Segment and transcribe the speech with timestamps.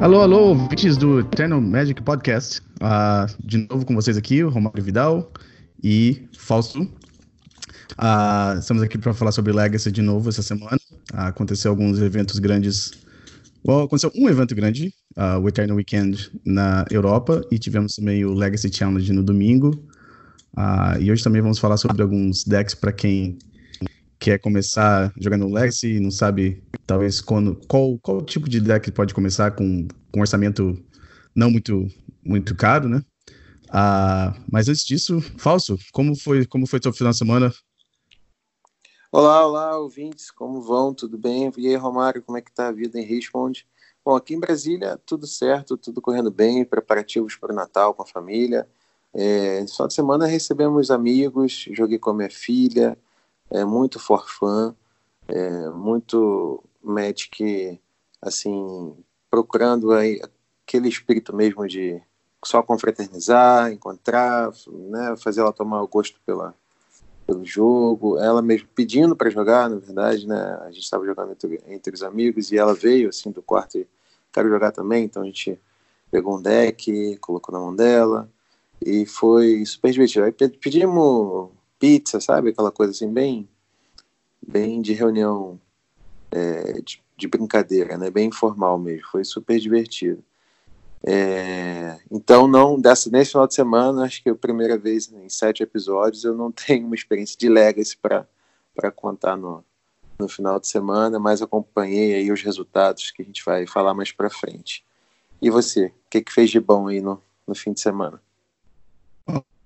[0.00, 2.62] Alô, alô, ouvintes do Eternal Magic Podcast.
[2.80, 5.30] Uh, de novo com vocês aqui, Romário Vidal
[5.84, 6.80] e Fausto.
[6.80, 10.78] Uh, estamos aqui para falar sobre Legacy de novo essa semana.
[11.12, 12.92] Uh, aconteceu alguns eventos grandes.
[13.62, 14.90] Well, aconteceu um evento grande,
[15.42, 19.84] o Eternal Weekend na Europa, e tivemos também o Legacy Challenge no domingo.
[20.98, 23.36] e hoje também vamos falar sobre alguns decks para quem
[24.20, 29.14] quer começar jogando Legacy e não sabe, talvez, quando, qual, qual tipo de deck pode
[29.14, 30.78] começar com, com um orçamento
[31.34, 31.88] não muito,
[32.22, 33.02] muito caro, né?
[33.70, 37.52] Ah, mas antes disso, Falso, como foi, como foi seu final de semana?
[39.10, 40.92] Olá, olá, ouvintes, como vão?
[40.92, 41.50] Tudo bem?
[41.56, 43.66] E aí, Romário, como é que tá a vida em Richmond?
[44.04, 48.06] Bom, aqui em Brasília, tudo certo, tudo correndo bem, preparativos para o Natal com a
[48.06, 48.68] família.
[49.14, 52.96] É, final de semana recebemos amigos, joguei com a minha filha,
[53.50, 54.74] é muito forfã,
[55.28, 57.80] é muito Magic,
[58.22, 58.94] assim,
[59.30, 60.20] procurando aí
[60.64, 62.00] aquele espírito mesmo de
[62.44, 66.54] só confraternizar, encontrar, né, fazer ela tomar o gosto pela,
[67.26, 71.60] pelo jogo, ela mesmo pedindo para jogar, na verdade, né, a gente estava jogando entre,
[71.68, 73.86] entre, os amigos e ela veio assim do quarto e
[74.32, 75.60] quero jogar também, então a gente
[76.10, 78.28] pegou um deck, colocou na mão dela
[78.84, 80.24] e foi super divertido.
[80.24, 81.50] Aí pedimos
[81.80, 82.50] pizza, sabe?
[82.50, 83.48] Aquela coisa assim, bem,
[84.46, 85.58] bem de reunião
[86.30, 88.10] é, de, de, brincadeira, né?
[88.10, 89.08] Bem informal mesmo.
[89.10, 90.22] Foi super divertido.
[91.02, 95.28] É, então, não dessa, nesse final de semana, acho que é a primeira vez em
[95.30, 99.64] sete episódios, eu não tenho uma experiência de Legacy para contar no,
[100.18, 104.12] no final de semana, mas acompanhei aí os resultados que a gente vai falar mais
[104.12, 104.84] para frente.
[105.40, 108.20] E você, o que, que fez de bom aí no, no fim de semana?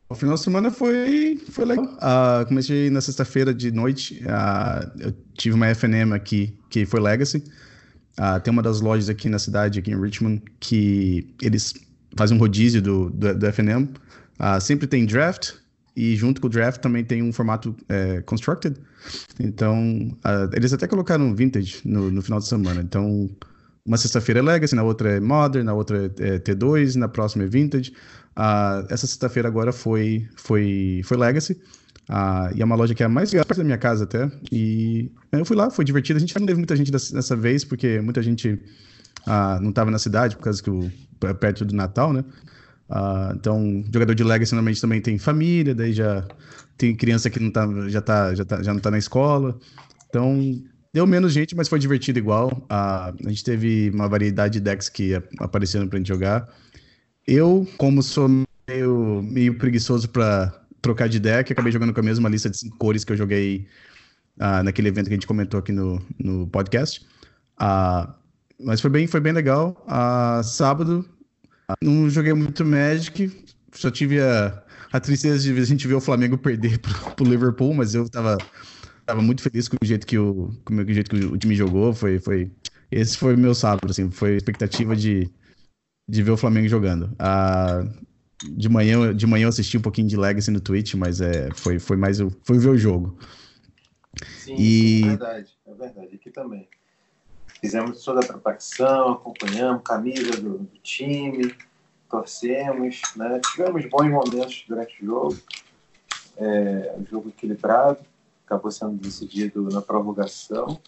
[0.09, 1.87] O final de semana foi, foi legal.
[1.87, 4.23] Uh, comecei na sexta-feira de noite.
[4.23, 7.43] Uh, eu tive uma FNM aqui que foi Legacy.
[8.19, 11.75] Uh, tem uma das lojas aqui na cidade, aqui em Richmond, que eles
[12.17, 13.89] fazem um rodízio do, do, do FNM.
[14.61, 15.55] sempre tem draft,
[15.97, 18.77] e junto com o draft também tem um formato é, constructed.
[19.41, 20.17] Então,
[20.53, 22.81] eles até colocaram vintage no, no final de semana.
[22.81, 23.29] Então,
[23.87, 27.47] uma sexta-feira é Legacy, na outra é Modern, na outra é T2, na próxima é
[27.47, 27.93] Vintage.
[28.37, 31.53] Uh, essa sexta-feira agora foi, foi, foi Legacy.
[32.09, 34.31] Uh, e é uma loja que é mais perto da minha casa até.
[34.51, 36.17] E eu fui lá, foi divertido.
[36.17, 38.53] A gente não teve muita gente dessa, vez, porque muita gente
[39.27, 40.91] uh, não estava na cidade, por causa que o,
[41.23, 42.25] é perto do Natal, né?
[42.89, 46.27] Uh, então, jogador de Legacy normalmente também tem família, daí já
[46.77, 49.59] tem criança que não tá, já, tá, já, tá, já não está na escola.
[50.09, 50.63] Então,
[50.95, 52.65] Deu menos gente, mas foi divertido igual.
[52.71, 56.49] A gente teve uma variedade de decks que apareceram pra gente jogar.
[57.27, 58.29] Eu, como sou
[58.69, 62.79] meio, meio preguiçoso para trocar de deck, acabei jogando com a mesma lista de cinco
[62.79, 63.67] cores que eu joguei
[64.39, 67.05] uh, naquele evento que a gente comentou aqui no, no podcast.
[67.61, 68.15] Uh,
[68.63, 69.85] mas foi bem, foi bem legal.
[69.89, 71.05] Uh, sábado,
[71.83, 73.33] não joguei muito Magic,
[73.73, 74.63] só tive a,
[74.93, 78.39] a tristeza de a gente ver o Flamengo perder pro, pro Liverpool, mas eu tava
[79.05, 81.93] tava muito feliz com o jeito que o, com o jeito que o time jogou.
[81.93, 82.51] Foi, foi,
[82.91, 85.31] esse foi o meu sábado, assim, foi a expectativa de,
[86.09, 87.15] de ver o Flamengo jogando.
[87.19, 87.85] Ah,
[88.43, 91.79] de manhã, de manhã eu assisti um pouquinho de Legacy no Twitch, mas é, foi,
[91.79, 93.19] foi mais foi ver o jogo.
[94.39, 95.03] Sim, e...
[95.03, 96.15] é verdade, é verdade.
[96.15, 96.69] Aqui também.
[97.61, 101.55] Fizemos toda a preparação, acompanhamos camisa do, do time,
[102.11, 103.41] torcemos, né?
[103.53, 105.39] tivemos bons momentos durante o jogo,
[106.37, 108.05] é, um jogo equilibrado
[108.55, 110.81] acabou sendo decidido na prorrogação.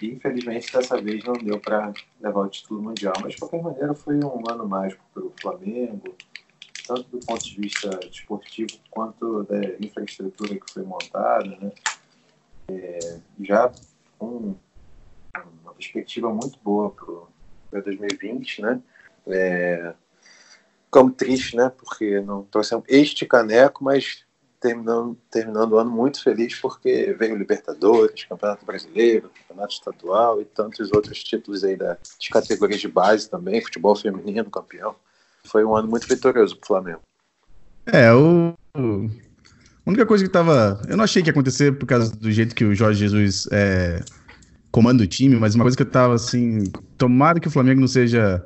[0.00, 3.12] E infelizmente dessa vez não deu para levar o título mundial.
[3.22, 6.14] Mas de qualquer maneira foi um ano mágico para o Flamengo,
[6.86, 11.44] tanto do ponto de vista desportivo quanto da infraestrutura que foi montada.
[11.44, 11.72] Né?
[12.70, 13.70] É, já
[14.18, 14.56] com
[15.62, 16.94] uma perspectiva muito boa
[17.70, 18.82] para 2020, né?
[19.26, 19.94] É,
[20.90, 21.70] como triste, né?
[21.70, 24.24] Porque não trouxemos este caneco, mas
[24.60, 30.92] terminando, terminando o ano muito feliz porque veio Libertadores, Campeonato Brasileiro, Campeonato Estadual e tantos
[30.92, 34.94] outros títulos aí da, de categorias de base também, futebol feminino campeão.
[35.44, 37.00] Foi um ano muito vitorioso para o Flamengo.
[37.86, 38.54] É, o...
[38.74, 40.80] a única coisa que tava.
[40.86, 44.04] Eu não achei que ia acontecer por causa do jeito que o Jorge Jesus é,
[44.70, 46.64] comanda o time, mas uma coisa que eu tava assim.
[46.98, 48.44] Tomara que o Flamengo não seja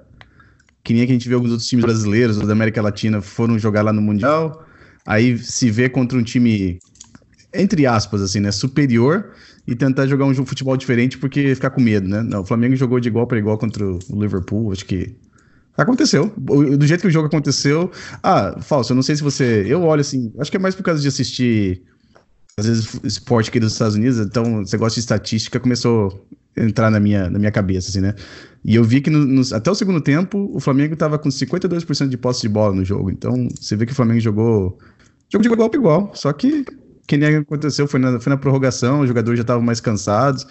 [0.85, 3.93] que nem a gente vê alguns outros times brasileiros da América Latina foram jogar lá
[3.93, 4.64] no Mundial
[5.07, 6.79] aí se vê contra um time,
[7.53, 9.33] entre aspas, assim, né, superior
[9.67, 12.23] e tentar jogar um futebol diferente porque ficar com medo, né?
[12.23, 15.15] Não, o Flamengo jogou de igual para igual contra o Liverpool, acho que
[15.77, 16.33] aconteceu.
[16.37, 17.91] Do jeito que o jogo aconteceu.
[18.23, 19.65] Ah, falso, eu não sei se você.
[19.67, 21.83] Eu olho assim, acho que é mais por causa de assistir
[22.59, 26.91] às vezes esporte aqui dos Estados Unidos, então você gosta de estatística, começou a entrar
[26.91, 28.15] na minha, na minha cabeça, assim, né?
[28.65, 32.09] E eu vi que no, no, até o segundo tempo, o Flamengo tava com 52%
[32.09, 33.11] de posse de bola no jogo.
[33.11, 34.79] Então, você vê que o Flamengo jogou
[35.31, 36.13] jogo de igual para igual.
[36.15, 36.65] Só que
[37.07, 40.47] que nem aconteceu foi na, foi na prorrogação, os jogadores já estavam mais cansados.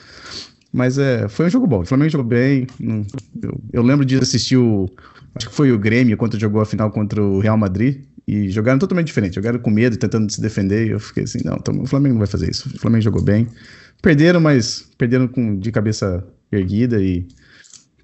[0.71, 1.81] Mas é, foi um jogo bom.
[1.81, 2.65] O Flamengo jogou bem.
[3.41, 4.89] Eu, eu lembro de assistir o.
[5.35, 8.03] Acho que foi o Grêmio quando jogou a final contra o Real Madrid.
[8.27, 9.35] E jogaram totalmente diferente.
[9.35, 10.87] Jogaram com medo, tentando se defender.
[10.87, 12.69] E eu fiquei assim, não, o Flamengo não vai fazer isso.
[12.73, 13.47] O Flamengo jogou bem.
[14.01, 17.01] Perderam, mas perderam com, de cabeça erguida.
[17.01, 17.27] E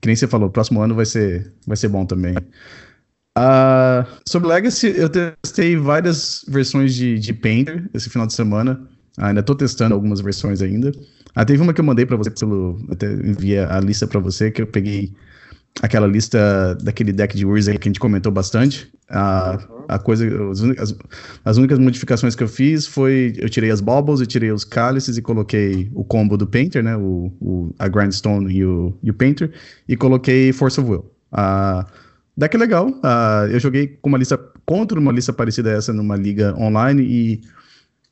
[0.02, 2.36] que nem você falou, próximo ano vai ser, vai ser bom também.
[3.38, 8.82] Uh, sobre Legacy, eu testei várias versões de, de Painter esse final de semana.
[9.18, 10.90] Ainda estou testando algumas versões ainda.
[10.90, 12.78] Uh, teve uma que eu mandei para você pelo.
[12.90, 15.14] Até enviei a lista para você, que eu peguei
[15.82, 18.92] aquela lista daquele deck de Urza que a gente comentou bastante.
[19.10, 19.58] A,
[19.88, 20.26] a coisa,
[20.78, 20.96] as,
[21.44, 25.18] as, únicas modificações que eu fiz foi eu tirei as baubles, eu tirei os cálices
[25.18, 26.96] e coloquei o combo do Painter, né?
[26.96, 29.52] O, o a Grindstone e o, e o Painter,
[29.88, 31.12] e coloquei Force of Will.
[31.34, 31.84] Uh,
[32.38, 32.90] deck legal.
[32.90, 37.02] Uh, eu joguei com uma lista contra uma lista parecida a essa numa liga online
[37.02, 37.42] e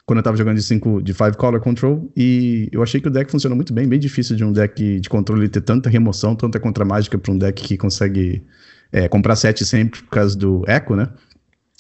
[0.08, 3.12] quando eu tava jogando de 5 de 5 color control e eu achei que o
[3.12, 6.62] deck funciona muito bem, bem difícil de um deck de controle ter tanta remoção, tanta
[6.62, 8.42] contra mágica para um deck que consegue
[8.90, 11.10] é, comprar set sempre por causa do eco, né?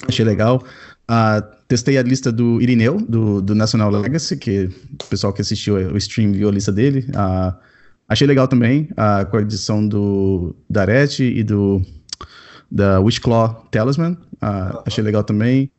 [0.06, 0.62] Achei legal.
[1.09, 4.69] Uh, testei a lista do Irineu, do, do National Legacy, que
[5.01, 7.07] o pessoal que assistiu o stream viu a lista dele.
[7.12, 7.56] Uh,
[8.09, 11.81] achei legal também, uh, com a edição do Darete e do
[12.69, 14.18] da Wishclaw Talisman.
[14.33, 15.71] Uh, achei legal também.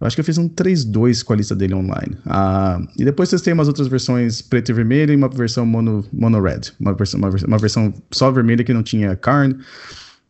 [0.00, 2.16] Eu acho que eu fiz um 3-2 com a lista dele online.
[2.24, 6.40] Uh, e depois testei umas outras versões preto e vermelho e uma versão mono, mono
[6.40, 6.60] red.
[6.80, 9.56] Uma versão, uma, uma versão só vermelha que não tinha Karn.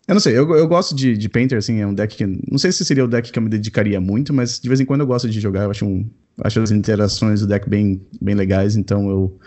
[0.08, 2.26] Eu não sei, eu, eu gosto de, de Painter, assim, é um deck que.
[2.50, 4.84] Não sei se seria o deck que eu me dedicaria muito, mas de vez em
[4.84, 5.62] quando eu gosto de jogar.
[5.62, 6.05] Eu acho, um,
[6.43, 9.38] acho as interações do deck bem, bem legais, então eu,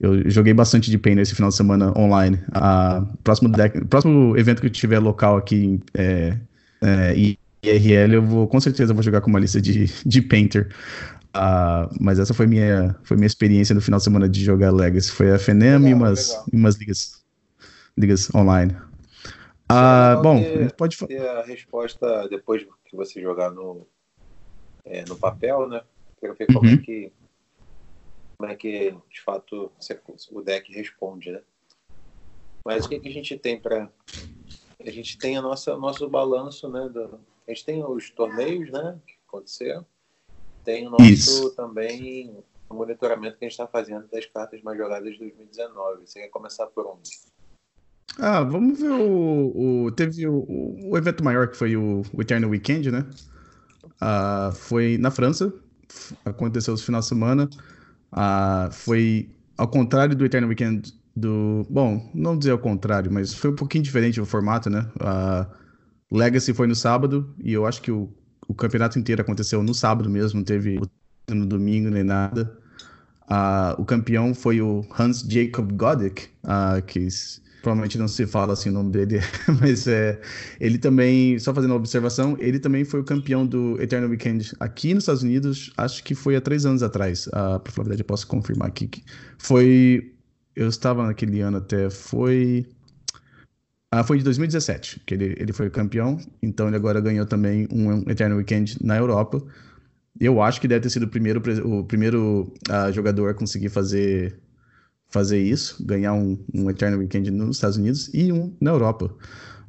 [0.00, 2.36] eu joguei bastante de Painter esse final de semana online.
[2.48, 6.36] Uh, próximo, deck, próximo evento que tiver local aqui é,
[6.82, 10.74] é, IRL, eu vou com certeza vou jogar com uma lista de, de Painter.
[11.34, 15.10] Uh, mas essa foi minha, foi minha experiência no final de semana de jogar Legacy.
[15.10, 17.24] Foi a FNM e umas, umas ligas,
[17.96, 18.76] ligas online.
[19.68, 23.86] Ah, bom, ter, pode ter a resposta depois que você jogar no,
[24.84, 25.80] é, no papel, né?
[26.20, 26.74] Quero ver como é uhum.
[26.74, 27.12] é que
[28.36, 29.70] como é que de fato
[30.32, 31.40] o deck responde, né?
[32.66, 33.88] Mas o que, que a gente tem para
[34.84, 36.88] a gente tem a nossa nosso balanço, né?
[36.88, 37.18] Do,
[37.52, 38.98] a gente tem os torneios, né?
[39.06, 39.86] Que aconteceram.
[40.64, 41.50] Tem o nosso Isso.
[41.54, 46.06] também o monitoramento que a gente está fazendo das cartas mais jogadas de 2019.
[46.06, 47.10] Você quer começar por onde?
[48.18, 49.84] Ah, vamos ver o.
[49.84, 50.44] o teve o,
[50.90, 53.06] o, evento maior que foi o, o Eternal Weekend, né?
[54.00, 55.52] Ah, foi na França,
[56.24, 57.48] aconteceu esse final de semana.
[58.10, 61.66] Ah, foi ao contrário do Eternal Weekend do.
[61.68, 64.90] Bom, não dizer ao contrário, mas foi um pouquinho diferente o formato, né?
[65.00, 65.46] Ah,
[66.16, 68.08] Legacy foi no sábado e eu acho que o,
[68.46, 70.80] o campeonato inteiro aconteceu no sábado mesmo, não teve
[71.30, 72.56] no domingo nem nada.
[73.22, 77.06] Uh, o campeão foi o Hans Jacob Godek, uh, que
[77.62, 79.20] provavelmente não se fala assim o nome dele,
[79.60, 80.20] mas é,
[80.60, 84.92] ele também, só fazendo uma observação, ele também foi o campeão do Eternal Weekend aqui
[84.92, 88.26] nos Estados Unidos, acho que foi há três anos atrás, uh, por verdade eu posso
[88.26, 88.90] confirmar aqui,
[89.38, 90.12] foi,
[90.56, 92.66] eu estava naquele ano até, foi,
[93.94, 98.08] uh, foi de 2017 que ele, ele foi campeão, então ele agora ganhou também um
[98.10, 99.42] Eternal Weekend na Europa,
[100.20, 104.38] eu acho que deve ter sido o primeiro, o primeiro uh, jogador a conseguir fazer
[105.12, 109.14] fazer isso, ganhar um, um Eternal Weekend nos Estados Unidos e um na Europa.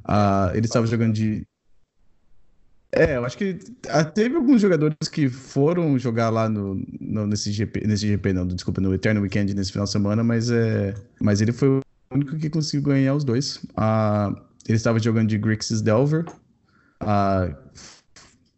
[0.08, 1.46] Uh, ele estava jogando de.
[2.92, 7.52] É, eu acho que uh, teve alguns jogadores que foram jogar lá no, no, nesse
[7.52, 11.42] GP, nesse GP, não, desculpa, no Eternal Weekend nesse final de semana, mas, é, mas
[11.42, 11.82] ele foi
[12.14, 13.58] único que conseguiu ganhar os dois.
[13.58, 14.36] Uh,
[14.68, 16.26] ele estava jogando de Grixis Delver.
[17.02, 17.56] Uh,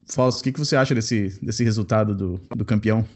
[0.07, 3.07] Fausto, o que, que você acha desse, desse resultado do, do campeão?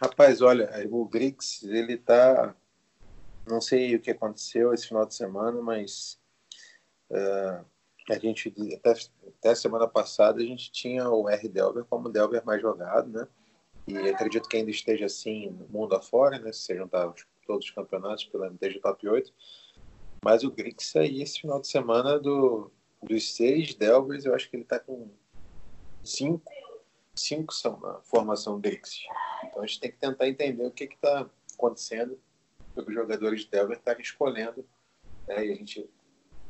[0.00, 2.54] Rapaz, olha, o Grix, ele tá
[3.46, 6.18] não sei o que aconteceu esse final de semana, mas
[7.10, 7.64] uh,
[8.10, 8.94] a gente até,
[9.28, 13.28] até semana passada a gente tinha o R Delver como Delver mais jogado, né?
[13.86, 16.52] E acredito que ainda esteja assim no mundo afora, né?
[16.52, 17.12] Se você juntar
[17.46, 19.32] todos os campeonatos pela MTG Top 8.
[20.24, 22.70] Mas o Grix aí, esse final de semana, do,
[23.02, 25.10] dos seis Delvers, eu acho que ele está com
[26.02, 26.52] cinco.
[27.14, 29.00] Cinco são na formação Grix.
[29.44, 32.18] Então a gente tem que tentar entender o que está acontecendo
[32.84, 34.66] os jogadores de Delver estarem escolhendo.
[35.26, 35.46] Né?
[35.46, 35.88] E a gente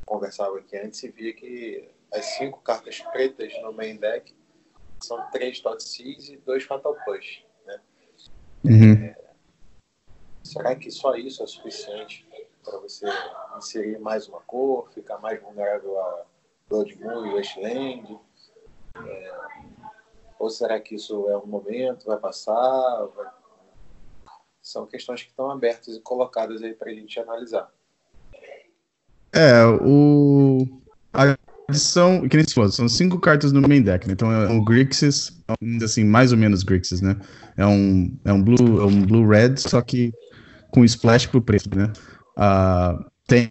[0.04, 4.34] conversava aqui antes e via que as cinco cartas pretas no main deck
[5.02, 7.44] são três Tot Seas e dois Fatal Push.
[7.66, 7.80] Né?
[8.64, 8.92] Uhum.
[9.04, 9.25] É,
[10.46, 12.26] será que só isso é suficiente
[12.64, 13.06] para você
[13.56, 16.22] inserir mais uma cor, ficar mais vulnerável a
[16.68, 18.18] Blood Moon e Wasteland?
[18.96, 19.34] É,
[20.38, 23.06] ou será que isso é um momento, vai passar?
[23.14, 23.26] Vai...
[24.62, 27.70] São questões que estão abertas e colocadas aí para a gente analisar.
[29.32, 30.66] É, o.
[31.12, 31.36] A
[31.68, 34.12] adição, que nem se falou, são cinco cartas no main deck, né?
[34.12, 35.40] Então é um Grixis,
[35.82, 37.18] assim, mais ou menos Grixis, né?
[37.56, 40.12] É um, é um blue, é um blue red, só que
[40.70, 41.92] com splash pro preto, né?
[42.36, 43.50] Uh, tem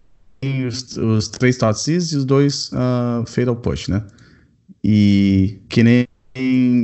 [0.67, 4.03] os, os três Totsis e os dois uh, Fatal Push, né?
[4.83, 6.07] E que nem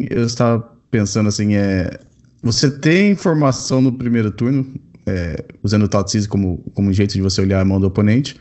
[0.10, 0.60] eu estava
[0.90, 2.00] pensando assim, é.
[2.44, 4.66] Você tem informação no primeiro turno,
[5.06, 8.36] é, usando o Totsis como, como jeito de você olhar a mão do oponente.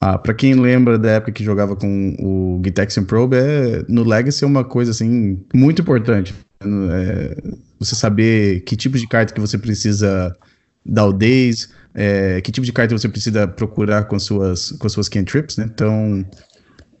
[0.00, 4.44] Ah, para quem lembra da época que jogava com o Gitexian Probe, é, no Legacy
[4.44, 6.34] é uma coisa assim muito importante.
[6.62, 7.36] É,
[7.78, 10.36] você saber que tipo de carta que você precisa
[10.84, 15.08] dar o days, é, que tipo de carta você precisa procurar com suas, com suas
[15.08, 15.68] cantrips, né?
[15.72, 16.24] Então,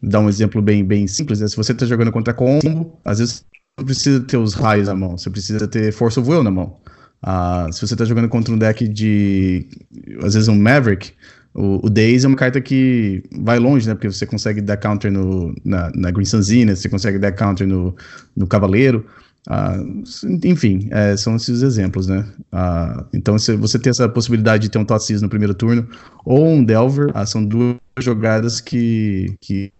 [0.02, 1.48] dar um exemplo bem, bem simples, né?
[1.48, 3.44] Se você está jogando contra combo, às vezes
[3.76, 6.78] você precisa ter os raios na mão, você precisa ter Force of Will na mão.
[7.22, 9.66] Ah, se você está jogando contra um deck de,
[10.22, 11.12] às vezes, um Maverick,
[11.54, 13.94] o, o Daze é uma carta que vai longe, né?
[13.94, 17.96] Porque você consegue dar counter no, na, na Green Sanzina, você consegue dar counter no,
[18.36, 19.06] no Cavaleiro.
[19.48, 20.02] Uh,
[20.42, 22.20] enfim, é, são esses exemplos, né?
[22.52, 25.86] Uh, então, se você tem essa possibilidade de ter um Totsis no primeiro turno
[26.24, 29.70] ou um Delver, uh, são duas jogadas que, que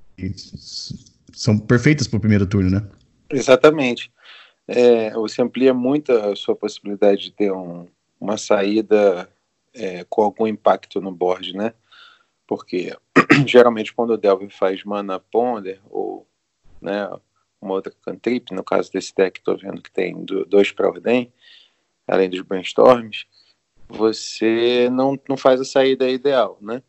[1.32, 2.86] são perfeitas para o primeiro turno, né?
[3.30, 4.12] Exatamente.
[4.68, 7.86] É, você amplia muito a sua possibilidade de ter um,
[8.20, 9.28] uma saída
[9.74, 11.72] é, com algum impacto no board, né?
[12.46, 12.96] Porque
[13.46, 16.26] geralmente quando o Delver faz mana ponder ou
[16.80, 17.10] né,
[17.64, 21.32] uma outra cantrip, no caso desse deck estou vendo que tem dois para ordem,
[22.06, 23.26] além dos brainstorms,
[23.88, 26.82] você não, não faz a saída ideal, né?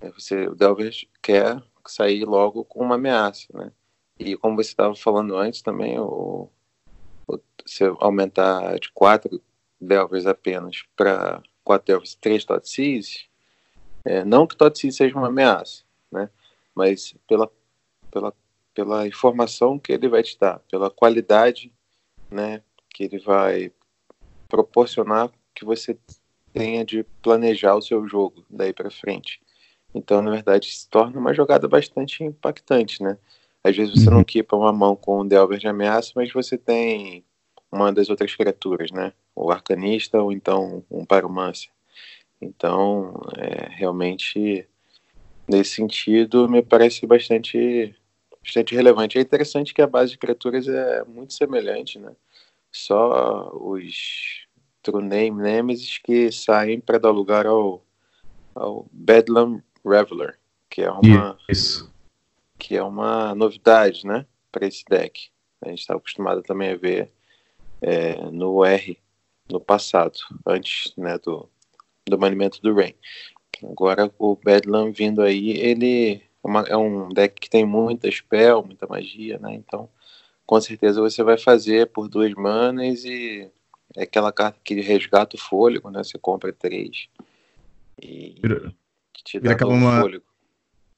[0.00, 3.72] É, você, o Delver quer sair logo com uma ameaça, né?
[4.18, 6.48] E como você estava falando antes também, o,
[7.26, 9.42] o, se aumentar de quatro
[9.80, 11.42] Delvers apenas para
[11.84, 13.26] Delvers, três Totsis,
[14.04, 16.28] é, não que Totsis seja uma ameaça, né?
[16.74, 17.50] Mas pela,
[18.10, 18.34] pela,
[18.74, 21.72] pela informação que ele vai te dar, pela qualidade,
[22.30, 22.62] né?
[22.90, 23.72] Que ele vai
[24.48, 25.98] proporcionar que você
[26.52, 29.40] tenha de planejar o seu jogo daí para frente.
[29.94, 33.18] Então, na verdade, se torna uma jogada bastante impactante, né?
[33.64, 34.22] Às vezes você não uhum.
[34.22, 37.24] equipa uma mão com um Delver de ameaça, mas você tem
[37.70, 39.12] uma das outras criaturas, né?
[39.34, 41.70] o arcanista ou então um pyromancer.
[42.40, 44.66] Então, é, realmente,
[45.48, 47.94] nesse sentido, me parece bastante,
[48.42, 49.18] bastante relevante.
[49.18, 52.12] É interessante que a base de criaturas é muito semelhante, né?
[52.70, 54.46] Só os
[54.82, 57.84] True Name Nemesis que saem para dar lugar ao,
[58.54, 61.92] ao Bedlam Reveler, que é uma Isso.
[62.58, 65.30] que é uma novidade, né, para esse deck.
[65.60, 67.10] A gente está acostumado também a ver
[67.80, 68.98] é, no R
[69.48, 71.48] no passado, antes né, do,
[72.06, 72.94] do banimento do Rain.
[73.64, 78.86] Agora o Bedlam vindo aí, ele uma, é um deck que tem muita spell, muita
[78.86, 79.54] magia, né?
[79.54, 79.88] Então,
[80.44, 83.48] com certeza você vai fazer por duas manas e
[83.96, 86.02] é aquela carta que resgata o fôlego, né?
[86.02, 87.08] Você compra três
[88.00, 88.74] e vira,
[89.24, 90.24] te dá vira uma, fôlego.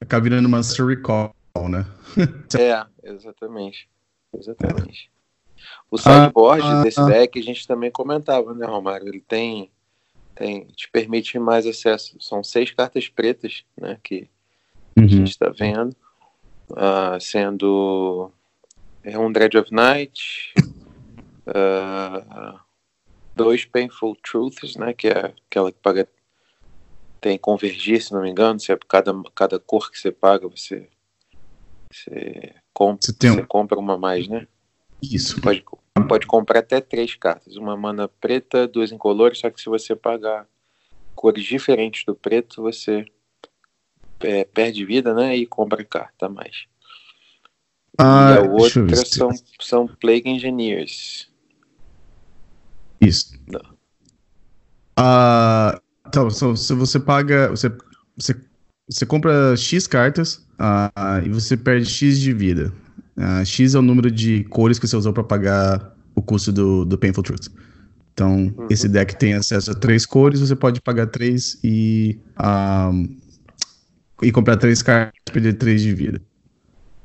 [0.00, 1.34] Acaba virando Master Recall,
[1.68, 1.84] né?
[2.58, 3.88] é, exatamente.
[4.36, 5.10] Exatamente.
[5.90, 9.08] O sideboard ah, desse ah, deck a gente também comentava, né, Romário?
[9.08, 9.70] Ele tem,
[10.34, 12.16] tem, te permite mais acesso.
[12.20, 14.28] São seis cartas pretas, né, que
[14.96, 15.04] uhum.
[15.04, 15.94] a gente está vendo,
[16.70, 18.30] uh, sendo
[19.02, 20.54] é um Dread of Night,
[21.46, 22.58] uh,
[23.36, 26.08] dois Painful Truths, né, que é aquela que paga
[27.24, 30.86] tem convergir, se não me engano, se é cada, cada cor que você paga, você,
[31.90, 34.46] você, compra, você, você compra uma mais, né?
[35.00, 35.40] Isso.
[35.40, 35.64] Pode,
[36.06, 37.56] pode comprar até três cartas.
[37.56, 40.46] Uma mana preta, duas incolores, só que se você pagar
[41.14, 43.06] cores diferentes do preto, você
[44.20, 45.36] é, perde vida, né?
[45.36, 46.66] E compra carta mais.
[47.98, 49.30] Ah, e a outra são,
[49.60, 51.28] são Plague Engineers.
[53.00, 53.34] Isso.
[53.46, 53.62] Não.
[54.96, 57.50] Ah, então, se você paga.
[57.50, 57.72] Você,
[58.16, 58.36] você,
[58.88, 62.72] você compra X cartas ah, e você perde X de vida.
[63.16, 66.84] Uh, X é o número de cores que você usou para pagar o custo do,
[66.84, 67.48] do Painful Truth.
[68.12, 68.66] Então, uhum.
[68.70, 73.16] esse deck tem acesso a três cores, você pode pagar três e, um,
[74.24, 76.22] e comprar três cartas e perder três de vida.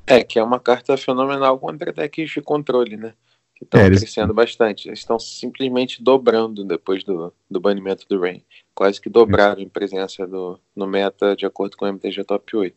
[0.08, 3.14] É, que é uma carta fenomenal contra decks de controle, né?
[3.60, 4.88] que estão é, crescendo bastante.
[4.88, 8.42] Eles estão simplesmente dobrando depois do, do banimento do Rain.
[8.74, 12.76] Quase que dobraram em presença do, no meta de acordo com o MTG Top 8.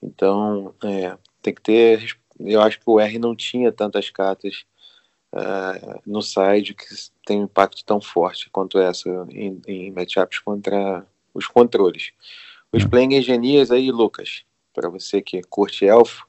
[0.00, 2.16] Então, é, tem que ter.
[2.38, 4.64] Eu acho que o R não tinha tantas cartas
[5.32, 6.86] uh, no side que
[7.24, 11.04] tem um impacto tão forte quanto essa em, em matchups contra
[11.34, 12.12] os controles.
[12.76, 12.88] Os hum.
[12.88, 16.26] playing engineers aí, Lucas, para você que curte elfo,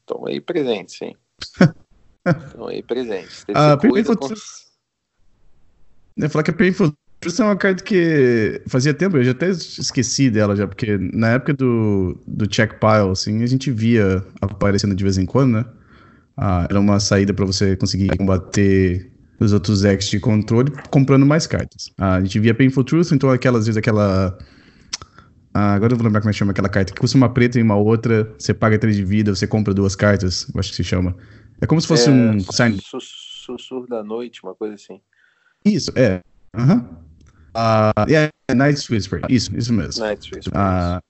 [0.00, 1.14] estão aí presentes, sim.
[2.26, 3.44] Estão aí presentes.
[3.54, 4.28] Ah, Painful com...
[6.16, 9.50] Eu falar que a Painful Truth é uma carta que fazia tempo, eu já até
[9.50, 14.94] esqueci dela já, porque na época do, do check pile, assim, a gente via aparecendo
[14.94, 15.64] de vez em quando, né?
[16.36, 21.46] Ah, era uma saída para você conseguir combater os outros decks de controle comprando mais
[21.46, 21.90] cartas.
[21.98, 24.36] Ah, a gente via Painful Truth, então aquelas vezes aquela.
[25.54, 27.60] Ah, agora eu vou lembrar como é que chama aquela carta, que custa uma preta
[27.60, 30.76] e uma outra, você paga três de vida, você compra duas cartas, eu acho que
[30.76, 31.16] se chama.
[31.60, 32.76] É como se fosse é, um sign.
[32.82, 35.00] Sussurro da noite, uma coisa assim.
[35.64, 36.20] Isso, é.
[36.56, 36.76] Aham.
[36.76, 38.06] Uh -huh.
[38.06, 39.20] uh, yeah, Night's Whisper.
[39.28, 40.04] Isso, isso mesmo.
[40.04, 40.52] Night's Whisper.
[40.52, 41.00] Uh,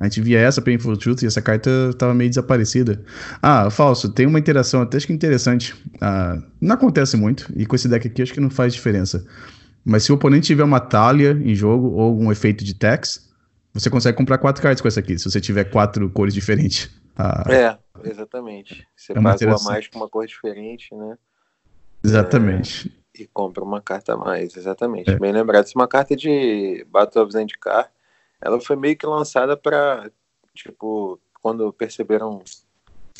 [0.00, 3.04] a gente via essa Painful Truth e essa carta tava meio desaparecida.
[3.40, 5.74] Ah, falso, tem uma interação até acho que interessante.
[5.96, 9.24] Uh, não acontece muito, e com esse deck aqui acho que não faz diferença.
[9.84, 13.27] Mas se o oponente tiver uma talha em jogo ou algum efeito de tax,
[13.78, 16.86] você consegue comprar quatro cartas com essa aqui, se você tiver quatro cores diferentes.
[17.18, 18.86] Uh, é, Exatamente.
[18.94, 21.18] Você é pagou a mais com uma cor diferente, né?
[22.02, 22.92] Exatamente.
[23.16, 25.10] É, e compra uma carta a mais, exatamente.
[25.10, 25.18] É.
[25.18, 25.66] Bem lembrado.
[25.66, 27.90] É uma carta de Battle of Zendikar.
[28.40, 30.10] Ela foi meio que lançada para,
[30.54, 32.42] tipo, quando perceberam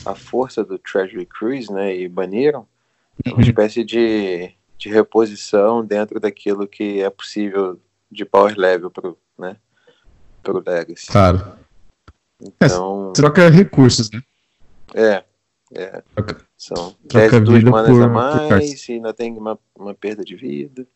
[0.05, 2.69] a força do Treasury Cruise, né, e baniram,
[3.27, 3.41] uma uhum.
[3.41, 9.57] espécie de, de reposição dentro daquilo que é possível de power level pro, né,
[10.49, 11.07] pro Legacy.
[11.09, 11.52] Claro.
[12.40, 13.11] Então...
[13.11, 14.23] É, troca recursos, né?
[14.95, 15.25] É,
[15.75, 16.02] é.
[16.57, 20.87] São 10 duas manas por, a mais e ainda tem uma, uma perda de vida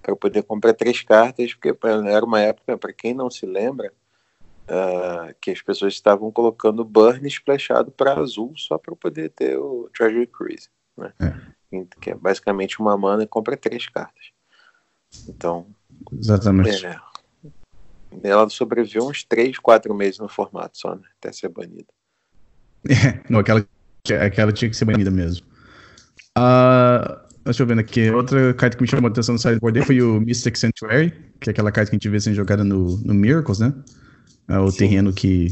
[0.00, 3.92] para poder comprar três cartas, porque era uma época, para quem não se lembra,
[4.64, 9.88] uh, que as pessoas estavam colocando burn splashado para azul só para poder ter o
[9.94, 11.12] Treasury Cruise, né?
[11.20, 11.84] É.
[12.00, 14.32] Que é basicamente uma mana e compra três cartas.
[15.28, 15.66] Então.
[16.12, 16.84] Exatamente.
[16.84, 16.98] É,
[18.22, 21.02] ela sobreviveu uns 3, 4 meses no formato só, né?
[21.18, 21.86] Até ser banida.
[22.88, 23.64] É, não, aquela,
[24.20, 25.46] aquela tinha que ser banida mesmo.
[26.38, 28.10] Uh, deixa eu ver aqui.
[28.10, 31.52] Outra carta que me chamou a atenção no sideboard foi o Mystic Sanctuary, que é
[31.52, 33.72] aquela carta que a gente vê sendo jogada no, no Miracles, né?
[34.48, 34.78] É o Sim.
[34.78, 35.48] terreno que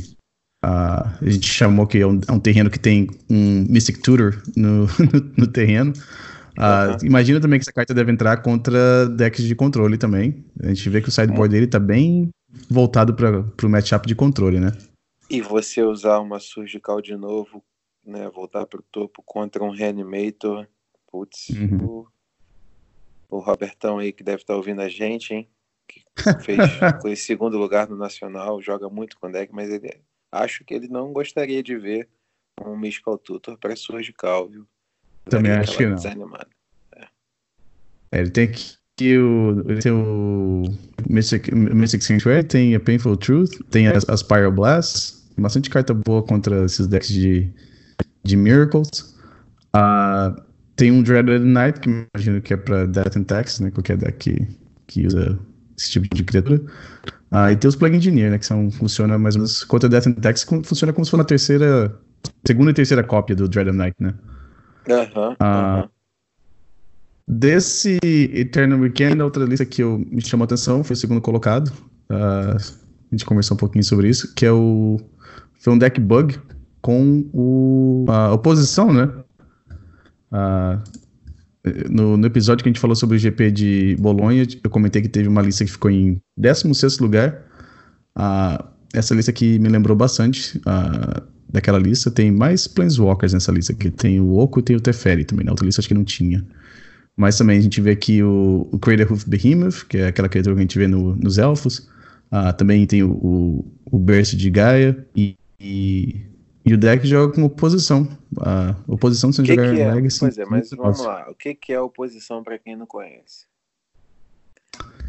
[0.64, 4.42] uh, a gente chamou que é um, é um, terreno que tem um Mystic Tutor
[4.56, 5.92] no, no, no terreno.
[6.58, 6.98] Uh, uhum.
[7.04, 10.44] Imagina também que essa carta deve entrar contra decks de controle também.
[10.62, 11.60] A gente vê que o sideboard uhum.
[11.60, 12.30] dele tá bem
[12.68, 14.72] voltado para o matchup de controle, né?
[15.28, 17.64] E você usar uma surgical de novo,
[18.04, 18.28] né?
[18.28, 20.66] Voltar pro topo contra um reanimator.
[21.10, 21.84] Putz, uhum.
[23.28, 25.48] o, o Robertão aí que deve estar tá ouvindo a gente, hein?
[25.88, 26.02] Que
[26.42, 26.58] fez
[27.00, 31.12] foi segundo lugar no Nacional, joga muito com deck, mas ele acho que ele não
[31.12, 32.08] gostaria de ver
[32.64, 34.66] um Mystical Tutor para surgical, viu?
[35.24, 35.96] Também acho que não.
[36.96, 37.08] É.
[38.12, 40.64] É, ele tem que que o, tem o
[41.08, 45.94] Mystic, Mystic Sanctuary, tem a Painful Truth, tem a, a Spiral Blast, tem bastante carta
[45.94, 47.50] boa contra esses decks de,
[48.22, 49.16] de Miracles.
[49.74, 50.38] Uh,
[50.76, 53.70] tem um Dreaded Knight, que imagino que é pra Death and Tax, né?
[53.70, 54.46] Qualquer deck que,
[54.86, 55.38] que usa
[55.78, 56.60] esse tipo de criatura.
[57.32, 58.38] Uh, e tem os Plague Engineer, né?
[58.38, 61.24] Que são, funciona mais ou menos contra Death and Tax, funciona como se fosse uma
[61.24, 61.98] terceira.
[62.46, 64.12] Segunda e terceira cópia do Dreaded Knight, né?
[64.90, 65.00] Aham.
[65.00, 65.90] Uh -huh, uh -huh.
[67.32, 71.20] Desse Eternal Weekend, a outra lista que eu, me chamou a atenção foi o segundo
[71.20, 71.68] colocado.
[72.10, 75.00] Uh, a gente conversou um pouquinho sobre isso, que é o
[75.60, 76.36] foi um deck bug
[76.82, 79.08] com o, a oposição, né?
[80.32, 80.82] Uh,
[81.88, 85.08] no, no, episódio que a gente falou sobre o GP de Bolonha, eu comentei que
[85.08, 87.46] teve uma lista que ficou em 16 lugar.
[88.18, 92.10] Uh, essa lista aqui me lembrou bastante uh, daquela lista.
[92.10, 93.88] Tem mais Planeswalkers nessa lista aqui.
[93.88, 95.44] Tem o Oco e tem o Teferi também.
[95.44, 96.44] Na outra lista acho que não tinha.
[97.20, 100.54] Mas também a gente vê aqui o, o Crater Hoof Behemoth, que é aquela criatura
[100.54, 101.80] que a gente vê no, nos Elfos.
[102.32, 105.06] Uh, também tem o, o, o Burst de Gaia.
[105.14, 106.24] E, e,
[106.64, 108.08] e, o deck joga como oposição.
[108.38, 109.92] A oposição sem jogar que é?
[109.92, 110.18] Legacy.
[110.18, 111.30] Pois é, mas vamos lá.
[111.30, 113.44] O que, que é oposição para quem não conhece?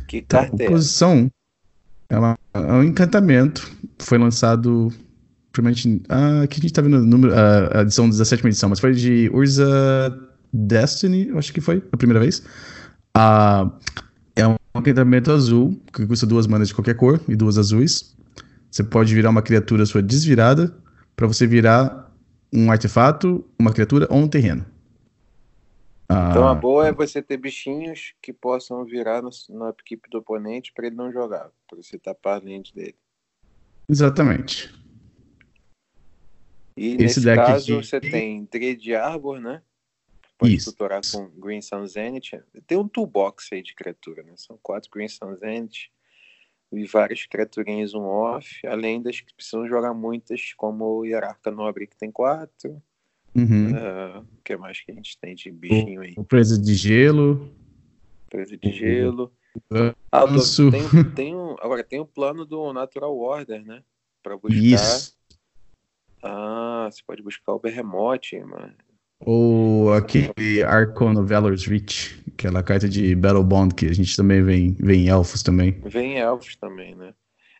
[0.05, 1.31] Que então, carta então, oposição,
[2.09, 2.15] é?
[2.15, 3.71] Ela é um encantamento.
[3.99, 4.89] Foi lançado
[5.53, 6.03] provavelmente.
[6.09, 9.29] Ah, aqui a gente tá vendo o número, a edição 17 edição, mas foi de
[9.33, 12.43] Urza Destiny, acho que foi a primeira vez.
[13.13, 13.71] Ah,
[14.35, 18.15] é um encantamento azul, que custa duas manas de qualquer cor e duas azuis.
[18.69, 20.75] Você pode virar uma criatura sua desvirada
[21.15, 22.11] para você virar
[22.53, 24.65] um artefato, uma criatura ou um terreno.
[26.29, 30.87] Então a boa é você ter bichinhos que possam virar na equipe do oponente para
[30.87, 32.95] ele não jogar, para você tapar a lente dele.
[33.87, 34.73] Exatamente.
[36.75, 37.85] E Esse nesse caso aqui...
[37.85, 39.61] você tem Dread Arbor, né?
[40.41, 40.71] Pode Isso.
[40.71, 42.31] tutorar com Green Sun Zenith.
[42.65, 44.33] Tem um toolbox aí de criatura, né?
[44.37, 45.91] São quatro Green Sun Zenith
[46.71, 51.85] e várias criaturinhas um off, além das que precisam jogar muitas, como o Hierarca Nobre
[51.85, 52.81] que tem quatro.
[53.35, 53.69] Uhum.
[53.69, 56.15] Uh, o que mais que a gente tem de bichinho aí?
[56.17, 57.47] O Presa de Gelo.
[58.27, 59.31] Presa de Gelo.
[60.11, 63.83] Ah, tô, tem, tem um, agora tem o um plano do Natural Order, né?
[64.23, 64.57] Pra buscar.
[64.57, 65.15] Isso.
[66.23, 68.73] Ah, você pode buscar o Behemoth, mano.
[69.21, 74.41] Ou aquele Archon of Valor's Reach, aquela carta de Battle Bond que a gente também
[74.43, 75.79] vem, vem em elfos também.
[75.85, 77.13] Vem em elfos também, né?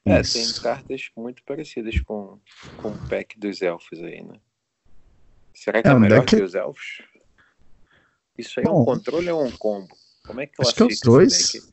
[0.04, 2.40] É, tem cartas muito parecidas com,
[2.78, 4.40] com o pack dos elfos aí, né?
[5.54, 6.36] Será que é, é melhor deck...
[6.36, 7.04] que os elfos?
[8.36, 9.96] Isso aí Bom, é um controle ou um combo?
[10.26, 11.72] Como é que Acho que é os dois.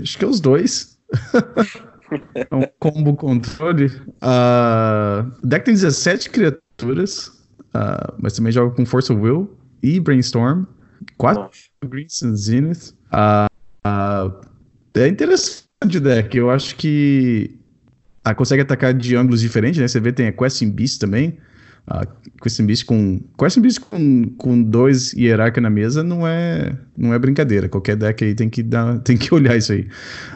[0.00, 0.98] Acho que é os dois.
[2.34, 3.86] é um combo controle.
[3.86, 7.35] Uh, o deck tem 17 criaturas.
[7.76, 10.64] Uh, mas também joga com Force of Will e Brainstorm.
[11.18, 11.50] Quatro
[11.84, 12.94] Greens and Zenith.
[13.12, 13.46] Uh,
[13.86, 14.32] uh,
[14.94, 16.36] é interessante o deck.
[16.36, 17.58] Eu acho que
[18.26, 19.86] uh, consegue atacar de ângulos diferentes, né?
[19.86, 21.38] Você vê, tem a Questing Beast também.
[21.88, 22.06] Uh,
[22.42, 23.20] Questing Beast com.
[23.38, 27.68] Questing Beast com, com dois hierarca na mesa não é, não é brincadeira.
[27.68, 29.82] Qualquer deck aí tem que, dar, tem que olhar isso aí.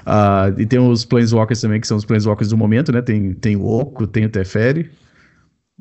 [0.07, 3.01] Uh, e tem os Planeswalkers também, que são os Planeswalkers do momento, né?
[3.01, 4.91] Tem, tem o Oco, tem o Teferi.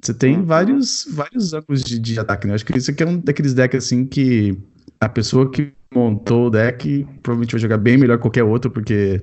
[0.02, 0.46] Você tem uhum.
[0.46, 2.54] vários, vários ângulos de, de ataque, né?
[2.54, 4.58] Acho que isso aqui é um daqueles decks assim que
[5.00, 9.22] a pessoa que montou o deck provavelmente vai jogar bem melhor que qualquer outro, porque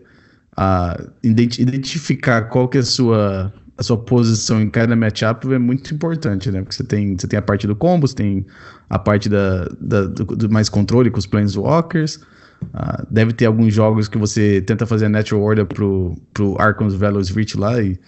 [0.56, 5.94] a, identificar qual que é a sua, a sua posição em cada matchup é muito
[5.94, 6.60] importante, né?
[6.60, 8.46] Porque você tem, você tem a parte do combo, você tem
[8.90, 12.16] a parte da, da do, do, mais controle com os Planeswalkers.
[12.62, 16.94] Uh, deve ter alguns jogos que você tenta fazer a Natural Order pro, pro Archon's
[16.94, 17.98] Velos Reach lá e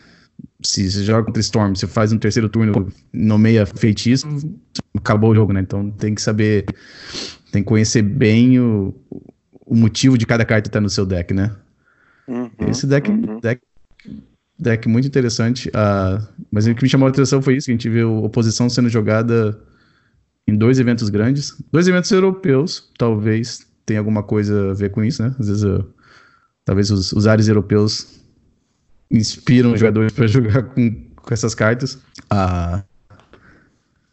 [0.63, 4.27] se você joga contra Storm, você faz um terceiro turno, nomeia feitiço,
[4.97, 5.61] acabou o jogo, né?
[5.61, 6.67] Então tem que saber,
[7.53, 8.95] tem que conhecer bem o,
[9.65, 11.55] o motivo de cada carta estar tá no seu deck, né?
[12.27, 13.41] Uhum, Esse deck, uhum.
[13.41, 13.63] deck,
[14.59, 15.69] deck muito interessante.
[15.69, 18.69] Uh, mas o que me chamou a atenção foi isso, que a gente viu oposição
[18.69, 19.59] sendo jogada
[20.47, 21.57] em dois eventos grandes.
[21.71, 25.35] Dois eventos europeus, talvez tenha alguma coisa a ver com isso, né?
[25.39, 25.87] Às vezes, uh,
[26.65, 28.19] talvez os, os ares europeus
[29.11, 32.03] inspiram os jogadores para jogar com, com essas cartas.
[32.31, 32.85] Ah,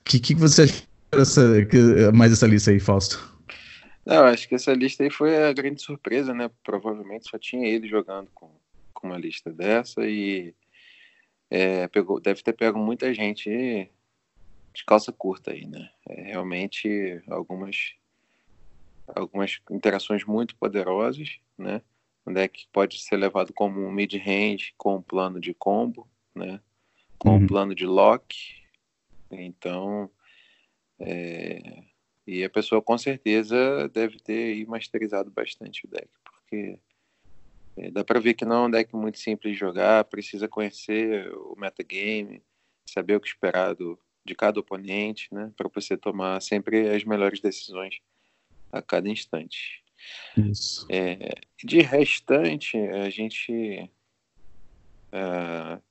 [0.06, 1.78] que, que você acha dessa, que,
[2.14, 3.34] mais dessa lista aí, Fausto?
[4.06, 6.50] Não, acho que essa lista aí foi a grande surpresa, né?
[6.64, 8.52] Provavelmente só tinha ele jogando com,
[8.94, 10.54] com uma lista dessa e
[11.50, 13.50] é, pegou, deve ter pego muita gente
[14.74, 15.90] de calça curta aí, né?
[16.08, 17.96] É, realmente algumas
[19.08, 21.82] algumas interações muito poderosas, né?
[22.26, 26.60] Um deck pode ser levado como um mid-range com um plano de combo, né?
[27.18, 27.36] Com uhum.
[27.38, 28.36] um plano de lock.
[29.30, 30.10] Então,
[31.00, 31.84] é...
[32.26, 36.80] e a pessoa com certeza deve ter masterizado bastante o deck, porque
[37.78, 41.32] é, dá para ver que não é um deck muito simples de jogar, precisa conhecer
[41.34, 42.42] o metagame,
[42.86, 45.52] saber o que esperar do, de cada oponente, né?
[45.56, 48.00] Para você tomar sempre as melhores decisões
[48.72, 49.85] a cada instante.
[50.38, 50.86] Isso.
[50.90, 53.90] É, de restante, a gente.
[55.14, 55.82] Uh,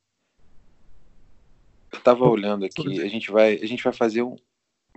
[1.92, 4.36] eu estava olhando aqui, a gente vai, a gente vai fazer um.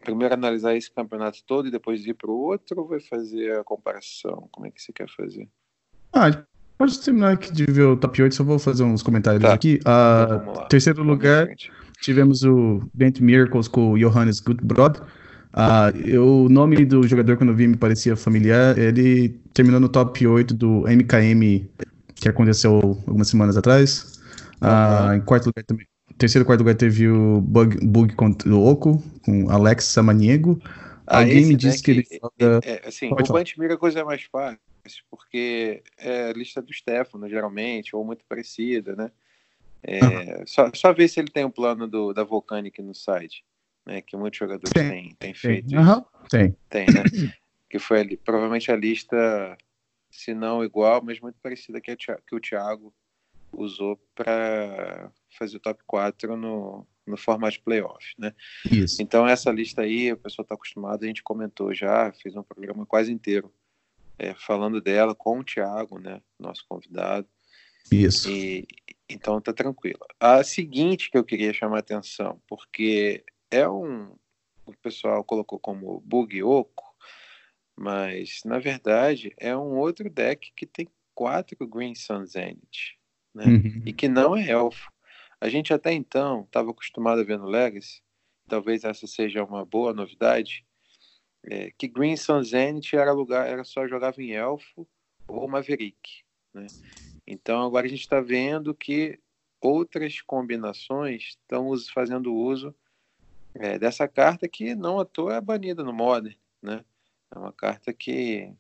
[0.03, 3.63] Primeiro analisar esse campeonato todo e depois ir para o outro ou vai fazer a
[3.63, 4.47] comparação?
[4.51, 5.49] Como é que você quer fazer?
[6.13, 6.45] Ah,
[6.77, 9.53] pode terminar aqui de ver o top 8, só vou fazer uns comentários tá.
[9.53, 9.79] aqui.
[9.79, 11.47] Uh, terceiro lugar,
[11.99, 15.01] tivemos o Bent Miracles com o Johannes Gutbrod.
[15.59, 18.77] Ah, eu, o nome do jogador, quando eu vi, me parecia familiar.
[18.77, 21.67] Ele terminou no top 8 do MKM,
[22.13, 24.21] que aconteceu algumas semanas atrás.
[24.61, 25.87] Ah, em quarto lugar também.
[26.15, 30.61] Terceiro e quarto lugar teve o Bug, Bug contra o Oco, com Alex Samaniego.
[31.07, 32.07] Ah, Alguém me disse que ele.
[32.11, 32.59] Joga...
[32.63, 34.59] É, é, assim, Pode o Bunch Mira coisa é mais fácil,
[35.09, 39.09] porque é a lista do Stefano, geralmente, ou muito parecida, né?
[39.81, 40.43] É, uhum.
[40.45, 43.43] só, só ver se ele tem um plano do, da Volcanic no site
[43.87, 44.01] né?
[44.01, 45.79] Que muitos jogadores têm, têm feito tem.
[45.79, 46.03] Uhum.
[46.29, 46.55] Tem.
[46.69, 47.03] Tem, né?
[47.69, 49.57] que foi ali, provavelmente a lista,
[50.11, 52.93] se não igual, mas muito parecida que, a, que o Thiago
[53.51, 58.33] usou para fazer o top 4 no, no formato playoff, né?
[58.69, 59.01] Isso.
[59.01, 62.85] Então essa lista aí, o pessoal está acostumado, a gente comentou já, fez um programa
[62.85, 63.51] quase inteiro
[64.19, 66.21] é, falando dela com o Thiago, né?
[66.37, 67.27] Nosso convidado.
[67.91, 68.29] Isso.
[68.29, 68.67] E,
[69.09, 69.99] então tá tranquilo.
[70.19, 74.15] A seguinte que eu queria chamar a atenção, porque é um.
[74.65, 76.95] O pessoal colocou como bug oco.
[77.75, 82.95] Mas, na verdade, é um outro deck que tem quatro Green Sun Zenith,
[83.33, 83.45] né?
[83.45, 83.83] Uhum.
[83.85, 84.91] E que não é elfo.
[85.39, 88.01] A gente até então estava acostumado a ver no Legacy,
[88.47, 90.65] talvez essa seja uma boa novidade,
[91.45, 94.87] é, que Green Sun Zenith era lugar, era só jogava em elfo
[95.27, 96.65] ou Maverick, né?
[97.27, 99.19] Então agora a gente está vendo que
[99.61, 102.75] outras combinações estão fazendo uso
[103.59, 106.83] é, dessa carta que não à toa é banida no Modern, né?
[107.33, 108.51] É uma carta que,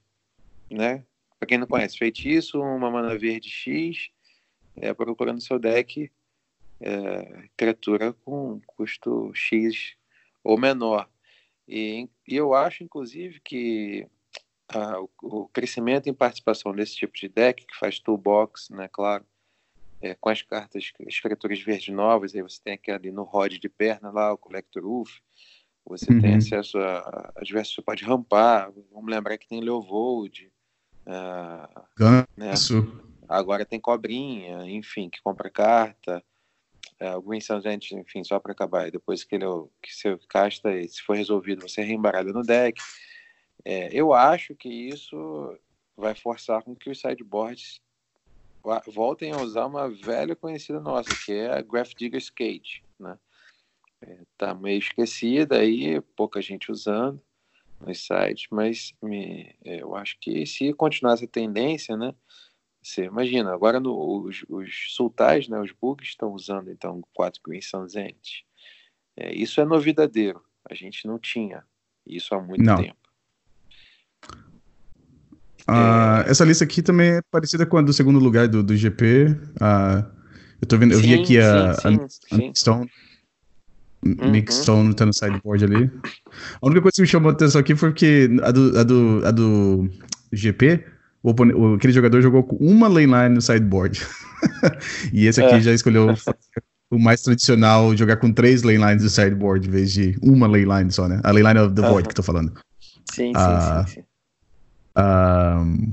[0.69, 1.05] né?
[1.39, 4.09] Para quem não conhece, feitiço, uma mana verde X,
[4.75, 6.11] é, procurando seu deck
[6.79, 9.95] é, criatura com custo X
[10.43, 11.09] ou menor.
[11.67, 14.07] E, e eu acho, inclusive, que
[14.69, 19.25] a, o, o, crescimento em participação desse tipo de deck, que faz toolbox, né, claro,
[20.01, 23.53] é, com as cartas, as criaturas verdes novas, aí você tem aqui ali no rod
[23.53, 25.19] de perna lá, o Collector Roof,
[25.85, 26.21] você uhum.
[26.21, 30.51] tem acesso a, vezes você pode rampar, vamos lembrar que tem Leovold,
[31.05, 31.81] uh,
[32.35, 32.53] né?
[33.27, 36.23] agora tem Cobrinha, enfim, que compra carta,
[37.01, 37.61] uh, Green Sun
[37.93, 39.45] enfim, só para acabar, depois que ele
[39.81, 42.81] que você casta, se for resolvido, você reembaralha no deck.
[43.65, 45.57] É, eu acho que isso
[45.95, 47.81] vai forçar com que os sideboards
[48.87, 53.17] voltem a usar uma velha conhecida nossa, que é a Graph Digger's Cage, né?
[54.01, 57.21] É, tá meio esquecida aí, pouca gente usando
[57.79, 62.13] nos sites, mas me, é, eu acho que se continuar essa tendência, né?
[62.81, 67.61] Você imagina, agora no, os, os sultais, né, os bugs estão usando então 4 Green
[67.61, 68.43] Sunzent.
[69.15, 71.65] É, isso é novidadeiro, a gente não tinha
[72.05, 72.77] isso há muito não.
[72.77, 73.06] tempo.
[75.69, 76.31] Uh, é...
[76.31, 79.35] Essa lista aqui também é parecida com a do segundo lugar do, do GP.
[79.59, 80.05] Ah,
[80.61, 82.89] eu tô vendo, eu sim, vi aqui a, sim, sim, a, a Stone.
[84.05, 84.45] Uhum.
[84.49, 85.91] Stone tá no sideboard ali.
[86.61, 89.21] A única coisa que me chamou a atenção aqui foi que a do, a do,
[89.25, 89.89] a do
[90.31, 90.83] GP,
[91.21, 94.01] o, o, aquele jogador jogou com uma lane line no sideboard.
[95.11, 95.61] e esse aqui é.
[95.61, 96.13] já escolheu
[96.89, 100.65] o mais tradicional, jogar com três lane lines no sideboard, em vez de uma lane
[100.65, 101.19] line só, né?
[101.23, 101.89] A lane line of the uhum.
[101.89, 102.53] void que eu tô falando.
[103.11, 104.06] Sim, sim, uh, sim, sim.
[104.97, 105.91] Uh,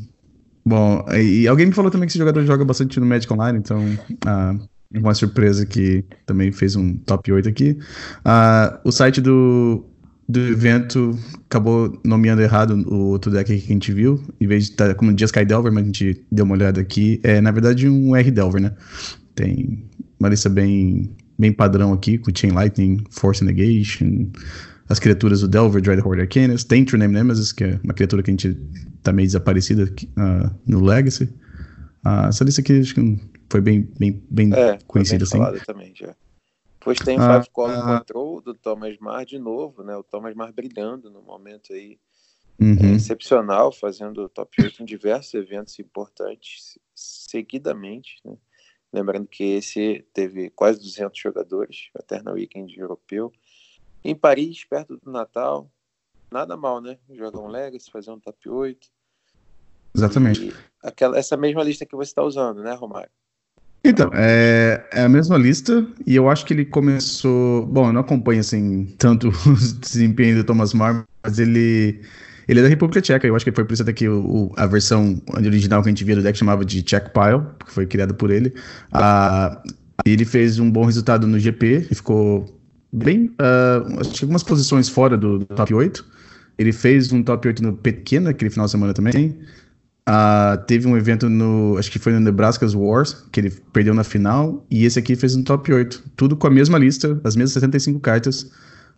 [0.65, 3.81] bom, e alguém me falou também que esse jogador joga bastante no Magic Online, então
[3.83, 7.79] uh, uma surpresa que também fez um top 8 aqui.
[8.21, 9.85] Uh, o site do,
[10.27, 14.71] do evento acabou nomeando errado o outro deck que a gente viu, em vez de
[14.71, 17.21] estar tá como Sky Delver, mas a gente deu uma olhada aqui.
[17.23, 18.73] É na verdade um R Delver, né?
[19.35, 19.85] Tem
[20.19, 24.31] uma lista bem, bem padrão aqui, com Chain Lightning, Force Negation
[24.89, 28.31] as criaturas do Delver, Dreadhorde Arcanus, tem True Name Nemesis, que é uma criatura que
[28.31, 28.57] a gente
[29.05, 31.25] tá meio desaparecida uh, no Legacy.
[32.05, 35.65] Uh, essa lista aqui acho que foi bem, bem, bem é, conhecida, bem assim.
[35.65, 36.15] também, já.
[36.79, 39.97] Depois tem o uh, Five Column uh, Control do Thomas Mar de novo, né?
[39.97, 41.99] O Thomas Mar brilhando no momento aí.
[42.61, 42.93] Uhum.
[42.93, 48.37] É excepcional, fazendo top 8 em diversos eventos importantes seguidamente, né?
[48.93, 53.33] Lembrando que esse teve quase 200 jogadores, Eternal Weekend europeu.
[54.05, 55.69] Em Paris, perto do Natal,
[56.31, 56.99] nada mal, né?
[57.11, 58.94] Jogar um Legacy, fazer um top 8.
[59.95, 60.47] Exatamente.
[60.47, 60.53] E
[60.83, 63.09] aquela, essa mesma lista que você está usando, né, Romário?
[63.85, 67.67] Então, é, é, a mesma lista, e eu acho que ele começou.
[67.67, 72.01] Bom, eu não acompanho assim tanto o desempenho do Thomas Mar, mas ele.
[72.47, 74.67] Ele é da República Tcheca, eu acho que foi por isso até que o, a
[74.67, 78.15] versão original que a gente via do deck chamava de Czech Pile, que foi criado
[78.15, 78.53] por ele.
[78.93, 79.63] Ah,
[80.05, 82.45] ele fez um bom resultado no GP, ele ficou
[82.93, 83.31] bem.
[83.41, 86.05] Uh, acho que algumas posições fora do, do, top 8.
[86.59, 89.39] Ele fez um top 8 no Pequeno aquele final de semana também.
[90.09, 91.77] Uh, teve um evento no.
[91.79, 94.65] Acho que foi no Nebraska's Wars, que ele perdeu na final.
[94.71, 96.03] E esse aqui fez um top 8.
[96.15, 98.43] Tudo com a mesma lista, as mesmas 75 cartas.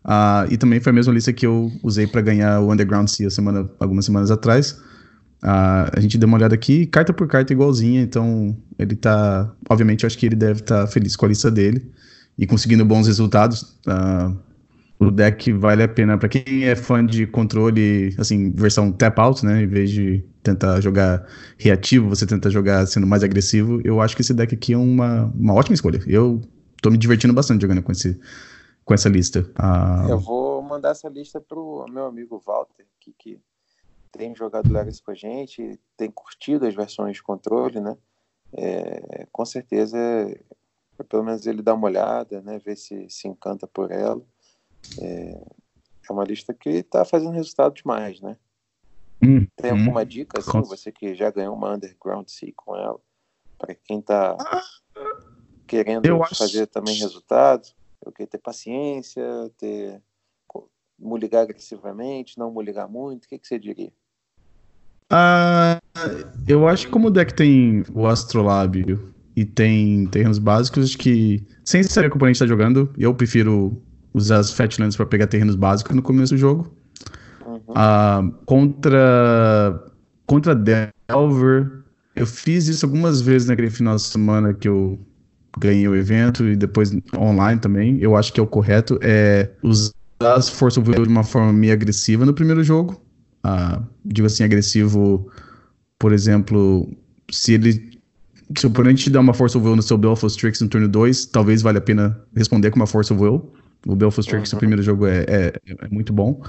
[0.05, 3.31] Uh, e também foi a mesma lista que eu usei para ganhar o Underground Sea
[3.31, 4.73] semana, algumas semanas atrás.
[5.43, 9.53] Uh, a gente deu uma olhada aqui, carta por carta igualzinha, então ele tá.
[9.69, 11.89] Obviamente, eu acho que ele deve estar tá feliz com a lista dele
[12.37, 13.63] e conseguindo bons resultados.
[13.87, 14.37] Uh,
[14.99, 19.45] o deck vale a pena para quem é fã de controle, assim, versão tap out,
[19.45, 19.63] né?
[19.63, 21.27] Em vez de tentar jogar
[21.59, 23.81] reativo, você tenta jogar sendo mais agressivo.
[23.85, 26.01] Eu acho que esse deck aqui é uma, uma ótima escolha.
[26.07, 26.41] Eu
[26.81, 28.19] tô me divertindo bastante jogando com, esse,
[28.85, 29.41] com essa lista.
[29.59, 30.11] Uh...
[30.11, 33.39] Eu vou mandar essa lista pro meu amigo Walter, que, que
[34.11, 37.97] tem jogado Legacy com a gente, tem curtido as versões de controle, né?
[38.57, 39.99] É, com certeza
[41.05, 44.23] pelo menos ele dá uma olhada, né, ver se se encanta por ela.
[44.99, 45.41] É,
[46.09, 48.37] é uma lista que está fazendo resultado demais, né?
[49.23, 53.01] Hum, Tem hum, alguma dica, assim, você que já ganhou uma Underground Sea com ela,
[53.59, 54.37] para quem está
[55.67, 56.67] querendo eu fazer acho...
[56.69, 57.67] também resultado?
[58.05, 59.25] Eu quero ter paciência,
[59.59, 60.03] ter
[61.17, 63.93] ligar agressivamente, não ligar muito, o que, que você diria?
[65.13, 65.79] Uh,
[66.49, 71.47] eu acho que como o deck tem o Astrolábio e tem terrenos básicos, acho que
[71.65, 73.81] sem saber o componente está jogando, eu prefiro
[74.17, 76.73] usar as Fatlands para pegar terrenos básicos no começo do jogo.
[77.47, 77.57] Uhum.
[77.57, 79.85] Uh, contra
[80.27, 84.99] contra Delver, eu fiz isso algumas vezes naquele final de semana que eu
[85.59, 87.99] ganhei o evento e depois online também.
[88.01, 91.53] Eu acho que é o correto é usar as Force of Will de uma forma
[91.53, 93.01] meio agressiva no primeiro jogo
[93.47, 95.31] uh, digo assim, agressivo,
[95.99, 96.89] por exemplo,
[97.31, 97.97] se ele.
[98.57, 100.89] Se o oponente te dá uma Force of Will no seu Belfast Strix no turno
[100.89, 103.53] 2, talvez valha a pena responder com uma Force of Will.
[103.87, 104.57] O Belfast Strix uhum.
[104.57, 106.43] no primeiro jogo é, é, é muito bom.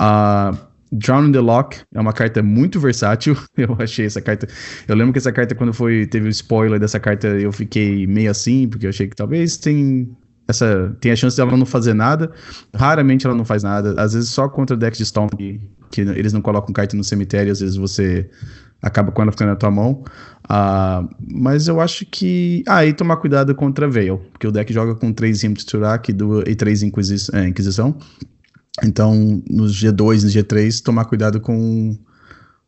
[0.00, 0.56] Uh,
[0.92, 3.36] Drown in the Lock é uma carta muito versátil.
[3.56, 4.46] Eu achei essa carta.
[4.86, 8.30] Eu lembro que essa carta, quando foi teve o spoiler dessa carta, eu fiquei meio
[8.30, 10.14] assim, porque eu achei que talvez tem
[10.46, 12.30] essa tem a chance dela não fazer nada.
[12.74, 13.94] Raramente ela não faz nada.
[14.00, 17.50] Às vezes só contra decks de Storm que, que eles não colocam carta no cemitério,
[17.50, 18.28] às vezes você
[18.82, 20.04] acaba com ela ficando na tua mão.
[20.44, 22.64] Uh, mas eu acho que.
[22.66, 26.14] Ah, e tomar cuidado contra Veil, porque o deck joga com 3 Imp Turak
[26.46, 27.96] e 3 Inquisi é, Inquisição.
[28.82, 31.96] Então, nos G2 e G3, tomar cuidado com,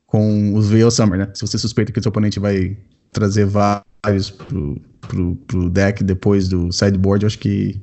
[0.07, 1.31] com os Veil Summer, né?
[1.35, 2.77] Se você suspeita que o seu oponente vai
[3.11, 7.83] trazer vários pro, pro, pro deck depois do sideboard, eu acho que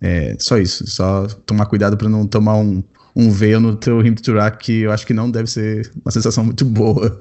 [0.00, 0.86] é só isso.
[0.86, 2.82] Só tomar cuidado para não tomar um,
[3.14, 6.44] um veio no teu Rim Turak, que eu acho que não deve ser uma sensação
[6.44, 7.20] muito boa.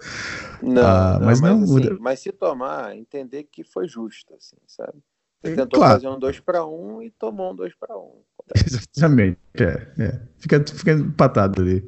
[0.62, 4.99] Não, ah, não mas, não, assim, mas se tomar, entender que foi justo, assim, sabe?
[5.41, 5.93] Você tentou claro.
[5.93, 7.99] fazer um 2 para 1 um e tomou um 2 para 1.
[7.99, 8.21] Um.
[8.65, 10.21] Exatamente, é, é.
[10.38, 11.88] Fica, fica empatado ali.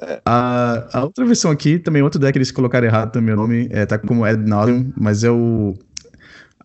[0.00, 0.20] É.
[0.24, 3.86] A, a, outra versão aqui, também outro deck eles colocaram errado também o nome, é,
[3.86, 5.74] tá como Ed Nauseum, mas é o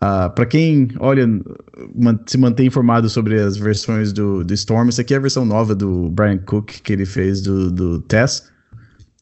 [0.02, 1.28] Uh, ah, para quem, olha,
[1.96, 5.46] man, se mantém informado sobre as versões do, do Storm, isso aqui é a versão
[5.46, 8.50] nova do Brian Cook que ele fez do, do Tess.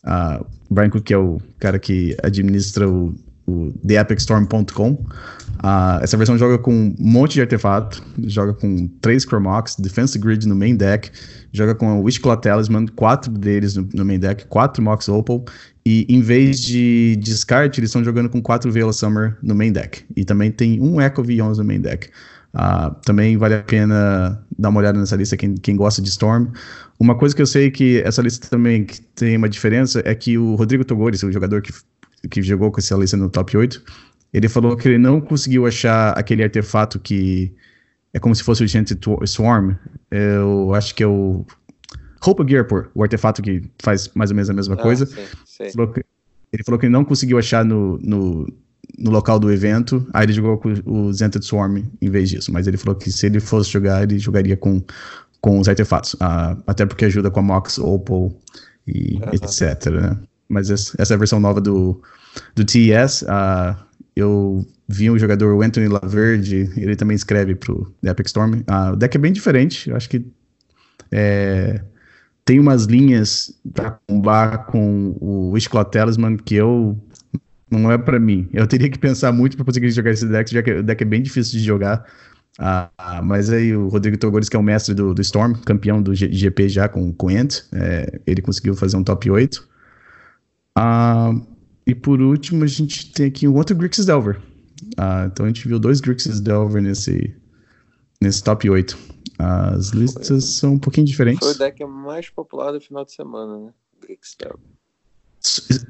[0.06, 3.14] Uh, Brian Cook é o cara que administra o,
[3.46, 4.92] o TheEpicStorm.com.
[4.92, 5.06] Uh,
[5.62, 10.48] ah, essa versão joga com um monte de artefato, joga com três Chromox, Defense Grid
[10.48, 11.12] no main deck,
[11.52, 15.44] joga com o Wishclaw Talisman, quatro deles no, no, main deck, quatro Mox Opal,
[15.90, 20.06] e em vez de descarte, eles estão jogando com quatro Veil Summer no main deck.
[20.16, 22.10] E também tem um Echo V11 no main deck.
[22.54, 26.52] Uh, também vale a pena dar uma olhada nessa lista, quem, quem gosta de Storm.
[27.00, 30.54] Uma coisa que eu sei que essa lista também tem uma diferença é que o
[30.54, 31.74] Rodrigo Togores, o jogador que
[32.30, 33.82] que jogou com essa lista no top 8,
[34.34, 37.52] ele falou que ele não conseguiu achar aquele artefato que
[38.14, 38.92] é como se fosse o Gent
[39.26, 39.74] Swarm.
[40.12, 41.46] Eu acho que é o
[42.22, 45.06] Roupa Gearport, o artefato que faz mais ou menos a mesma ah, coisa.
[45.06, 45.72] Sim, sim.
[45.72, 46.04] Falou que,
[46.52, 48.48] ele falou que ele não conseguiu achar no, no,
[48.98, 52.52] no, local do evento, aí ele jogou com o Zented Swarm em vez disso.
[52.52, 54.82] Mas ele falou que se ele fosse jogar, ele jogaria com,
[55.42, 56.14] com os artefatos.
[56.16, 58.34] Uh, até porque ajuda com a Mox, Opal
[58.88, 59.34] e uhum.
[59.34, 59.92] etc.
[59.92, 60.18] Né?
[60.50, 62.02] mas essa é a versão nova do,
[62.56, 63.22] do TES.
[63.22, 63.78] Uh,
[64.16, 68.56] eu vi um jogador, o Anthony Laverde, ele também escreve pro Epic Storm.
[68.62, 70.26] Uh, o deck é bem diferente, eu acho que
[71.12, 71.82] é,
[72.50, 76.98] tem umas linhas para combar com o Wishclaw Talisman que eu
[77.70, 78.50] não é para mim.
[78.52, 81.06] Eu teria que pensar muito para conseguir jogar esse deck, já que o deck é
[81.06, 82.04] bem difícil de jogar.
[82.60, 86.16] Uh, mas aí o Rodrigo Togores, que é o mestre do, do Storm, campeão do
[86.16, 89.70] G GP já com o Ent, é, ele conseguiu fazer um top 8.
[90.76, 91.46] Uh,
[91.86, 94.38] e por último, a gente tem aqui um outro Grixis Delver.
[94.98, 97.32] Uh, então a gente viu dois Grixis Delver nesse,
[98.20, 99.19] nesse top 8.
[99.40, 101.40] As listas foi, são um pouquinho diferentes.
[101.40, 103.72] Foi o deck mais popular do final de semana, né?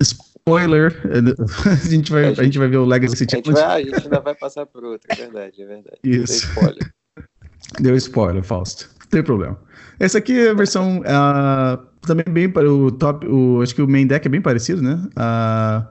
[0.01, 0.95] Spoiler,
[1.65, 3.15] a gente vai, a gente, a gente vai ver o Legacy.
[3.15, 5.97] A gente, a gente ainda vai passar por outro, é verdade, é verdade.
[6.03, 6.45] Isso.
[6.45, 6.93] Deu spoiler.
[7.81, 8.87] Deu spoiler, Fausto.
[8.99, 9.59] Não tem problema.
[9.99, 13.25] Essa aqui é a versão uh, também bem para o top.
[13.27, 15.01] O, acho que o main deck é bem parecido, né?
[15.17, 15.87] Uh,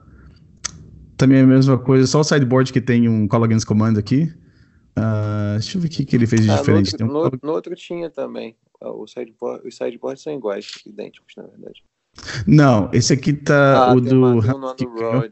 [1.17, 4.33] também é a mesma coisa, só o sideboard que tem um Call Against Command aqui.
[4.99, 6.97] Uh, deixa eu ver o que, que ele fez de ah, diferente.
[6.99, 7.47] No outro, um...
[7.47, 8.57] no, no outro, tinha também.
[8.81, 11.83] O sideboard, os sideboards são iguais, idênticos, na verdade.
[12.47, 14.39] Não, esse aqui tá ah, o do.
[14.39, 14.75] Uma,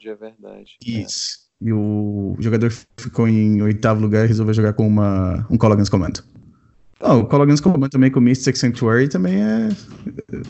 [0.05, 0.77] é verdade.
[0.85, 0.91] É.
[0.91, 1.39] Isso.
[1.43, 1.47] É.
[1.69, 5.91] E o jogador ficou em oitavo lugar e resolveu jogar com uma, um Call Against
[5.91, 6.13] Command.
[7.01, 9.69] Oh, o Call Against Command também com Mystic Sanctuary também é,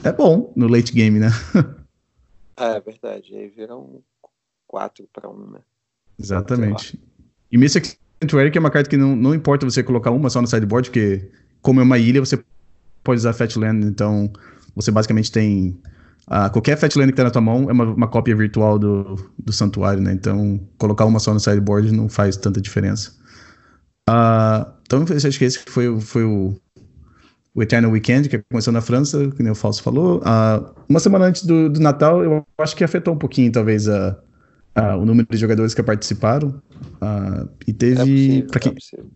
[0.05, 1.29] é bom no late game, né?
[2.57, 3.37] é, é verdade.
[3.37, 4.03] Aí viram
[4.67, 5.61] 4 para 1, né?
[6.19, 6.99] Exatamente.
[7.53, 10.41] E Mystic Sanctuary que é uma carta que não, não importa você colocar uma só
[10.41, 12.43] no sideboard, porque como é uma ilha, você
[13.03, 14.31] pode usar Fatland, então
[14.75, 15.79] você basicamente tem...
[16.29, 19.53] Uh, qualquer Fatland que tá na tua mão é uma, uma cópia virtual do, do
[19.53, 20.13] santuário, né?
[20.13, 23.13] Então colocar uma só no sideboard não faz tanta diferença.
[24.09, 26.57] Uh, então, acho que esse foi, foi o,
[27.55, 30.19] o Eternal Weekend, que começou na França, que nem o Fausto falou.
[30.19, 34.17] Uh, uma semana antes do, do, Natal, eu acho que afetou um pouquinho, talvez, a,
[34.77, 36.63] a o número de jogadores que participaram.
[36.97, 38.39] Uh, e teve.
[38.39, 39.11] É possível,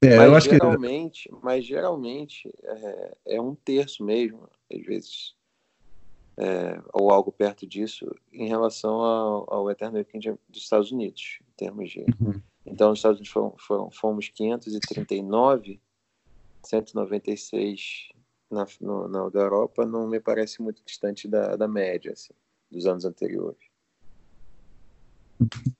[0.00, 0.10] quem...
[0.10, 1.34] é, mas, eu acho geralmente, que...
[1.42, 5.34] mas geralmente é, é, um terço mesmo, às vezes,
[6.36, 11.56] é, ou algo perto disso, em relação ao, ao Eternal Weekend dos Estados Unidos, em
[11.56, 12.00] termos de.
[12.20, 12.40] Uhum.
[12.64, 15.80] Então, nos Estados Unidos foram, foram, fomos 539
[16.64, 18.08] 196
[18.50, 22.34] na, no, na, da Europa não me parece muito distante da, da média assim,
[22.70, 23.65] dos anos anteriores.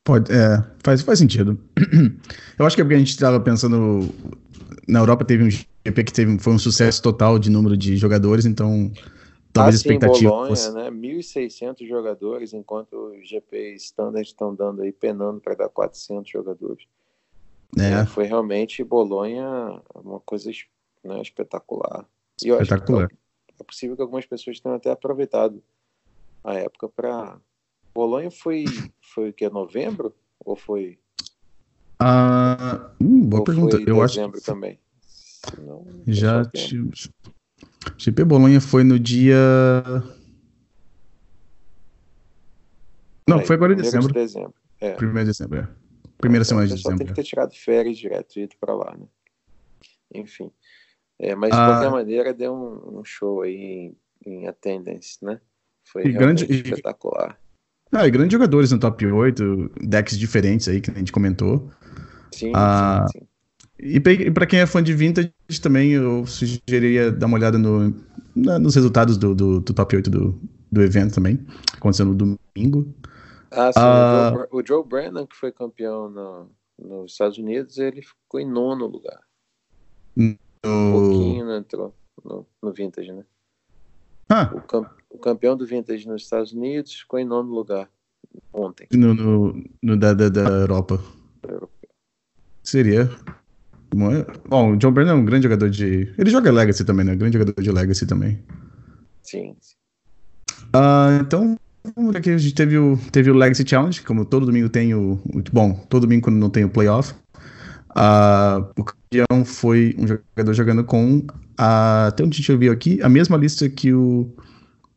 [0.04, 1.58] Pode, é, faz, faz sentido.
[2.58, 4.08] Eu acho que é porque a gente estava pensando.
[4.86, 8.46] Na Europa teve um GP que teve, foi um sucesso total de número de jogadores,
[8.46, 8.92] então
[9.52, 10.30] talvez ah, sim, expectativa.
[10.30, 10.72] Bolonha, fosse...
[10.72, 10.90] né?
[10.90, 16.84] 1.600 jogadores, enquanto os GP standard estão dando aí, penando para dar 400 jogadores.
[17.78, 18.02] É.
[18.02, 18.06] é.
[18.06, 20.50] foi realmente Bolonha uma coisa
[21.02, 22.04] né, espetacular.
[22.44, 23.06] E eu espetacular.
[23.06, 25.62] acho que é possível que algumas pessoas tenham até aproveitado
[26.44, 27.38] a época para.
[27.96, 28.66] Bolonha foi,
[29.00, 29.48] foi o que?
[29.48, 30.14] Novembro?
[30.44, 30.98] Ou foi.
[31.98, 33.78] Ah, hum, boa ou pergunta.
[33.86, 34.40] eu acho que...
[34.42, 34.78] também.
[35.58, 36.42] Não, Já.
[37.96, 39.34] GP Bolonha foi no dia.
[43.26, 44.08] Não, foi agora em dezembro.
[44.08, 44.54] De dezembro.
[44.78, 44.92] É.
[44.92, 45.68] Primeiro de dezembro, é.
[46.18, 46.98] Primeira então, semana de dezembro.
[46.98, 49.06] tem que ter tirado férias direto e ido pra lá, né?
[50.14, 50.52] Enfim.
[51.18, 55.40] É, mas de ah, qualquer maneira deu um, um show aí em, em, attendance, né?
[55.82, 57.40] Foi grande, espetacular.
[57.92, 61.70] Ah, e grandes jogadores no top 8, decks diferentes aí que a gente comentou.
[62.32, 63.26] Sim, ah, sim, sim.
[63.78, 65.30] E para quem é fã de vintage
[65.62, 67.94] também, eu sugeriria dar uma olhada no,
[68.34, 70.40] na, nos resultados do, do, do, top 8 do,
[70.72, 71.38] do evento também.
[71.74, 72.94] Aconteceu no domingo.
[73.50, 73.78] Ah, sim.
[73.78, 78.40] Ah, o, Joe, o Joe Brandon, que foi campeão no, nos Estados Unidos, ele ficou
[78.40, 79.20] em nono lugar.
[80.16, 80.36] Hum.
[80.64, 83.24] Um pouquinho entrou no, no Vintage, né?
[84.28, 84.50] Ah.
[84.54, 87.88] O, camp, o, campeão do Vintage nos Estados Unidos ficou em nono lugar
[88.52, 88.86] ontem.
[88.92, 91.00] No, no, no da, da, da Europa.
[91.42, 91.70] Europeu.
[92.62, 93.10] Seria.
[94.48, 96.12] Bom, o John Byrne é um grande jogador de.
[96.18, 97.14] Ele joga Legacy também, né?
[97.14, 98.42] Grande jogador de Legacy também.
[99.22, 99.56] Sim.
[100.74, 101.56] Uh, então,
[102.14, 105.20] aqui a gente teve o, teve o Legacy Challenge, como todo domingo tem o.
[105.52, 107.14] Bom, todo domingo quando não tem o playoff.
[107.90, 111.26] Uh, o campeão foi um jogador jogando com,
[111.56, 114.30] até onde a gente viu aqui, a mesma lista que o,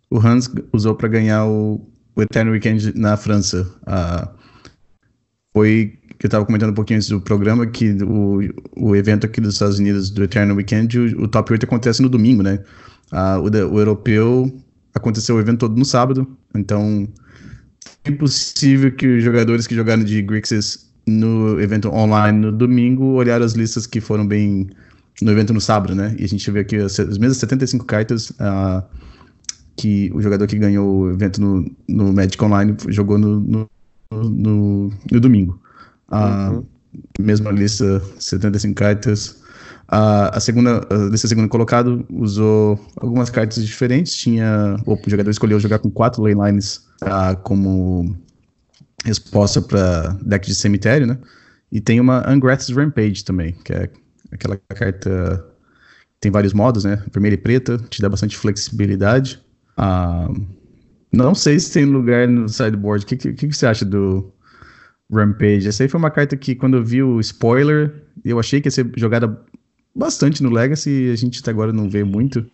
[0.09, 1.81] o Hans usou para ganhar o,
[2.15, 3.67] o Eternal Weekend na França.
[3.83, 4.39] Uh,
[5.53, 8.39] foi que eu estava comentando um pouquinho antes do programa, que o,
[8.75, 12.09] o evento aqui dos Estados Unidos do Eternal Weekend, o, o Top 8 acontece no
[12.09, 12.59] domingo, né?
[13.11, 14.53] Uh, o, o europeu
[14.93, 17.07] aconteceu o evento todo no sábado, então
[18.03, 23.41] é impossível que os jogadores que jogaram de Grixis no evento online no domingo, olhar
[23.41, 24.69] as listas que foram bem
[25.21, 26.15] no evento no sábado, né?
[26.17, 28.83] E a gente vê aqui as, as mesmas 75 cartas uh,
[29.75, 33.69] que o jogador que ganhou o evento no, no Magic Online jogou no, no,
[34.11, 35.59] no, no domingo.
[36.09, 36.65] Uh, uhum.
[37.19, 39.39] Mesma lista, 75 cartas.
[39.91, 44.15] Uh, a segunda, a lista segunda colocado usou algumas cartas diferentes.
[44.15, 48.15] Tinha o jogador escolheu jogar com quatro ley lines uh, como
[49.05, 51.17] resposta para deck de cemitério, né?
[51.71, 53.89] E tem uma Ungrath's Rampage também, que é
[54.31, 55.45] aquela carta
[56.19, 57.03] tem vários modos, né?
[57.11, 59.41] Vermelha e preta, te dá bastante flexibilidade.
[59.77, 60.27] Ah,
[61.11, 63.05] não sei se tem lugar no sideboard.
[63.05, 64.31] O que, que, que, você acha do
[65.11, 65.67] Rampage?
[65.67, 68.71] Essa aí foi uma carta que, quando eu vi o spoiler, eu achei que ia
[68.71, 69.43] ser jogada
[69.95, 72.49] bastante no Legacy e a gente até agora não vê muito.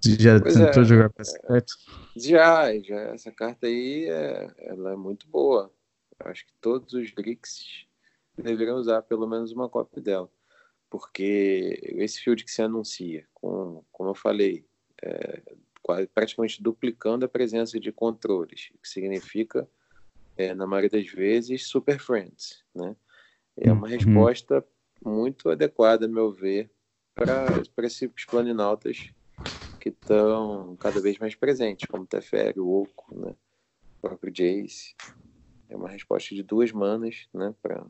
[0.00, 0.86] Você já pois tentou é.
[0.86, 1.72] jogar com essa carta?
[2.16, 3.00] Já, já.
[3.14, 5.70] Essa carta aí é, ela é muito boa.
[6.22, 7.86] Eu acho que todos os Grix
[8.36, 10.28] deveriam usar pelo menos uma cópia dela.
[10.92, 14.62] Porque esse field que se anuncia, com, como eu falei,
[15.02, 15.40] é,
[16.12, 19.66] praticamente duplicando a presença de controles, que significa,
[20.36, 22.62] é, na maioria das vezes, super friends.
[22.74, 22.94] Né?
[23.56, 23.94] É uma uhum.
[23.94, 24.62] resposta
[25.02, 26.70] muito adequada, a meu ver,
[27.14, 29.14] para esses planinautas
[29.80, 33.34] que estão cada vez mais presentes, como Teferi, o Oco, né?
[33.96, 34.94] o próprio Jace.
[35.70, 37.54] É uma resposta de duas manas né?
[37.62, 37.82] para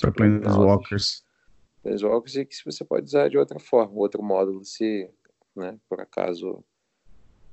[0.00, 0.14] para
[1.82, 5.08] Planeswalkers e que você pode usar de outra forma, outro módulo, se
[5.54, 6.64] né, por acaso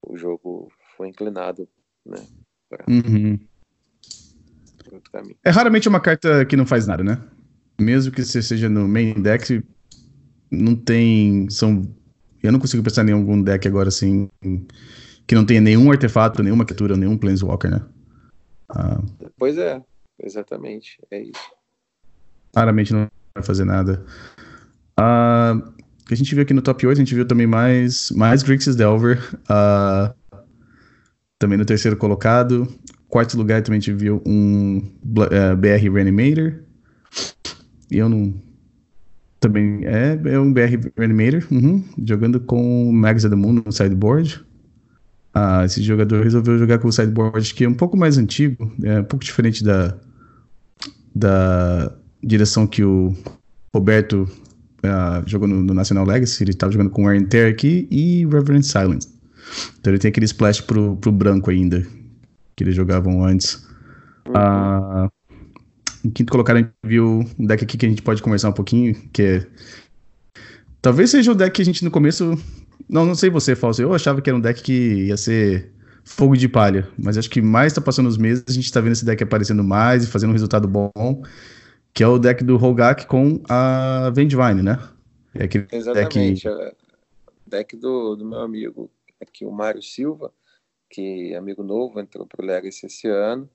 [0.02, 1.68] o jogo for inclinado
[2.06, 2.26] né,
[2.70, 3.40] para uhum.
[4.92, 5.38] outro caminho.
[5.44, 7.22] É raramente uma carta que não faz nada, né?
[7.80, 9.64] Mesmo que você seja no main deck,
[10.52, 11.50] não tem.
[11.50, 11.84] São
[12.42, 14.30] eu não consigo pensar em algum deck agora assim
[15.28, 17.86] que não tenha nenhum artefato, nenhuma criatura, nenhum Planeswalker, né?
[18.70, 19.02] Ah,
[19.38, 19.82] pois é,
[20.22, 21.52] exatamente, é isso.
[22.52, 23.08] Claramente não
[23.44, 24.04] fazer nada.
[24.98, 25.56] Ah,
[26.10, 28.76] que a gente viu aqui no top 8, a gente viu também mais, mais Grixis
[28.76, 30.12] Delver, uh,
[31.38, 32.68] também no terceiro colocado.
[33.08, 36.64] Quarto lugar também a gente viu um uh, é, BR Reanimator.
[37.92, 38.34] E eu não.
[39.40, 44.44] Também é, é um BR Reanimator, uhum, jogando com Mags of the Moon no sideboard.
[45.32, 49.00] Ah, esse jogador resolveu jogar com o sideboard que é um pouco mais antigo, é
[49.00, 49.96] um pouco diferente da,
[51.14, 53.16] da direção que o
[53.74, 54.28] Roberto
[54.84, 56.44] uh, jogou no, no, National Legacy.
[56.44, 59.08] Ele estava jogando com Wear Tear aqui e Reverend Silence.
[59.80, 61.86] Então ele tem aquele splash pro, pro branco ainda,
[62.56, 63.68] que eles jogavam antes.
[64.28, 65.06] Uhum.
[65.06, 65.10] Uh,
[66.06, 68.54] em quinto colocado, a gente viu um deck aqui que a gente pode conversar um
[68.54, 69.48] pouquinho, que é.
[70.82, 72.38] Talvez seja o deck que a gente no começo.
[72.88, 73.82] Não, não sei você, Falso.
[73.82, 75.72] Eu achava que era um deck que ia ser
[76.06, 76.88] fogo de palha.
[76.98, 79.64] Mas acho que mais tá passando os meses, a gente tá vendo esse deck aparecendo
[79.64, 80.92] mais e fazendo um resultado bom.
[82.00, 84.80] Que é o deck do Rogak com a Vendivine, né?
[85.36, 86.48] É Exatamente.
[86.48, 86.48] Deck...
[86.48, 86.74] É
[87.46, 88.90] deck do, do meu amigo
[89.20, 90.32] aqui, o Mário Silva,
[90.90, 93.50] que é amigo novo, entrou pro Legacy esse ano.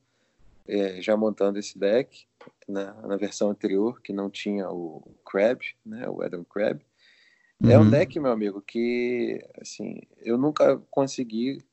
[0.68, 2.26] É, já montando esse deck
[2.68, 6.84] na, na, versão anterior, que não tinha o Crab, né, o Adam Crab.
[7.62, 7.70] Uhum.
[7.70, 7.90] É um uhum.
[7.90, 11.64] deck, meu amigo, que assim, eu nunca consegui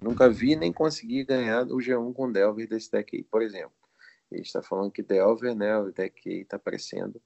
[0.00, 3.72] Nunca vi nem consegui ganhar o G1 com Delver desse deck aí, por exemplo.
[4.30, 7.20] Ele está falando que Delver, né, o deck está aparecendo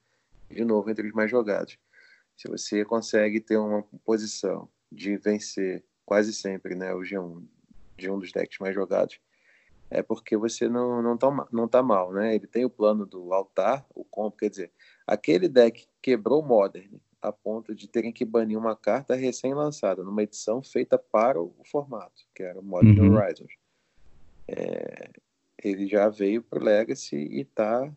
[0.50, 1.78] de novo entre os mais jogados.
[2.36, 7.44] Se você consegue ter uma posição de vencer quase sempre né, o G1
[7.96, 9.20] de um dos decks mais jogados,
[9.90, 12.34] é porque você não, não, tá, não tá mal, né?
[12.34, 14.72] Ele tem o plano do altar, o combo, quer dizer,
[15.06, 20.22] aquele deck quebrou o Modern, a ponto de terem que banir uma carta recém-lançada, numa
[20.22, 23.14] edição feita para o formato, que era o Modern uhum.
[23.14, 23.52] Horizons.
[24.48, 25.10] É,
[25.62, 27.90] ele já veio para o Legacy e está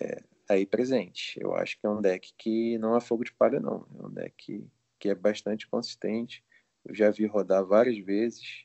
[0.00, 1.40] é, aí presente.
[1.40, 3.86] Eu acho que é um deck que não é fogo de palha, não.
[3.98, 4.66] É um deck que,
[4.98, 6.44] que é bastante consistente.
[6.84, 8.64] Eu já vi rodar várias vezes.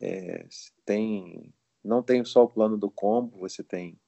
[0.00, 0.46] É,
[0.84, 1.52] tem,
[1.84, 3.98] não tem só o plano do combo, você tem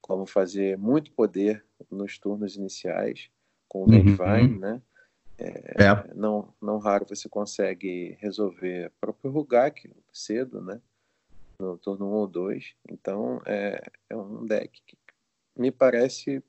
[0.00, 3.30] como fazer muito poder nos turnos iniciais
[3.68, 4.02] com o uhum.
[4.04, 4.82] Divine, né?
[5.38, 6.14] É, é.
[6.14, 10.80] Não, não raro você consegue resolver o próprio Rugak cedo, né?
[11.60, 12.64] No turno 1 ou 2.
[12.90, 14.96] Então é, é um deck que
[15.56, 16.42] me parece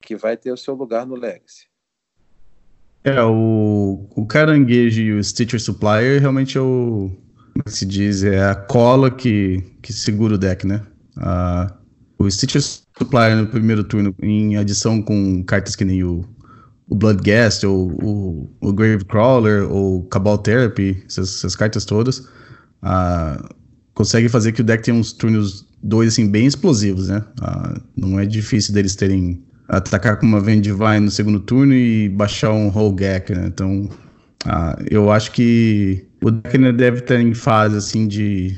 [0.00, 1.66] que vai ter o seu lugar no Legacy.
[3.04, 7.10] É, o, o Caranguejo e o Stitcher Supplier realmente é o.
[7.52, 8.22] Como se diz?
[8.22, 10.86] É a cola que, que segura o deck, né?
[11.16, 11.76] Ah,
[12.18, 16.24] o Stitcher Supplier no primeiro turno, em adição com cartas que nem o,
[16.88, 22.20] o Bloodghast, ou o, o Gravecrawler, ou Cabal Therapy, essas, essas cartas todas,
[22.82, 23.48] uh,
[23.98, 27.24] consegue fazer que o deck tenha uns turnos dois assim, bem explosivos, né?
[27.42, 32.52] Uh, não é difícil deles terem atacar com uma Vendivine no segundo turno e baixar
[32.52, 33.48] um Holgak, né?
[33.48, 33.90] Então,
[34.46, 38.56] uh, eu acho que o deck ainda deve estar em fase assim de,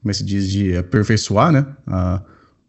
[0.00, 1.66] como é se diz, de aperfeiçoar, né?
[1.88, 2.22] Uh,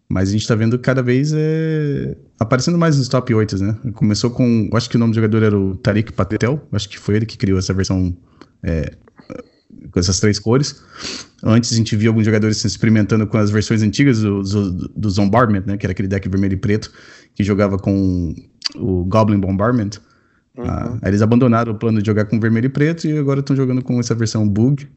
[0.10, 3.78] mas a gente tá vendo cada vez é, aparecendo mais nos top 8, né?
[3.94, 4.68] Começou com.
[4.74, 6.68] Acho que o nome do jogador era o Tariq Patel.
[6.72, 8.18] Acho que foi ele que criou essa versão
[8.64, 8.94] é,
[9.92, 10.82] com essas três cores.
[11.44, 15.10] Antes a gente via alguns jogadores se experimentando com as versões antigas do, do, do
[15.10, 15.78] Zombardment, né?
[15.78, 16.92] Que era aquele deck vermelho e preto
[17.36, 18.36] que jogava com
[18.76, 19.92] o Goblin Bombardment.
[20.58, 20.66] Uhum.
[20.66, 23.82] Ah, eles abandonaram o plano de jogar com vermelho e preto e agora estão jogando
[23.82, 24.88] com essa versão bug,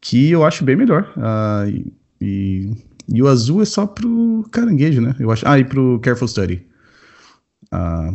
[0.00, 1.12] que eu acho bem melhor.
[1.16, 2.70] Ah, e, e
[3.08, 5.14] e o azul é só pro caranguejo, né?
[5.18, 5.46] Eu acho.
[5.46, 6.66] Ah, e pro Careful Study.
[7.70, 8.14] Ah,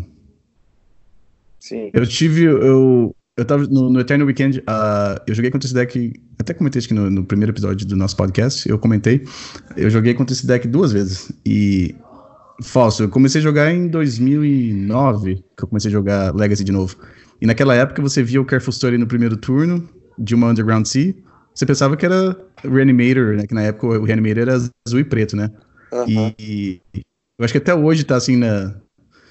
[1.59, 1.89] Sim.
[1.93, 2.43] Eu tive.
[2.43, 4.59] Eu, eu tava no, no Eternal Weekend.
[4.59, 6.13] Uh, eu joguei contra esse deck.
[6.39, 8.67] Até comentei aqui no, no, primeiro episódio do nosso podcast.
[8.67, 9.23] Eu comentei.
[9.75, 11.31] Eu joguei contra esse deck duas vezes.
[11.45, 11.95] E.
[12.63, 16.95] Falso, eu comecei a jogar em 2009, que eu comecei a jogar Legacy de novo.
[17.39, 21.13] E naquela época você via o Careful Story no primeiro turno de uma Underground Sea
[21.57, 23.47] você pensava que era Reanimator, né?
[23.47, 25.49] Que na época o Reanimator era azul e preto, né?
[25.91, 26.31] Uhum.
[26.37, 27.01] E, e,
[27.39, 28.75] eu acho que até hoje tá assim na,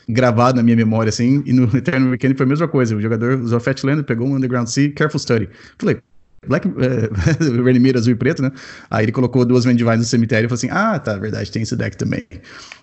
[0.08, 2.96] gravado na minha memória, assim, e no Eternal Weekend foi a mesma coisa.
[2.96, 5.48] O jogador usou Fatlander, pegou um Underground Sea, Careful Study.
[5.78, 6.00] Falei,
[6.46, 8.52] Black é, Reanimator azul e preto, né?
[8.90, 11.76] Aí ele colocou duas Vendivines no cemitério e falou assim: Ah, tá, verdade, tem esse
[11.76, 12.24] deck também.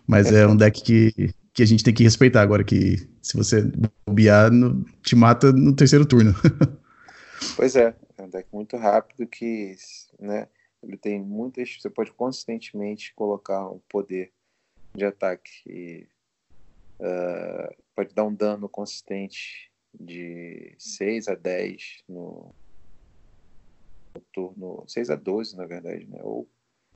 [0.06, 3.72] Mas é um deck que, que a gente tem que respeitar agora, que se você
[4.06, 6.36] bobear, no, te mata no terceiro turno.
[7.58, 9.76] Pois é, é um deck muito rápido que,
[10.18, 10.48] né,
[10.82, 11.78] ele tem muitas.
[11.78, 14.32] Você pode consistentemente colocar um poder
[14.96, 16.08] de ataque e
[17.04, 22.56] uh, pode dar um dano consistente de 6 a 10 no,
[24.16, 24.84] no turno.
[24.88, 26.20] 6 a 12, na verdade, né?
[26.24, 26.50] Ou,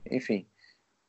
[0.09, 0.47] enfim,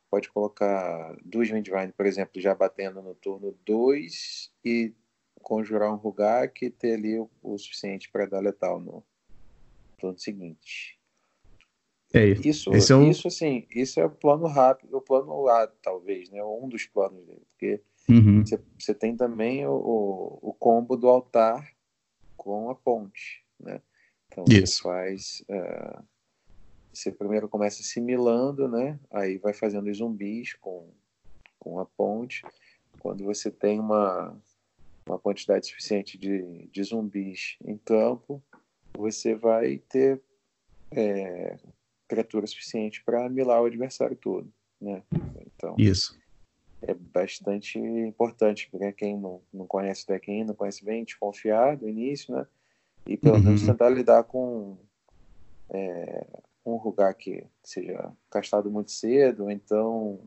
[0.09, 4.93] pode colocar duas Windvine, por exemplo, já batendo no turno 2 e
[5.41, 9.03] conjurar um Rugak e ter ali o, o suficiente para dar letal no
[9.97, 10.99] turno seguinte.
[12.11, 13.03] É, isso, esse é o...
[13.07, 16.43] isso assim, isso é o plano rápido, o plano A, talvez, né?
[16.43, 18.43] Um dos planos dele, porque uhum.
[18.77, 21.71] você, tem também o, o, o, combo do altar
[22.35, 23.81] com a ponte, né?
[24.27, 24.77] Então isso.
[24.77, 26.03] você faz, uh,
[26.93, 28.99] você primeiro começa assimilando, né?
[29.11, 30.89] Aí vai fazendo os zumbis com
[31.57, 32.41] com a ponte.
[32.99, 34.35] Quando você tem uma
[35.05, 38.43] uma quantidade suficiente de, de zumbis em campo,
[38.95, 40.21] você vai ter
[40.91, 41.57] é,
[42.07, 45.03] criatura suficiente para milar o adversário todo, né?
[45.47, 46.18] Então, isso
[46.81, 51.87] é bastante importante para quem não, não conhece o ainda, não conhece bem, desconfiar do
[51.87, 52.47] início, né?
[53.05, 53.43] E pelo uhum.
[53.43, 54.77] menos tentar lidar com
[55.69, 56.27] é,
[56.65, 60.19] um lugar que seja castado muito cedo, ou então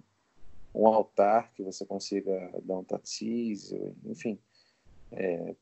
[0.75, 4.39] um altar que você consiga dar um taxísio, enfim,
[5.11, 5.55] é,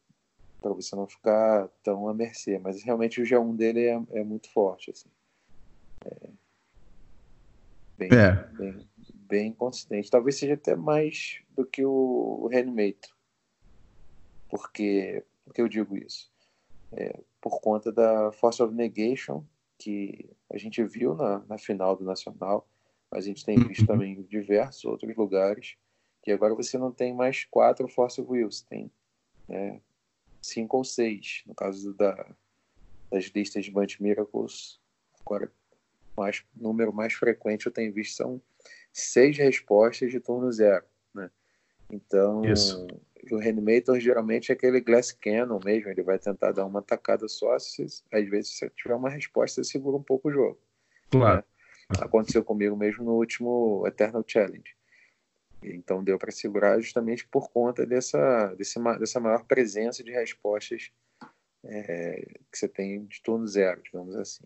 [0.60, 2.58] para você não ficar tão à mercê.
[2.58, 5.08] Mas realmente o G1 dele é, é muito forte, assim.
[6.04, 6.28] É,
[7.98, 8.32] bem, é.
[8.56, 8.88] bem,
[9.30, 10.10] bem consistente.
[10.10, 13.10] Talvez seja até mais do que o, Reanimator.
[14.48, 16.30] Porque, por que eu digo isso?
[16.92, 19.44] É, por conta da Force of Negation,
[19.78, 22.68] que a gente viu na, na final do Nacional,
[23.10, 23.86] mas a gente tem visto uhum.
[23.86, 25.76] também em diversos outros lugares,
[26.22, 28.90] que agora você não tem mais quatro Force of Wills, tem
[29.48, 29.80] né,
[30.42, 31.42] cinco ou seis.
[31.46, 32.34] No caso da,
[33.10, 34.80] das listas de Bunch Miracles,
[35.20, 35.50] agora
[36.16, 38.42] mais número mais frequente eu tenho visto são
[38.92, 40.84] seis respostas de turno zero,
[41.14, 41.30] né?
[41.90, 42.86] Então, Isso.
[43.30, 47.58] o Reanimator geralmente é aquele Glass Cannon mesmo, ele vai tentar dar uma tacada só,
[47.58, 50.60] se, às vezes se tiver uma resposta, você segura um pouco o jogo.
[51.10, 51.38] Claro.
[51.38, 51.44] Né?
[52.00, 54.76] Aconteceu comigo mesmo no último Eternal Challenge.
[55.62, 60.90] Então deu para segurar justamente por conta dessa, dessa maior presença de respostas
[61.64, 64.44] é, que você tem de turno zero, digamos assim.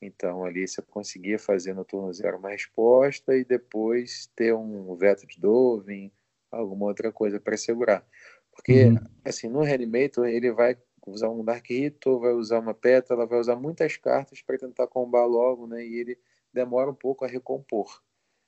[0.00, 5.26] Então ali você conseguia fazer no turno zero uma resposta e depois ter um veto
[5.26, 6.12] de Dovin,
[6.50, 8.06] alguma outra coisa para segurar.
[8.52, 8.98] Porque uhum.
[9.24, 10.76] assim, no Reanimator ele vai
[11.06, 15.24] usar um Dark Ritual, vai usar uma Pétala, vai usar muitas cartas para tentar combar
[15.26, 15.84] logo, né?
[15.84, 16.18] E ele
[16.52, 18.02] demora um pouco a recompor.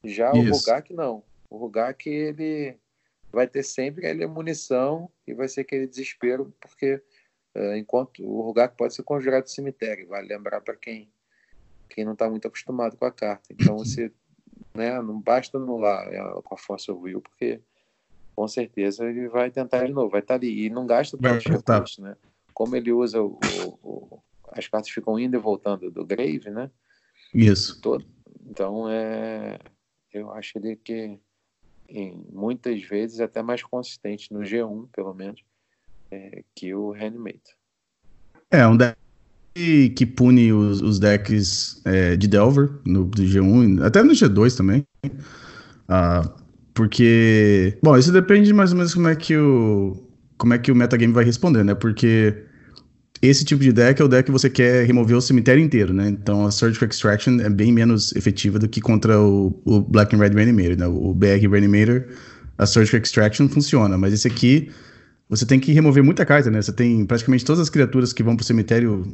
[0.04, 0.50] Já Isso.
[0.50, 1.22] o Rugak não.
[1.48, 2.78] O Rugak ele
[3.32, 7.02] vai ter sempre aquela munição e vai ser aquele desespero, porque
[7.56, 11.12] uh, enquanto o Rugak pode ser conjurado do cemitério, vale lembrar para quem
[11.90, 13.52] quem não está muito acostumado com a carta.
[13.52, 14.10] Então você,
[14.74, 16.08] né, não basta anular
[16.42, 17.60] com a força will, porque
[18.34, 21.48] com certeza ele vai tentar de novo, vai estar tá ali e não gasta tanto
[21.48, 22.16] recursos, né?
[22.54, 23.38] Como ele usa o,
[23.82, 24.22] o,
[24.52, 26.70] as cartas ficam indo e voltando do grave, né?
[27.34, 27.80] Isso.
[27.80, 28.06] Todo.
[28.48, 29.58] Então é,
[30.12, 31.18] eu acho ele que
[31.88, 35.42] em, muitas vezes até mais consistente no G1, pelo menos,
[36.10, 37.54] é, que o Reanimator.
[38.50, 38.96] É, um deck
[39.96, 44.84] que pune os, os decks é, de Delver no G1, até no G2 também.
[45.04, 46.28] Uh,
[46.74, 47.76] porque.
[47.82, 49.96] Bom, isso depende mais ou menos como é que o.
[50.38, 51.74] Como é que o metagame vai responder, né?
[51.74, 52.34] Porque
[53.20, 56.08] esse tipo de deck é o deck que você quer remover o cemitério inteiro, né?
[56.08, 60.18] Então a Surgical Extraction é bem menos efetiva do que contra o, o Black and
[60.18, 60.86] Red Reanimator, né?
[60.86, 62.06] O BR Reanimator,
[62.56, 64.70] a Surgical Extraction funciona, mas esse aqui
[65.28, 66.62] você tem que remover muita carta, né?
[66.62, 69.06] Você tem praticamente todas as criaturas que vão pro cemitério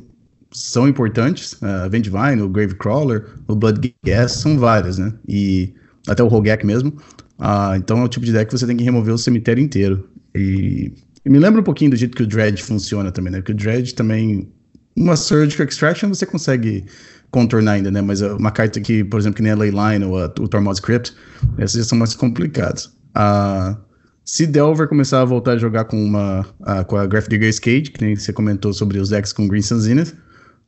[0.52, 1.54] são importantes.
[1.54, 3.94] Uh, Vendivine, o Gravecrawler, o Blood
[4.28, 5.12] são várias, né?
[5.28, 5.74] E
[6.08, 6.90] até o Rogak mesmo.
[7.38, 10.08] Uh, então é o tipo de deck que você tem que remover o cemitério inteiro.
[10.34, 10.92] E,
[11.24, 13.38] e me lembra um pouquinho do jeito que o Dredge funciona também, né?
[13.38, 14.48] Porque o Dredge também.
[14.96, 16.86] Uma Surgical Extraction você consegue
[17.30, 18.00] contornar ainda, né?
[18.00, 21.12] Mas uma carta que, por exemplo, que nem a Leyline ou a, o Tormod Script,
[21.58, 22.86] essas já são mais complicadas.
[23.14, 23.76] Uh,
[24.24, 27.90] se Delver começar a voltar a jogar com uma uh, com a Graph Digger's Cage,
[27.90, 30.14] que nem você comentou sobre os decks com Green Sun Zenith,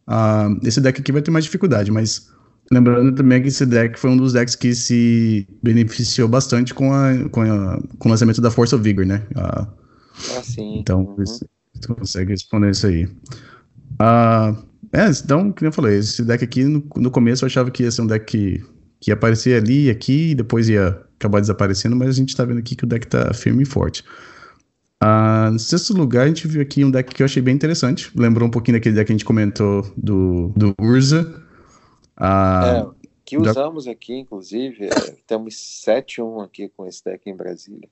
[0.09, 2.33] Uh, esse deck aqui vai ter mais dificuldade, mas
[2.73, 7.29] lembrando também que esse deck foi um dos decks que se beneficiou bastante com, a,
[7.31, 9.23] com, a, com o lançamento da Force of Vigor, né?
[9.37, 9.67] Uh,
[10.37, 10.79] ah, sim.
[10.79, 11.17] Então, uhum.
[11.17, 11.47] você
[11.87, 13.05] consegue responder isso aí.
[13.05, 14.57] Uh,
[14.93, 17.91] é, então, como eu falei, esse deck aqui, no, no começo eu achava que ia
[17.91, 18.65] ser um deck que,
[19.01, 22.45] que ia aparecer ali e aqui, e depois ia acabar desaparecendo, mas a gente tá
[22.45, 24.03] vendo aqui que o deck tá firme e forte.
[25.03, 28.11] Uh, no sexto lugar, a gente viu aqui um deck que eu achei bem interessante.
[28.17, 31.45] Lembrou um pouquinho daquele deck que a gente comentou do, do Urza.
[32.21, 33.93] Uh, é, que usamos da...
[33.93, 35.55] aqui, inclusive, é, temos
[35.87, 37.89] 7-1 aqui com esse deck em Brasília.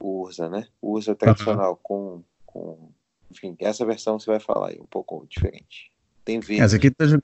[0.00, 0.66] O Urza, né?
[0.82, 2.90] O Urza tradicional, com, com.
[3.30, 5.92] Enfim, essa versão você vai falar aí, um pouco diferente.
[6.24, 6.62] Tem verde.
[6.62, 7.18] Essa aqui tá, Você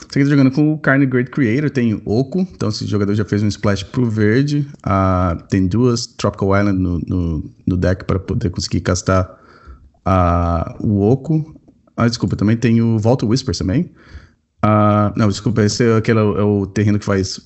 [0.00, 3.42] aqui tá jogando com o Carne Great Creator, tem Oco, então esse jogador já fez
[3.42, 4.66] um splash pro verde.
[4.86, 9.38] Uh, tem duas Tropical Island no, no, no deck para poder conseguir castar
[10.06, 11.58] uh, o Oco.
[11.96, 13.90] Ah, desculpa, também tem o Volta Whispers também.
[14.64, 17.40] Uh, não, desculpa, esse é, aquele é o, é terreno que faz.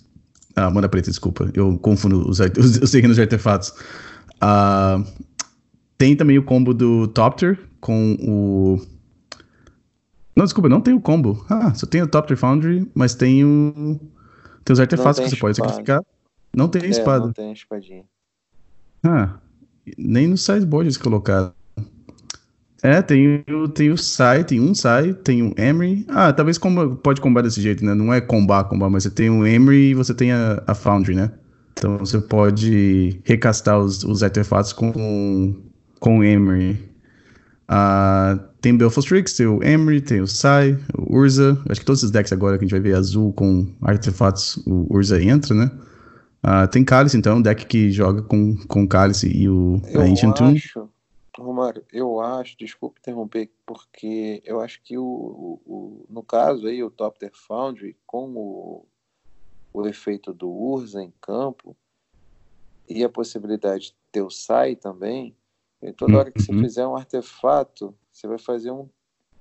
[0.55, 1.51] Ah, mana preta, desculpa.
[1.55, 3.72] Eu confundo os, os, os terrenos de artefatos.
[4.36, 5.05] Uh,
[5.99, 8.95] tem também o combo do Topter com o.
[10.37, 11.45] Não, desculpa, não tem o combo.
[11.49, 13.99] Ah, só tem o Topter Foundry, mas tem o.
[14.64, 16.03] Tem os artefatos tem que você pode sacrificar.
[16.55, 17.26] Não tem é, espada.
[17.26, 18.05] Não tem espadinha.
[19.03, 19.39] Ah,
[19.97, 21.53] nem no sideboard eles colocaram.
[22.82, 26.05] É, tem, tem o Sai, tem um Sai, tem um Emery.
[26.09, 27.95] Ah, talvez comba, pode combar desse jeito, né?
[27.95, 31.14] Não é combar, combar, mas você tem o Emery e você tem a, a Foundry,
[31.14, 31.32] né?
[31.72, 35.57] Então você pode recastar os, os artefatos com,
[35.99, 36.86] com o Emery.
[37.68, 41.60] Uh, tem Belfast Strix, tem o Emery, tem o Sai, o Urza.
[41.68, 44.86] Acho que todos esses decks agora que a gente vai ver azul com artefatos, o
[44.94, 45.70] Urza entra, né?
[46.44, 50.36] Uh, tem Cálice, então, um deck que joga com, com Cálice e o Eu Ancient
[50.36, 50.62] Tomb.
[51.36, 56.82] Romário, eu acho, desculpe interromper, porque eu acho que o, o, o no caso aí,
[56.82, 58.86] o Top Tier Foundry, com o,
[59.72, 61.76] o efeito do Urza em campo
[62.88, 65.36] e a possibilidade de ter o Sai também,
[65.83, 66.62] e toda hora que você uhum.
[66.62, 68.89] fizer um artefato, você vai fazer um,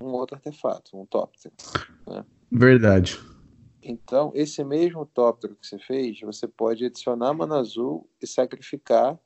[0.01, 1.51] um outro artefato, um Topter.
[2.07, 2.25] Né?
[2.51, 3.19] Verdade.
[3.81, 9.19] Então, esse mesmo Topter que você fez, você pode adicionar mana azul e sacrificar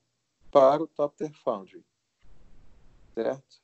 [0.51, 1.83] para o Topter Foundry
[3.19, 3.59] certo?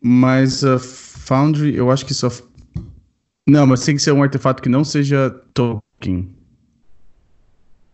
[0.00, 2.28] Mas a uh, Foundry, eu acho que só.
[3.46, 6.36] Não, mas tem que ser um artefato que não seja token.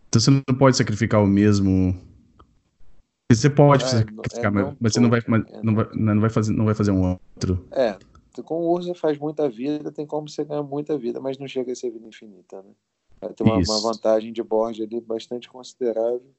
[0.07, 1.95] Então você não pode sacrificar o mesmo.
[3.31, 6.29] Você pode é, sacrificar, é mas você não vai, mas é não, vai, não, vai
[6.29, 7.67] fazer, não vai fazer um outro.
[7.71, 7.95] É,
[8.43, 11.71] com o Urza faz muita vida, tem como você ganhar muita vida, mas não chega
[11.71, 12.71] a ser vida infinita, né?
[13.21, 16.33] Vai ter uma, uma vantagem de board ali bastante considerável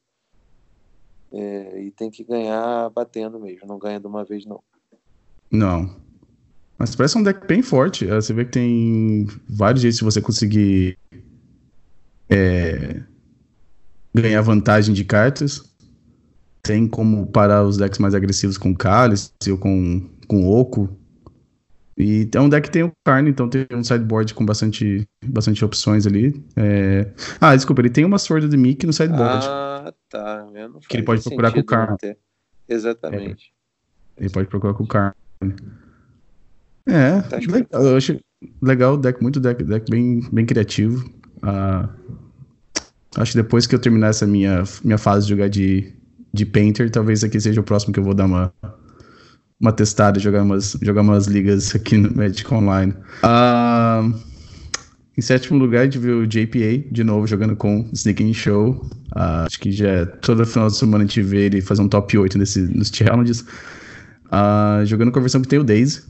[1.32, 4.62] é, e tem que ganhar batendo mesmo, não ganha de uma vez não.
[5.50, 5.94] Não.
[6.76, 8.08] Mas parece um deck bem forte.
[8.08, 10.98] É, você vê que tem vários jeitos de você conseguir
[12.28, 13.02] é,
[14.14, 15.69] ganhar vantagem de cartas.
[16.62, 20.88] Tem como parar os decks mais agressivos com Cálice ou com, com Oco.
[21.96, 25.62] E é um deck que tem o Carne, então tem um sideboard com bastante, bastante
[25.64, 26.42] opções ali.
[26.56, 27.12] É...
[27.38, 29.46] Ah, desculpa, ele tem uma Sword of the Mickey no sideboard.
[29.46, 30.46] Ah, tá.
[30.88, 31.96] que ele pode procurar com o Carne.
[32.66, 33.52] Exatamente.
[34.16, 34.22] É.
[34.22, 35.14] Ele pode procurar com o Carne.
[36.86, 38.18] É, tá legal, eu acho
[38.62, 41.06] legal o deck, muito deck, deck bem, bem criativo.
[41.42, 41.88] Uh,
[43.16, 45.92] acho que depois que eu terminar essa minha, minha fase de jogar de,
[46.32, 48.52] de Painter, talvez aqui seja o próximo que eu vou dar uma,
[49.60, 52.94] uma testada, jogar umas, jogar umas ligas aqui no Magic Online.
[53.22, 54.14] Uh,
[55.18, 58.86] em sétimo lugar, a gente viu o JPA de novo jogando com Sneaking Show.
[59.14, 61.88] Uh, acho que já é toda final de semana a gente vê ele fazer um
[61.88, 63.40] top 8 nesse, nos challenges.
[64.26, 66.02] Uh, jogando com a versão que tem o Daisy.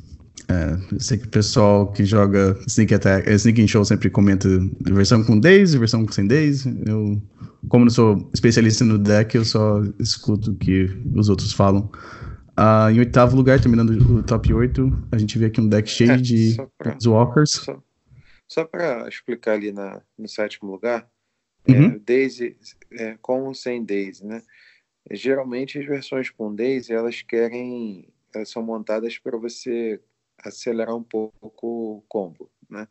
[0.49, 4.49] É, eu sei que o pessoal que joga Sneak Attack, é, Sneaking Show sempre comenta
[4.81, 6.77] versão com Daisy, versão sem Daisy.
[6.87, 7.21] Eu,
[7.69, 11.91] como não sou especialista no deck, eu só escuto o que os outros falam.
[12.59, 16.13] Uh, em oitavo lugar, terminando o top 8, a gente vê aqui um deck cheio
[16.13, 17.53] é, de pra, Walkers.
[17.53, 17.83] Só,
[18.47, 21.09] só para explicar ali na, no sétimo lugar,
[21.67, 21.87] é, uhum.
[21.87, 22.57] é, Daisy,
[22.93, 24.43] é, com ou sem Daisy, né?
[25.11, 30.01] Geralmente as versões com Daisy, elas querem, elas são montadas para você
[30.45, 31.67] acelerar um pouco
[31.99, 32.89] o combo, né?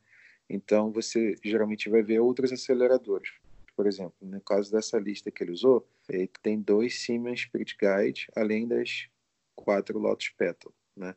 [0.50, 3.32] Então você geralmente vai ver outros aceleradores.
[3.76, 8.28] Por exemplo, no caso dessa lista que ele usou, ele tem dois Siemens Spirit Guide,
[8.36, 9.08] além das
[9.56, 11.16] quatro Lotus Petal, né?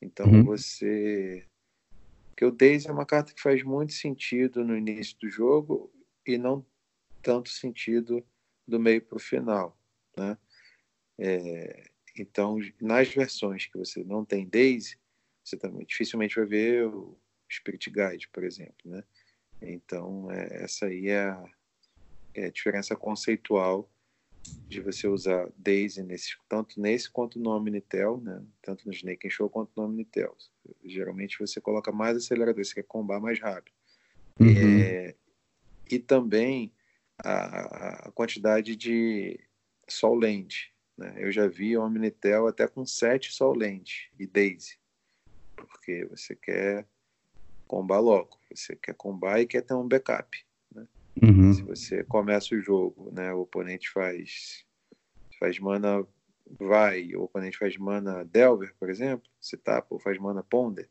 [0.00, 0.44] Então uhum.
[0.44, 1.46] você
[2.36, 5.92] que o Daisy é uma carta que faz muito sentido no início do jogo
[6.26, 6.64] e não
[7.22, 8.24] tanto sentido
[8.66, 9.78] do meio para o final,
[10.16, 10.38] né?
[11.18, 14.96] É, então, nas versões que você não tem Daisy,
[15.50, 17.16] você também dificilmente vai ver o
[17.50, 19.02] Spirit Guide, por exemplo, né?
[19.60, 21.44] Então, é, essa aí é a,
[22.34, 23.90] é a diferença conceitual
[24.68, 28.42] de você usar Daisy nesse, tanto nesse quanto no Omnitel, né?
[28.62, 30.34] tanto no Snake Show quanto no Omnitel.
[30.84, 33.74] Geralmente você coloca mais acelerador, você quer combar mais rápido.
[34.38, 34.80] Uhum.
[34.80, 35.14] É,
[35.90, 36.72] e também
[37.18, 39.38] a, a, quantidade de
[39.86, 40.72] Sol Lente.
[40.96, 41.16] Né?
[41.18, 44.79] Eu já vi Omnitel até com 7 Sol Lente e Daisy,
[45.66, 46.86] porque você quer
[47.66, 50.44] combar logo, você quer combar e quer ter um backup.
[51.22, 51.52] Uhum.
[51.52, 54.64] Se você começa o jogo, né, o oponente faz
[55.38, 56.06] faz mana
[56.58, 60.88] vai, o oponente faz mana Delver, por exemplo, você tapa ou faz mana Ponder,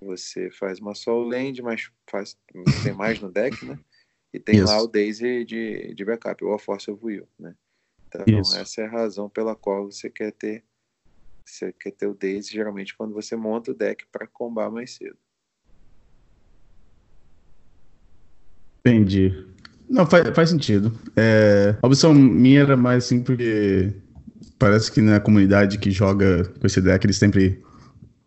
[0.00, 2.36] você faz uma Soul Land, mas faz,
[2.82, 3.78] tem mais no deck, né?
[4.32, 4.66] E tem Isso.
[4.66, 7.54] lá o Daisy de, de backup, ou a Force of Will, né?
[8.08, 8.56] Então Isso.
[8.56, 10.64] essa é a razão pela qual você quer ter
[11.44, 15.16] você quer ter o Daisy geralmente quando você monta o deck para combar mais cedo.
[18.84, 19.46] Entendi.
[19.88, 20.92] Não, faz, faz sentido.
[21.16, 23.92] É, a opção minha era mais assim porque
[24.58, 27.62] parece que na comunidade que joga com esse deck eles sempre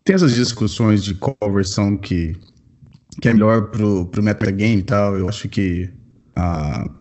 [0.04, 2.36] tem essas discussões de qual versão que,
[3.20, 5.18] que é melhor pro, pro metagame e tal.
[5.18, 5.90] Eu acho que.
[6.38, 6.94] Uh,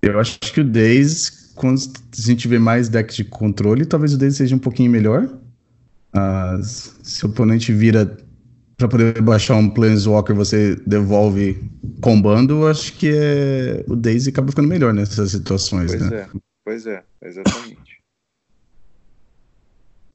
[0.00, 4.18] eu acho que o Days, quando a gente vê mais decks de controle, talvez o
[4.18, 5.24] Days seja um pouquinho melhor.
[6.14, 8.16] Uh, se o oponente vira
[8.76, 13.84] para poder baixar um Planeswalker, você devolve combando, acho que é...
[13.88, 16.16] o Daisy acaba ficando melhor nessas situações, pois né?
[16.18, 16.28] É,
[16.64, 18.02] pois é, exatamente.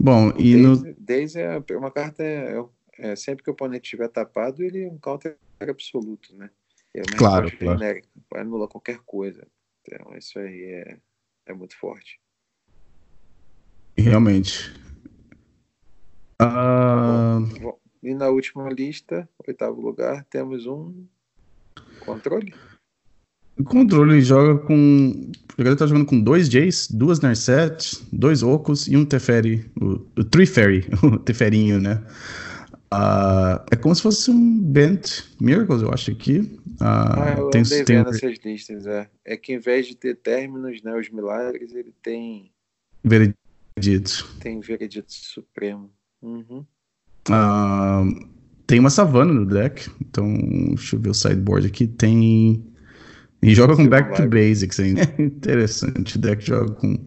[0.01, 0.95] Bom, e no.
[0.97, 2.23] Daisy é uma carta.
[2.23, 2.63] É,
[2.99, 6.49] é, sempre que o oponente estiver tapado, ele é um counter absoluto, né?
[6.93, 7.77] É claro, claro.
[7.77, 9.45] genérica, vai anular qualquer coisa.
[9.81, 10.97] Então, isso aí é,
[11.51, 12.19] é muito forte.
[13.97, 14.71] Realmente.
[16.41, 17.41] Uh...
[17.41, 21.05] Bom, bom, e na última lista, oitavo lugar, temos um
[21.99, 22.53] controle.
[23.57, 25.31] O controle joga com.
[25.57, 29.69] O jogador tá jogando com dois Jays, duas Narset, dois Ocos e um Teferi.
[29.81, 32.01] O, o Triferi, o Teferinho, né?
[32.91, 36.39] Uh, é como se fosse um Bent Miracles, eu acho aqui.
[36.39, 39.07] Uh, ah, eu tem, andei tem essas listas, é.
[39.23, 42.51] É que em vez de ter términos, né, os milagres, ele tem...
[43.03, 44.35] Veredito.
[44.39, 45.91] Tem Veredito Supremo.
[46.21, 46.65] Uhum.
[47.29, 48.27] Uh,
[48.65, 50.31] tem uma savana no deck, então
[50.69, 51.87] deixa eu ver o sideboard aqui.
[51.87, 52.63] Tem
[53.41, 55.01] e joga com back to basics ainda.
[55.17, 56.17] É interessante.
[56.17, 56.97] O deck joga com,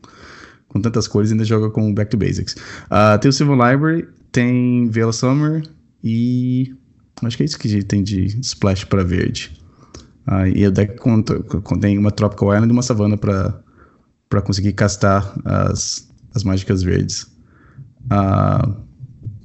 [0.68, 2.54] com tantas cores e ainda joga com back to basics.
[2.86, 5.62] Uh, tem o Civil Library, tem Veil Summer
[6.02, 6.74] e.
[7.22, 9.52] Acho que é isso que tem de splash para verde.
[10.26, 10.96] Uh, e o deck
[11.62, 17.30] contém uma Tropical Island e uma savana para conseguir castar as, as mágicas verdes.
[18.06, 18.82] Uh,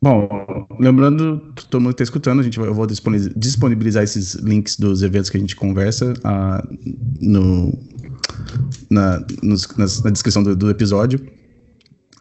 [0.01, 5.01] Bom, lembrando, todo mundo que está escutando, a gente eu vou disponibilizar esses links dos
[5.01, 6.77] eventos que a gente conversa uh,
[7.19, 7.77] no,
[8.89, 9.67] na, nos,
[10.03, 11.19] na descrição do, do episódio.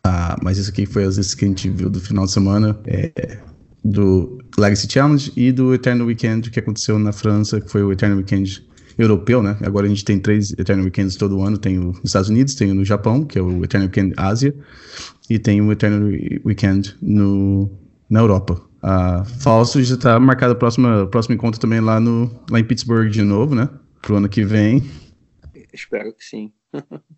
[0.06, 2.78] Uh, mas isso aqui foi as vezes que a gente viu do final de semana
[2.86, 3.40] é,
[3.84, 8.18] do Legacy Challenge e do Eternal Weekend que aconteceu na França, que foi o Eternal
[8.18, 8.64] Weekend
[8.96, 9.56] europeu, né?
[9.62, 11.58] Agora a gente tem três Eternal Weekends todo ano.
[11.58, 14.54] Tem nos Estados Unidos, tem no Japão, que é o Eternal Weekend Ásia,
[15.28, 16.08] e tem o Eternal
[16.44, 17.68] Weekend no,
[18.08, 18.62] na Europa.
[18.82, 23.10] Uh, Falso já está marcado o próximo, próximo encontro também lá, no, lá em Pittsburgh
[23.10, 23.68] de novo, né?
[24.00, 24.88] Pro ano que vem.
[25.72, 26.52] Espero que sim.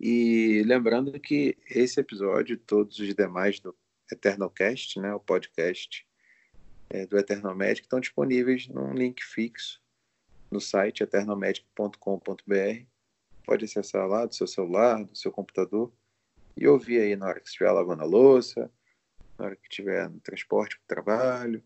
[0.00, 3.76] e lembrando que esse episódio e todos os demais do
[4.10, 6.06] Eternal Cast, né, o podcast
[6.88, 9.82] é, do Eternal Magic, estão disponíveis num link fixo
[10.50, 12.84] no site eternalmagic.com.br.
[13.44, 15.92] Pode acessar lá do seu celular, do seu computador
[16.56, 18.70] e ouvir aí na hora que estiver lavando a louça,
[19.38, 21.62] na hora que estiver no transporte para o trabalho.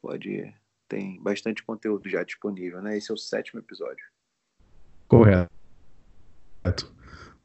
[0.00, 0.54] Pode.
[0.88, 2.96] Tem bastante conteúdo já disponível, né?
[2.96, 4.04] Esse é o sétimo episódio.
[5.06, 5.50] Correto.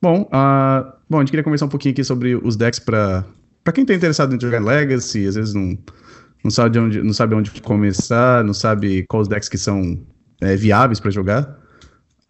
[0.01, 3.25] Bom, uh, bom, a gente queria conversar um pouquinho aqui sobre os decks para
[3.63, 5.75] para quem está interessado em jogar Legacy, às vezes não,
[6.43, 9.99] não sabe onde não sabe onde começar, não sabe quais decks que são
[10.41, 11.59] é, viáveis para jogar.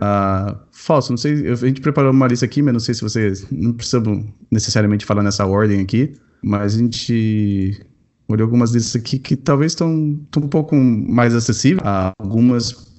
[0.01, 3.45] Uh, Falso, não sei, a gente preparou uma lista aqui, mas não sei se vocês
[3.51, 6.13] não precisam necessariamente falar nessa ordem aqui,
[6.43, 7.86] mas a gente
[8.28, 11.82] olhou algumas listas aqui que talvez estão um pouco mais acessíveis.
[11.82, 12.95] Uh, algumas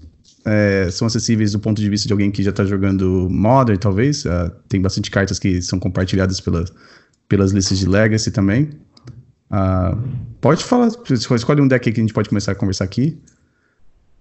[0.47, 4.25] é, são acessíveis do ponto de vista de alguém que já está jogando Modern, talvez.
[4.25, 6.65] Uh, tem bastante cartas que são compartilhadas pela,
[7.29, 8.71] pelas listas de Legacy também.
[9.51, 9.97] Uh,
[10.41, 13.21] pode falar, escolhe um deck que a gente pode começar a conversar aqui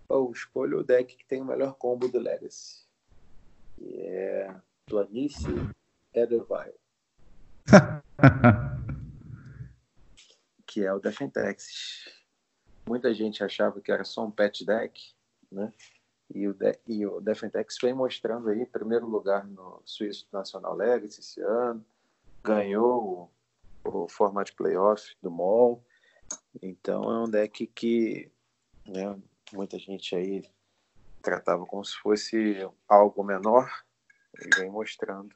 [0.10, 2.86] eu escolho o deck que tem o melhor combo do Legacy.
[3.76, 4.56] Que é
[4.86, 5.70] Planície
[6.14, 6.76] Edelvile.
[10.66, 12.06] que é o Defentex.
[12.88, 15.02] Muita gente achava que era só um patch deck,
[15.52, 15.74] né?
[16.34, 21.20] E o, de e o Defentex vem mostrando aí primeiro lugar no Swiss National Legacy
[21.20, 21.86] esse ano,
[22.44, 23.32] ganhou
[23.84, 25.84] o, o formato playoff do MOL.
[26.62, 28.32] Então é um deck que
[28.88, 29.18] né,
[29.54, 30.44] muita gente aí
[31.22, 32.58] tratava como se fosse
[32.88, 33.68] algo menor,
[34.40, 35.36] e vem mostrando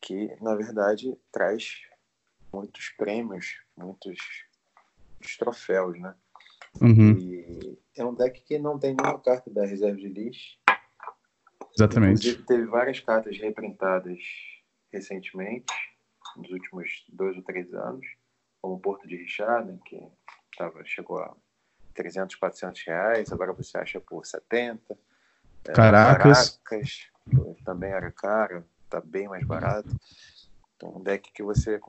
[0.00, 1.82] que, na verdade, traz
[2.52, 4.18] muitos prêmios, muitos,
[5.14, 6.14] muitos troféus, né?
[6.80, 7.16] Uhum.
[7.18, 7.67] E
[7.98, 10.58] é um deck que não tem nenhuma carta da reserva de lixo.
[11.76, 12.28] Exatamente.
[12.28, 14.18] Inclusive, teve várias cartas reprintadas
[14.92, 15.72] recentemente,
[16.36, 18.06] nos últimos dois ou três anos,
[18.60, 20.00] como o Porto de Richard, que
[20.56, 21.36] tava, chegou a
[21.94, 24.96] 300, 400 reais, agora você acha por 70.
[25.68, 26.60] É, Caracas.
[26.64, 27.10] Caracas
[27.64, 29.88] também era caro, tá bem mais barato.
[30.76, 31.80] Então, um deck que você.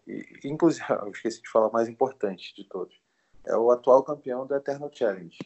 [0.43, 2.99] Inclusive, eu esqueci de falar mais importante de todos.
[3.45, 5.37] É o atual campeão do Eternal Challenge.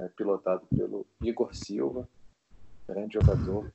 [0.00, 2.08] É pilotado pelo Igor Silva,
[2.88, 3.72] grande jogador,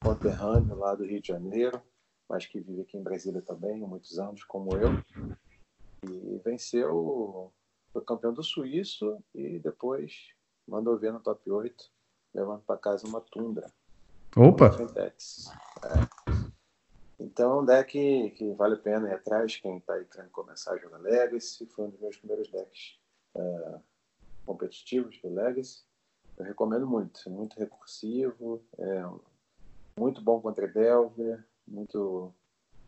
[0.00, 1.82] conterrâneo lá do Rio de Janeiro,
[2.28, 4.90] mas que vive aqui em Brasília também há muitos anos, como eu.
[6.08, 7.52] E venceu,
[7.92, 10.28] foi campeão do Suíço e depois
[10.66, 11.90] mandou ver no top 8,
[12.34, 13.70] levando para casa uma Tundra.
[14.36, 14.70] Opa!
[14.96, 15.12] É.
[17.18, 20.74] Então, é um deck que vale a pena ir atrás, quem está aí querendo começar
[20.74, 22.98] a jogar Legacy, foi um dos meus primeiros decks
[23.34, 23.80] é,
[24.48, 25.84] competitivos do Legacy.
[26.38, 29.04] Eu recomendo muito, é muito recursivo, é
[30.00, 32.32] muito bom contra Delver, muito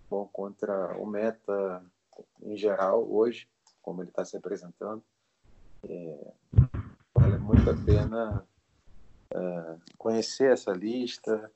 [0.09, 1.85] bom contra o meta
[2.43, 3.47] em geral hoje,
[3.83, 5.03] como ele está se apresentando.
[5.87, 6.33] É,
[7.13, 8.47] vale muito a pena
[9.31, 11.53] é, conhecer essa lista,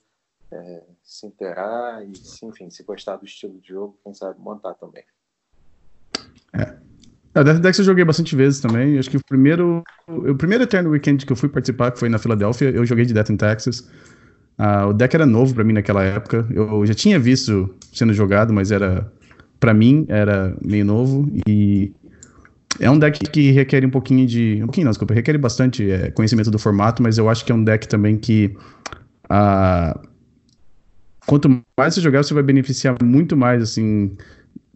[0.51, 5.05] é, se interar e, enfim, se gostar do estilo de jogo, quem sabe montar também.
[7.35, 8.99] A Death Dex eu joguei bastante vezes também.
[8.99, 12.19] Acho que o primeiro, o primeiro Eternal Weekend que eu fui participar, que foi na
[12.19, 13.81] Filadélfia, eu joguei de Death in Texas.
[14.57, 16.47] Uh, o deck era novo para mim naquela época.
[16.51, 19.11] Eu já tinha visto sendo jogado, mas era
[19.59, 21.93] para mim era meio novo e
[22.79, 26.11] é um deck que requer um pouquinho de, um pouquinho não, desculpa, requer bastante é,
[26.11, 28.55] conhecimento do formato, mas eu acho que é um deck também que
[29.27, 29.99] uh,
[31.27, 34.17] quanto mais você jogar, você vai beneficiar muito mais, assim,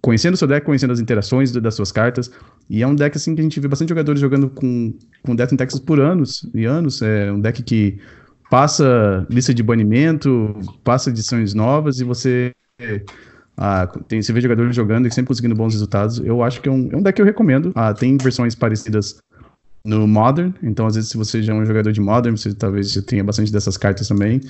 [0.01, 2.31] conhecendo o seu deck, conhecendo as interações das suas cartas.
[2.69, 5.53] E é um deck, assim, que a gente vê bastante jogadores jogando com, com Death
[5.53, 7.03] in Texas por anos e anos.
[7.03, 7.99] É um deck que
[8.51, 12.53] passa lista de banimento, passa edições novas e você.
[13.57, 16.21] Ah, tem, você vê jogadores jogando e sempre conseguindo bons resultados.
[16.21, 17.73] Eu acho que é um, é um deck que eu recomendo.
[17.75, 19.19] Ah, tem versões parecidas
[19.89, 22.93] no Modern, então às vezes se você já é um jogador de Modern, você talvez
[22.93, 24.41] já tenha bastante dessas cartas também.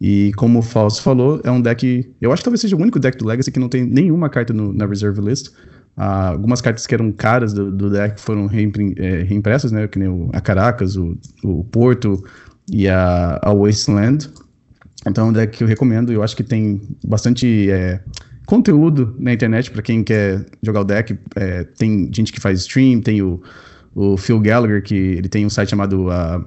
[0.00, 2.10] E como o Falso falou, é um deck.
[2.20, 4.54] Eu acho que talvez seja o único deck do Legacy que não tem nenhuma carta
[4.54, 5.48] no, na Reserve List.
[5.98, 9.86] Uh, algumas cartas que eram caras do, do deck foram é, reimpressas, né?
[9.86, 12.22] Que nem o, a Caracas, o, o Porto
[12.70, 14.30] e a, a Wasteland.
[15.06, 16.10] Então é um deck que eu recomendo.
[16.10, 18.00] Eu acho que tem bastante é,
[18.46, 21.18] conteúdo na internet para quem quer jogar o deck.
[21.34, 23.42] É, tem gente que faz stream, tem o,
[23.96, 26.44] o Phil Gallagher, que ele tem um site chamado uh,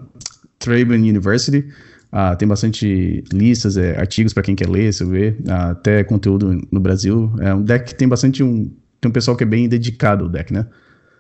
[0.60, 1.66] Traben University.
[2.14, 6.62] Uh, tem bastante listas, é, artigos para quem quer ler, você vê, uh, até conteúdo
[6.72, 7.32] no Brasil.
[7.40, 8.72] É um deck que tem bastante um.
[9.02, 10.68] Tem um pessoal que é bem dedicado ao deck, né?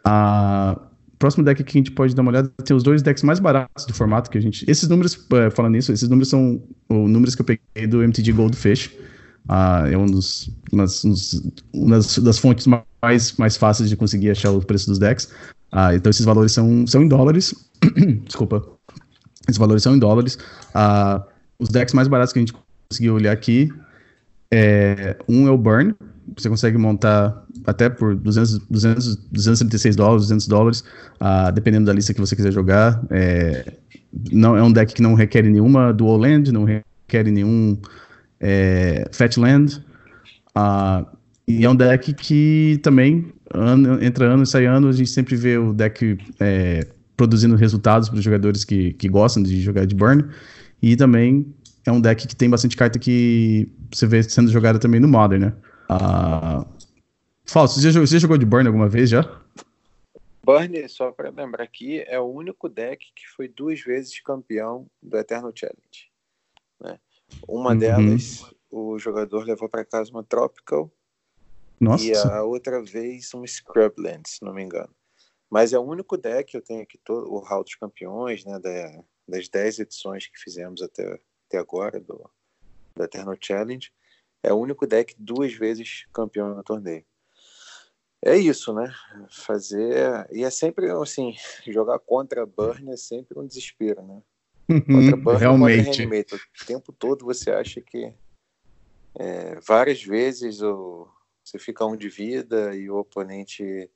[0.05, 0.79] Uh,
[1.17, 3.85] próximo deck que a gente pode dar uma olhada tem os dois decks mais baratos
[3.85, 4.69] do formato que a gente.
[4.69, 8.33] Esses números, uh, falando nisso, esses números são os números que eu peguei do MTG
[8.33, 8.91] Goldfish.
[9.47, 11.41] Uh, é um dos, umas, uns,
[11.73, 15.31] uma das, das, fontes mais, mais fáceis de conseguir achar o preço dos decks.
[15.71, 17.53] Uh, então esses valores são, são em dólares.
[18.25, 18.65] Desculpa.
[19.47, 20.37] Esses valores são em dólares.
[20.75, 21.23] Uh,
[21.57, 22.53] os decks mais baratos que a gente
[22.89, 23.71] conseguiu olhar aqui,
[24.51, 25.93] é, um é o Burn,
[26.35, 30.83] você consegue montar até por 200, 200, 236 dólares, 200 dólares,
[31.21, 33.01] uh, dependendo da lista que você quiser jogar.
[33.09, 33.73] É,
[34.31, 37.77] não, é um deck que não requer nenhuma Dual Land, não requer nenhum
[38.39, 39.83] é, Fat Land.
[40.57, 41.05] Uh,
[41.47, 45.35] e é um deck que também, ano, entra ano e sai ano, a gente sempre
[45.35, 49.95] vê o deck é, produzindo resultados para os jogadores que, que gostam de jogar de
[49.95, 50.25] burn.
[50.81, 51.53] E também
[51.85, 55.45] é um deck que tem bastante carta que você vê sendo jogada também no Modern,
[55.45, 55.53] né?
[55.89, 56.79] Uh...
[57.45, 59.41] Fausto, você você jogou de burn alguma vez já?
[60.43, 65.17] Burn, só para lembrar aqui, é o único deck que foi duas vezes campeão do
[65.17, 66.09] Eternal Challenge.
[66.79, 66.99] Né?
[67.47, 67.77] Uma uhum.
[67.77, 70.91] delas, o jogador levou para casa uma Tropical
[71.79, 72.03] Nossa.
[72.03, 74.93] e a outra vez um Scrubland, se não me engano.
[75.49, 78.59] Mas é o único deck que eu tenho aqui, todo, o Hall dos Campeões, né,
[78.59, 82.29] da, das 10 edições que fizemos até, até agora do,
[82.95, 83.91] do Eternal Challenge.
[84.43, 87.03] É o único deck duas vezes campeão no torneio.
[88.23, 88.93] É isso, né?
[89.31, 90.27] Fazer.
[90.31, 91.33] E é sempre assim:
[91.67, 94.21] jogar contra Burn é sempre um desespero, né?
[94.69, 96.03] Uhum, contra Burn Realmente.
[96.03, 98.13] Contra o tempo todo você acha que.
[99.15, 101.07] É, várias vezes o,
[101.49, 103.89] você fica um de vida e o oponente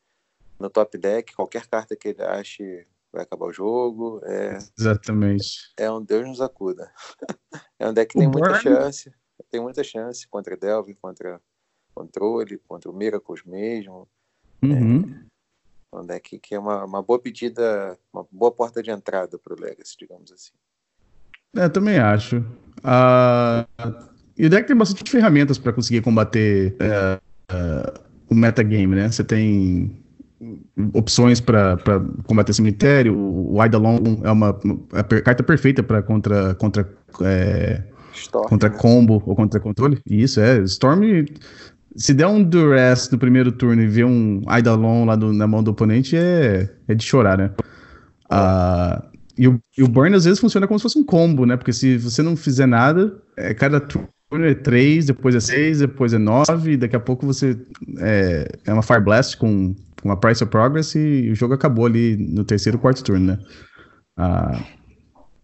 [0.59, 4.21] no top deck, qualquer carta que ele ache vai acabar o jogo.
[4.23, 5.71] É, Exatamente.
[5.77, 6.91] É um Deus nos acuda.
[7.79, 9.13] é um deck que tem muita chance.
[9.51, 11.39] Tem muita chance contra Delve, contra
[11.93, 14.07] Controle, contra o Miracles mesmo.
[14.63, 15.25] Uhum.
[15.91, 19.53] É um deck que é uma, uma boa pedida, uma boa porta de entrada para
[19.53, 20.53] o Legacy, digamos assim.
[21.55, 22.39] É, também acho.
[22.79, 27.21] Uh, e o deck tem bastante ferramentas para conseguir combater uh,
[27.53, 27.99] uh,
[28.29, 29.09] o metagame, né?
[29.09, 30.03] Você tem
[30.93, 31.77] opções para
[32.25, 33.17] combater cemitério.
[33.17, 34.59] O, Eidolon é uma,
[34.91, 36.89] a carta perfeita para contra, contra,
[37.21, 37.83] é,
[38.13, 38.75] Storm, contra né?
[38.77, 39.99] combo ou contra controle.
[40.05, 40.59] Isso, é.
[40.63, 41.01] Storm,
[41.95, 45.63] se der um Duress no primeiro turno e ver um Eidolon lá do, na mão
[45.63, 47.51] do oponente, é, é de chorar, né?
[48.29, 49.03] Ah,
[49.37, 51.55] e, o, e o Burn às vezes funciona como se fosse um combo, né?
[51.55, 56.13] Porque se você não fizer nada, é, cada turno é 3, depois é 6, depois
[56.13, 57.57] é 9, daqui a pouco você
[57.99, 61.85] é, é uma Fire Blast com, com uma Price of Progress e, o jogo acabou
[61.85, 63.39] ali no terceiro, quarto turno, né?
[64.17, 64.63] Ah,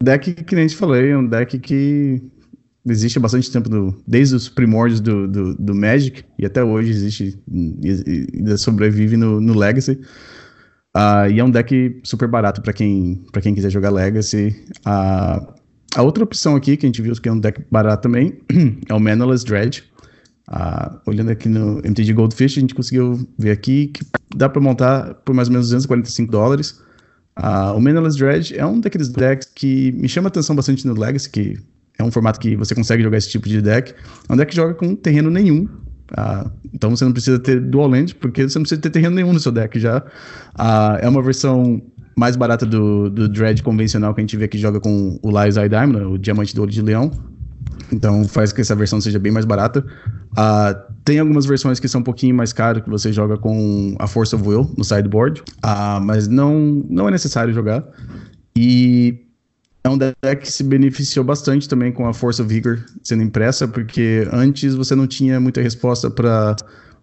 [0.02, 2.22] deck, que nem a gente falei, é um deck que
[2.88, 6.92] existe há bastante tempo, do, desde os primórdios do, do, do, Magic, e até hoje
[6.92, 7.42] existe,
[8.34, 10.00] ainda sobrevive no, no Legacy.
[10.96, 14.56] Uh, e é um deck super barato para quem, quem quiser jogar Legacy.
[14.80, 15.59] Uh,
[15.96, 18.40] a outra opção aqui, que a gente viu que é um deck barato também,
[18.88, 19.84] é o Manaless Dread.
[20.50, 24.04] Uh, olhando aqui no MTG Goldfish, a gente conseguiu ver aqui que
[24.36, 26.82] dá para montar por mais ou menos 245 dólares.
[27.38, 31.30] Uh, o Manaless Dread é um daqueles decks que me chama atenção bastante no Legacy,
[31.30, 31.58] que
[31.98, 33.94] é um formato que você consegue jogar esse tipo de deck.
[34.28, 35.66] É um deck que joga com terreno nenhum.
[35.66, 39.34] Uh, então você não precisa ter Dual Land, porque você não precisa ter terreno nenhum
[39.34, 40.04] no seu deck já.
[41.00, 41.82] é uma versão
[42.20, 45.56] mais barata do, do Dread convencional que a gente vê que joga com o Lies
[45.56, 47.10] Eye Diamond, o Diamante do Olho de Leão.
[47.94, 49.80] Então faz que essa versão seja bem mais barata.
[50.34, 54.06] Uh, tem algumas versões que são um pouquinho mais caras, que você joga com a
[54.06, 57.84] Force of Will no sideboard, uh, mas não, não é necessário jogar.
[58.54, 59.26] E
[59.82, 63.66] é um deck que se beneficiou bastante também com a Force of Vigor sendo impressa,
[63.66, 66.58] porque antes você não tinha muita resposta para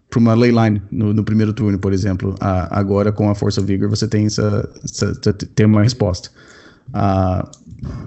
[0.09, 2.35] para uma leyline no, no, primeiro turno, por exemplo.
[2.41, 6.31] Ah, agora, com a of Vigor, você tem, essa, essa, tem uma resposta.
[6.93, 7.49] Ah,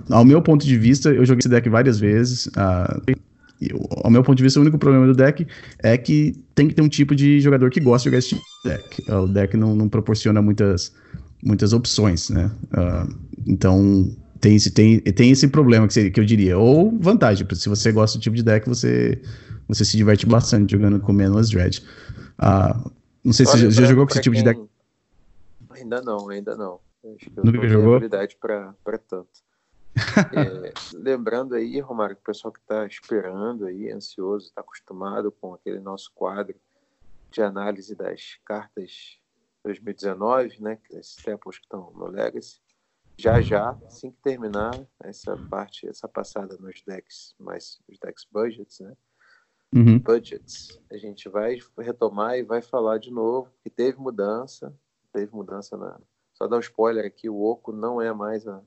[0.09, 2.49] ao meu ponto de vista, eu joguei esse deck várias vezes.
[2.55, 2.99] Ah,
[3.61, 5.45] eu, ao meu ponto de vista, o único problema do deck
[5.79, 8.41] é que tem que ter um tipo de jogador que gosta de jogar esse tipo
[8.63, 9.11] de deck.
[9.11, 10.93] O deck não, não proporciona muitas,
[11.43, 12.49] muitas opções, né?
[13.45, 14.09] então,
[14.39, 16.57] tem esse, tem, tem esse problema que, seria, que eu diria.
[16.57, 19.21] Ou vantagem, se você gosta do tipo de deck, você
[19.67, 21.85] você se diverte bastante jogando com Manless Dread.
[22.39, 22.91] Uh,
[23.23, 24.43] não sei se você já, jogou com esse tipo quem...
[24.43, 24.69] de deck.
[25.69, 26.79] Ainda não, ainda não.
[27.15, 27.95] Acho que eu Nunca jogou?
[27.95, 29.29] habilidade para tanto.
[30.33, 35.53] é, lembrando aí, Romário, que o pessoal que está esperando aí, ansioso, está acostumado com
[35.53, 36.55] aquele nosso quadro
[37.31, 39.19] de análise das cartas
[39.63, 40.79] 2019, né?
[40.91, 42.59] Esses tempos que estão no Legacy.
[43.19, 44.71] Já já, assim que terminar
[45.03, 48.95] essa parte, essa passada nos decks, mais os decks budgets, né?
[49.75, 49.99] uhum.
[49.99, 50.79] budgets.
[50.91, 54.73] A gente vai retomar e vai falar de novo que teve mudança,
[55.13, 55.99] teve mudança na.
[56.33, 58.61] Só dar um spoiler aqui, o Oco não é mais a,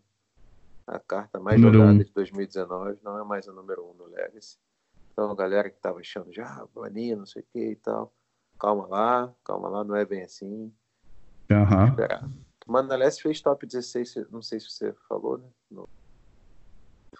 [0.86, 2.04] a carta mais número jogada um.
[2.04, 4.58] de 2019, não é mais a número um no Legacy.
[5.10, 6.68] Então, a galera que estava achando já, ah,
[7.16, 8.12] não sei o que e tal,
[8.58, 10.70] calma lá, calma lá, não é bem assim.
[11.50, 11.88] Uhum.
[11.88, 12.28] Esperar.
[12.66, 15.48] Manalés fez top 16, não sei se você falou, né?
[15.70, 15.88] No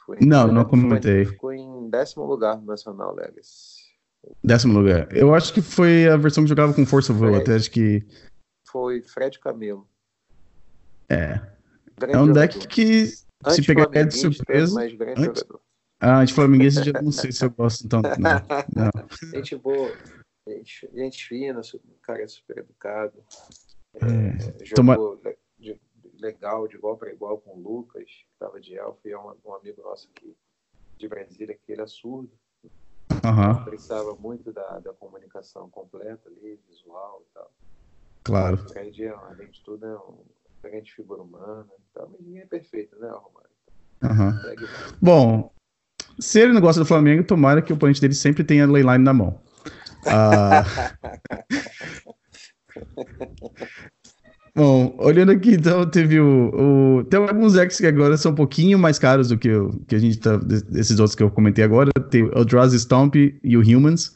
[0.05, 1.25] foi não, não comentei.
[1.25, 3.83] Ficou em décimo lugar no Nacional Legacy.
[4.43, 5.15] Décimo lugar.
[5.15, 8.05] Eu acho que foi a versão que jogava com Força Voo, até acho que.
[8.67, 9.87] Foi Fred Camelo.
[11.09, 11.41] É.
[11.99, 12.69] Grande é um deck jogador.
[12.69, 14.75] que se pegar de surpresa.
[14.75, 15.41] Mas grande antes...
[15.41, 15.61] jogador.
[16.01, 18.09] Ah, anti-flamenguista já não sei se eu gosto tanto.
[18.19, 18.31] Não.
[18.75, 19.31] não.
[19.31, 19.97] Gente boa,
[20.49, 21.61] gente, gente fina,
[22.03, 23.23] cara super educado.
[23.95, 24.97] É, é, jogou Toma
[26.23, 29.35] legal, de igual para igual com o Lucas, que estava de elfo, e é um,
[29.45, 30.35] um, amigo nosso aqui
[30.97, 32.31] de Brasília, que ele é surdo.
[33.25, 33.65] Uhum.
[33.65, 37.53] Precisava muito da, da comunicação completa ali, visual e tal.
[38.23, 38.55] Claro.
[38.55, 40.19] O Fred, além de tudo, é uma
[40.63, 43.51] grande figura humana e tal, mas ninguém é perfeito, né, Romário?
[44.03, 44.97] Uhum.
[45.01, 45.53] Bom,
[46.19, 49.03] se ele não gosta do Flamengo, tomara que o oponente dele sempre tenha a leyline
[49.03, 49.41] na mão.
[50.07, 50.63] Uh...
[54.55, 58.79] Bom, olhando aqui, então, teve o, o, Tem alguns decks que agora são um pouquinho
[58.79, 60.37] mais caros do que, o, que a gente tá.
[60.37, 61.91] Desses outros que eu comentei agora.
[62.11, 64.15] Tem o Draws Stomp e o Humans.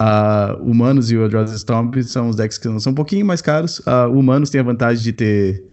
[0.00, 3.78] Uh, Humanos e o Draws Stomp são os decks que são um pouquinho mais caros.
[3.80, 5.64] Uh, Humanos tem a vantagem de ter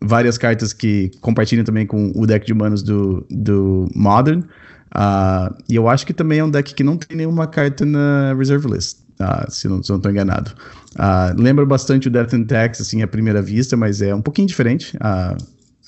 [0.00, 4.40] várias cartas que compartilham também com o deck de humanos do, do Modern.
[4.40, 8.34] Uh, e eu acho que também é um deck que não tem nenhuma carta na
[8.34, 10.52] Reserve List uh, se não estou enganado.
[10.94, 14.48] Uh, lembra bastante o Death and Tax, assim, à primeira vista, mas é um pouquinho
[14.48, 14.96] diferente.
[14.96, 15.36] Uh,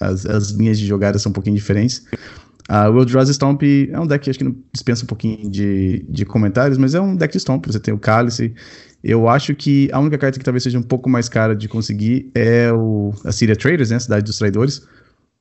[0.01, 2.05] as, as linhas de jogada são um pouquinho diferentes.
[2.93, 6.25] O Eldrazi Stomp é um deck que acho que não dispensa um pouquinho de, de
[6.25, 7.67] comentários, mas é um deck de Stomp.
[7.67, 8.55] Você tem o Cálice.
[9.03, 12.31] Eu acho que a única carta que talvez seja um pouco mais cara de conseguir
[12.33, 13.97] é o, a Syria Traders, né?
[13.97, 14.87] A Cidade dos Traidores.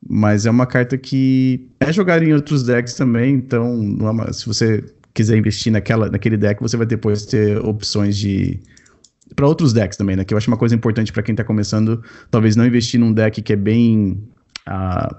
[0.08, 3.98] Mas é uma carta que é jogada em outros decks também, então
[4.28, 4.84] é se você
[5.14, 8.60] quiser investir naquela, naquele deck, você vai depois ter opções de,
[9.36, 10.24] para outros decks também, né?
[10.24, 13.42] Que eu acho uma coisa importante para quem tá começando, talvez não investir num deck
[13.42, 14.24] que é bem
[14.68, 15.16] uh,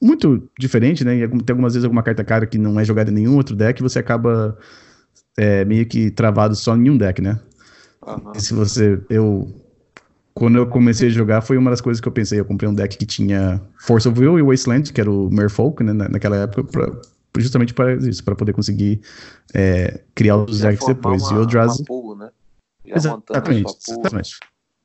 [0.00, 1.16] muito diferente, né?
[1.16, 3.82] E tem algumas vezes alguma carta cara que não é jogada em nenhum outro deck,
[3.82, 4.56] você acaba
[5.36, 7.38] é, meio que travado só em um deck, né?
[8.06, 8.34] Uhum.
[8.34, 9.00] Se você.
[9.08, 9.52] Eu.
[10.34, 12.40] Quando eu comecei a jogar, foi uma das coisas que eu pensei.
[12.40, 15.82] Eu comprei um deck que tinha Force of Will e Wasteland, que era o Merfolk,
[15.84, 15.92] né?
[15.92, 16.92] Naquela época, pra,
[17.38, 19.00] justamente para isso, para poder conseguir
[19.52, 21.22] é, criar os decks depois.
[21.22, 21.84] Uma, e o Eldrazi.
[22.18, 22.30] né?
[22.86, 23.74] Já exatamente.
[23.88, 24.38] exatamente.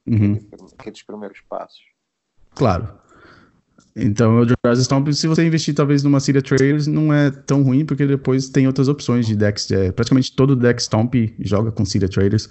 [0.07, 0.39] Uhum.
[0.77, 1.79] Aqueles primeiros passos.
[2.55, 2.89] Claro.
[3.95, 7.85] Então, o Eldrazi Stomp, se você investir talvez numa Syria Trailers, não é tão ruim,
[7.85, 9.69] porque depois tem outras opções de decks.
[9.71, 12.45] É, praticamente todo deck Stomp joga com Syria Trailers.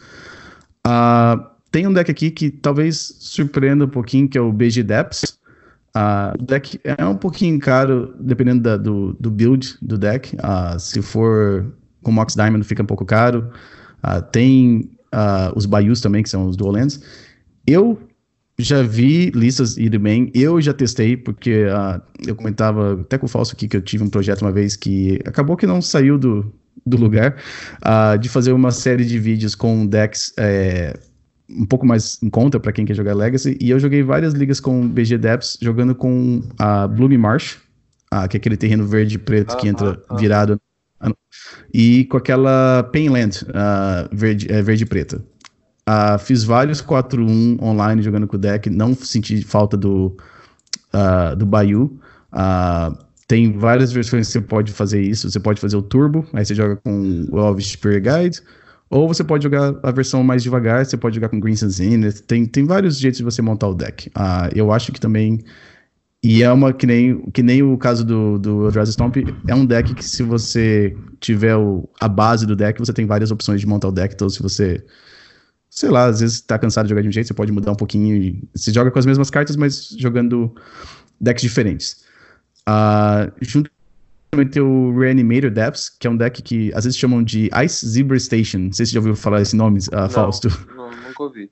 [0.87, 5.38] Uh, tem um deck aqui que talvez surpreenda um pouquinho, que é o BG Depths.
[5.99, 10.37] Uh, o deck é um pouquinho caro, dependendo da, do, do build do deck.
[10.37, 13.51] Uh, se for com Mox Diamond, fica um pouco caro.
[14.05, 14.91] Uh, tem
[15.57, 17.01] os Bayous também, que são os Dual Lands.
[17.66, 17.99] Eu
[18.59, 21.65] já vi listas ir bem, eu já testei, porque
[22.27, 25.19] eu comentava até com o Falso aqui que eu tive um projeto uma vez que
[25.25, 26.53] acabou que não saiu do,
[26.85, 27.37] do lugar,
[28.20, 30.99] de fazer uma série de vídeos com decks é,
[31.51, 34.61] um pouco mais em conta para quem quer jogar Legacy, e eu joguei várias ligas
[34.61, 37.59] com BG Depths, jogando com a Bloom Marsh,
[38.12, 40.61] uh, que é aquele terreno verde e preto que entra virado,
[41.73, 43.47] e com aquela Painland
[44.12, 45.25] verde, é, verde e preta.
[45.89, 50.15] Uh, fiz vários 4-1 online jogando com o deck, não senti falta do,
[50.93, 51.99] uh, do Bayou.
[52.31, 52.95] Uh,
[53.27, 55.31] tem várias versões que você pode fazer isso.
[55.31, 58.43] Você pode fazer o Turbo, aí você joga com o Elvis Spirit Guide.
[58.90, 62.23] Ou você pode jogar a versão mais devagar, você pode jogar com Green Zenith.
[62.27, 64.09] Tem, tem vários jeitos de você montar o deck.
[64.09, 65.44] Uh, eu acho que também.
[66.23, 69.16] E é uma que nem, que nem o caso do, do Eldrazi Stomp,
[69.47, 73.31] é um deck que se você tiver o, a base do deck, você tem várias
[73.31, 74.15] opções de montar o deck.
[74.15, 74.85] Então, se você
[75.70, 77.77] sei lá, às vezes tá cansado de jogar de um jeito, você pode mudar um
[77.77, 80.52] pouquinho e você joga com as mesmas cartas, mas jogando
[81.20, 82.05] decks diferentes.
[82.69, 83.70] Uh, junto
[84.31, 87.87] também tem o Reanimator Depths, que é um deck que às vezes chamam de Ice
[87.87, 88.59] Zebra Station.
[88.59, 90.49] Não sei se você já ouviu falar esse nome, uh, não, Fausto.
[90.75, 91.51] Não, nunca ouvi.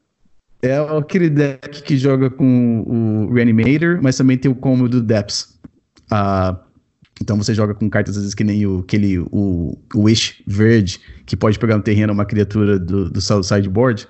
[0.62, 5.58] É aquele deck que joga com o Reanimator, mas também tem o combo do Depths.
[6.12, 6.56] Uh,
[7.20, 11.00] então você joga com cartas às vezes que nem o, aquele, o, o Wish verde,
[11.24, 14.06] que pode pegar no terreno uma criatura do, do sideboard.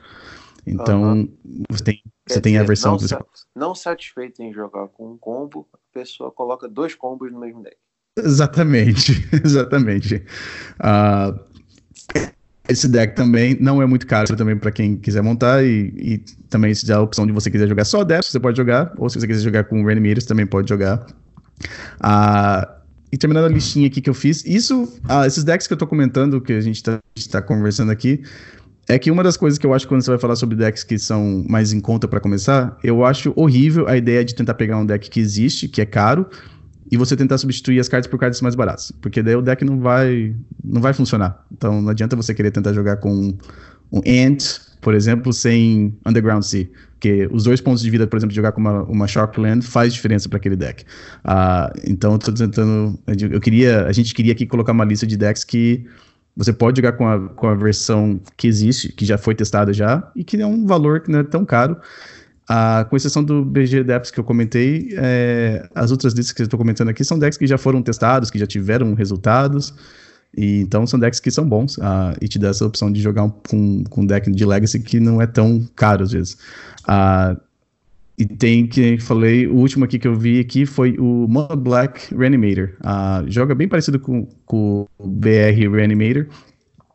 [0.67, 1.29] Então
[1.71, 2.97] você tem, você tem a versão.
[2.97, 7.63] Não, não satisfeito em jogar com um combo, a pessoa coloca dois combos no mesmo
[7.63, 7.77] deck.
[8.19, 10.23] Exatamente, exatamente.
[10.81, 11.39] Uh,
[12.69, 16.19] esse deck também não é muito caro também para quem quiser montar e, e,
[16.49, 19.09] também se dá a opção de você quiser jogar só Depth, você pode jogar, ou
[19.09, 21.07] se você quiser jogar com Reanimators, também pode jogar.
[22.01, 22.77] Uh,
[23.13, 25.87] e terminando a listinha aqui que eu fiz, isso, ah, esses decks que eu tô
[25.87, 26.99] comentando, que a gente tá,
[27.31, 28.23] tá conversando aqui,
[28.89, 30.99] é que uma das coisas que eu acho quando você vai falar sobre decks que
[30.99, 34.87] são mais em conta para começar, eu acho horrível a ideia de tentar pegar um
[34.87, 36.27] deck que existe, que é caro,
[36.91, 39.81] e você tentar substituir as cartas por cartas mais baratas, porque daí o deck não
[39.81, 41.45] vai não vai funcionar.
[41.53, 43.35] Então não adianta você querer tentar jogar com
[43.93, 46.69] um Ant, por exemplo, sem Underground Sea.
[46.93, 49.93] Porque os dois pontos de vida, por exemplo, de jogar com uma, uma Sharkland faz
[49.93, 50.85] diferença para aquele deck.
[51.25, 52.99] Uh, então, eu tô tentando.
[53.31, 53.85] Eu queria.
[53.87, 55.85] A gente queria aqui colocar uma lista de decks que
[56.35, 60.11] você pode jogar com a, com a versão que existe, que já foi testada já,
[60.17, 61.77] e que é um valor que não é tão caro.
[62.89, 66.59] Com exceção do BG Depths que eu comentei, é, as outras listas que eu estou
[66.59, 69.75] comentando aqui são decks que já foram testados, que já tiveram resultados.
[70.37, 71.77] E, então são decks que são bons
[72.21, 75.21] e te dá essa opção de jogar um, com, um deck de Legacy que não
[75.21, 76.39] é tão caro às vezes.
[78.19, 82.15] E tem que falei, o último aqui que eu vi aqui foi o Mono Black
[82.15, 82.71] Reanimator.
[83.27, 86.27] Joga bem parecido com, com o BR Reanimator.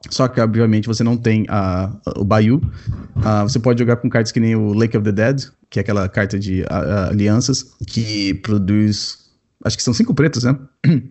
[0.09, 2.57] Só que, obviamente, você não tem uh, o Bayou.
[2.57, 5.81] Uh, você pode jogar com cartas que nem o Lake of the Dead, que é
[5.81, 9.19] aquela carta de uh, alianças, que produz.
[9.63, 10.57] Acho que são cinco pretos, né?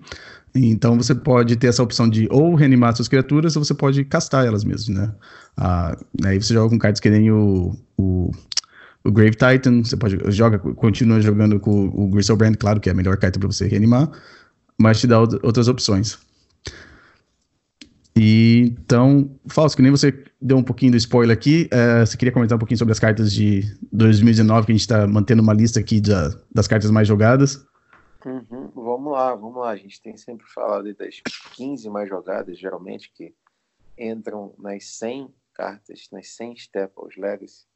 [0.54, 4.44] Então você pode ter essa opção de ou reanimar suas criaturas ou você pode castar
[4.44, 5.12] elas mesmo, né?
[5.56, 8.32] Ah, aí você joga com cartas que nem o, o,
[9.04, 12.94] o Grave Titan, você pode joga, continua jogando com o Gristlebrand, claro que é a
[12.94, 14.10] melhor carta para você reanimar,
[14.76, 16.18] mas te dá outras opções.
[18.22, 22.56] Então, Fausto, que nem você deu um pouquinho do spoiler aqui, é, você queria comentar
[22.56, 26.02] um pouquinho sobre as cartas de 2019, que a gente está mantendo uma lista aqui
[26.02, 27.66] da, das cartas mais jogadas.
[28.26, 29.70] Uhum, vamos lá, vamos lá.
[29.70, 31.22] A gente tem sempre falado das
[31.54, 33.32] 15 mais jogadas, geralmente, que
[33.98, 37.70] entram nas 100 cartas, nas 100 Staples Legacy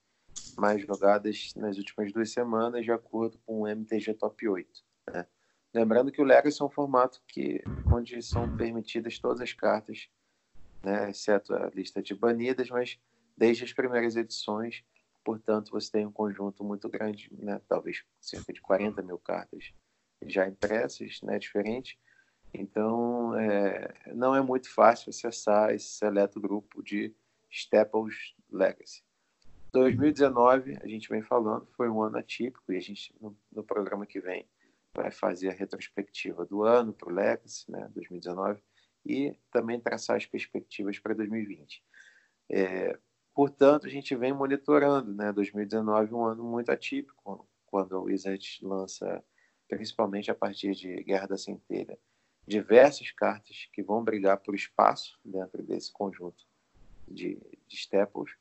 [0.59, 4.69] mais jogadas nas últimas duas semanas, de acordo com o MTG Top 8.
[5.13, 5.27] Né?
[5.73, 10.09] Lembrando que o Legacy é um formato que, onde são permitidas todas as cartas,
[10.85, 12.99] né, exceto a lista de banidas, mas
[13.37, 14.85] desde as primeiras edições.
[15.25, 17.61] Portanto, você tem um conjunto muito grande, né?
[17.69, 19.73] talvez cerca de 40 mil cartas
[20.27, 21.39] já impressas, né?
[21.39, 21.97] diferentes.
[22.53, 27.15] Então, é, não é muito fácil acessar esse seleto grupo de
[27.51, 29.03] Staples Legacy.
[29.73, 34.07] 2019, a gente vem falando, foi um ano atípico e a gente, no, no programa
[34.07, 34.47] que vem,
[34.95, 38.61] vai fazer a retrospectiva do ano para o Legacy, né, 2019,
[39.05, 41.83] e também traçar as perspectivas para 2020.
[42.51, 42.99] É,
[43.35, 49.23] portanto, a gente vem monitorando, né, 2019 um ano muito atípico, quando o Wizard lança,
[49.69, 51.99] principalmente a partir de Guerra da Centelha,
[52.47, 56.47] diversas cartas que vão brigar por espaço dentro desse conjunto
[57.09, 57.37] de,
[57.67, 58.37] de staples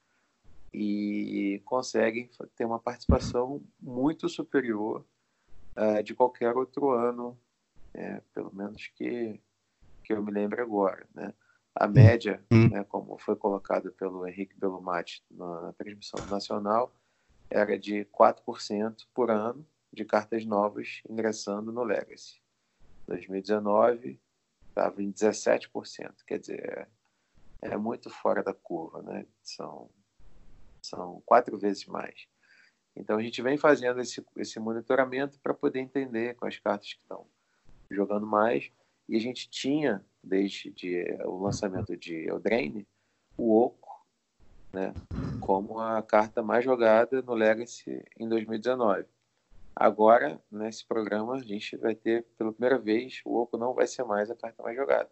[0.73, 5.06] e conseguem ter uma participação muito superior
[5.77, 7.40] uh, de qualquer outro ano,
[7.94, 9.40] é, pelo menos que,
[10.03, 11.07] que eu me lembre agora.
[11.13, 11.34] Né?
[11.75, 12.69] A média, uhum.
[12.69, 16.93] né, como foi colocada pelo Henrique Belumati na, na transmissão nacional,
[17.49, 22.41] era de 4% por ano de cartas novas ingressando no Legacy.
[23.07, 24.19] 2019
[24.69, 25.69] estava em 17%,
[26.25, 26.89] quer dizer,
[27.61, 29.25] é, é muito fora da curva, né?
[29.43, 29.89] São,
[30.81, 32.27] são quatro vezes mais.
[32.95, 37.01] Então a gente vem fazendo esse, esse monitoramento para poder entender com as cartas que
[37.01, 37.27] estão
[37.89, 38.71] jogando mais.
[39.07, 42.88] E a gente tinha, desde de, o lançamento de Eldraine,
[43.38, 44.05] o Oco,
[44.71, 44.93] né,
[45.39, 49.05] como a carta mais jogada no Legacy em 2019.
[49.75, 54.03] Agora, nesse programa, a gente vai ter, pela primeira vez, o Oco não vai ser
[54.03, 55.09] mais a carta mais jogada.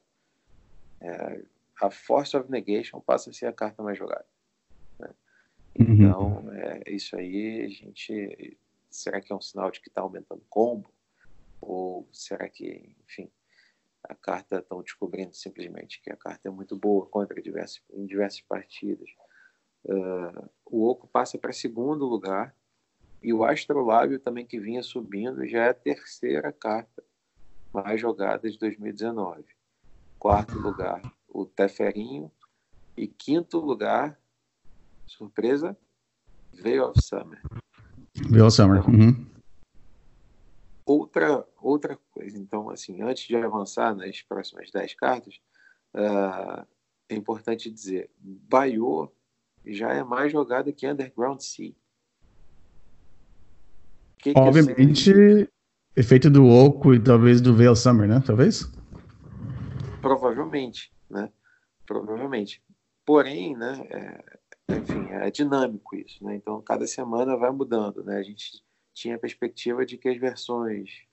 [0.99, 1.43] É,
[1.81, 4.26] a Force of Negation passa a ser a carta mais jogada.
[4.99, 5.09] Né?
[5.76, 6.53] Então, uhum.
[6.53, 8.57] é, isso aí, a gente.
[8.89, 10.91] Será que é um sinal de que está aumentando o combo?
[11.59, 13.31] Ou será que, enfim,
[14.11, 18.41] a carta estão descobrindo simplesmente que a carta é muito boa contra diversos, em diversas
[18.41, 19.09] partidas?
[19.85, 22.55] Uh, o Oco passa para segundo lugar
[23.23, 27.03] e o Astrolábio também que vinha subindo já é a terceira carta
[27.73, 29.45] mais jogada de 2019.
[30.19, 32.31] Quarto lugar, o Teferinho.
[32.97, 34.19] E quinto lugar,
[35.07, 35.77] surpresa,
[36.51, 37.41] Veil of Summer.
[38.29, 38.88] Veil of Summer.
[38.88, 39.25] Uhum.
[40.85, 45.39] outra, outra coisa, então, assim, antes de avançar nas próximas 10 cartas,
[45.95, 46.65] uh,
[47.09, 49.11] é importante dizer, Baiô
[49.65, 51.73] já é mais jogada que Underground Sea.
[54.17, 55.49] Que Obviamente, que
[55.95, 58.21] efeito do Oco e talvez do Veil Summer, né?
[58.25, 58.71] Talvez?
[60.01, 61.31] Provavelmente, né?
[61.85, 62.63] Provavelmente.
[63.05, 63.88] Porém, né?
[63.89, 66.35] É, enfim, é dinâmico isso, né?
[66.35, 68.17] Então, cada semana vai mudando, né?
[68.17, 68.63] A gente
[68.93, 71.03] tinha a perspectiva de que as versões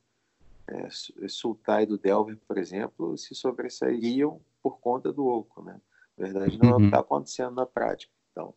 [0.68, 0.88] é,
[1.28, 5.80] Sultai do Delver, por exemplo, se sobressairiam por conta do Oco, né?
[6.16, 7.02] Na verdade, não é o que está uhum.
[7.02, 8.12] acontecendo na prática.
[8.32, 8.54] Então,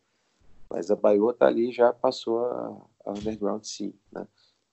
[0.68, 4.26] mas a Baiô está ali já passou a, a Underground Sea, né?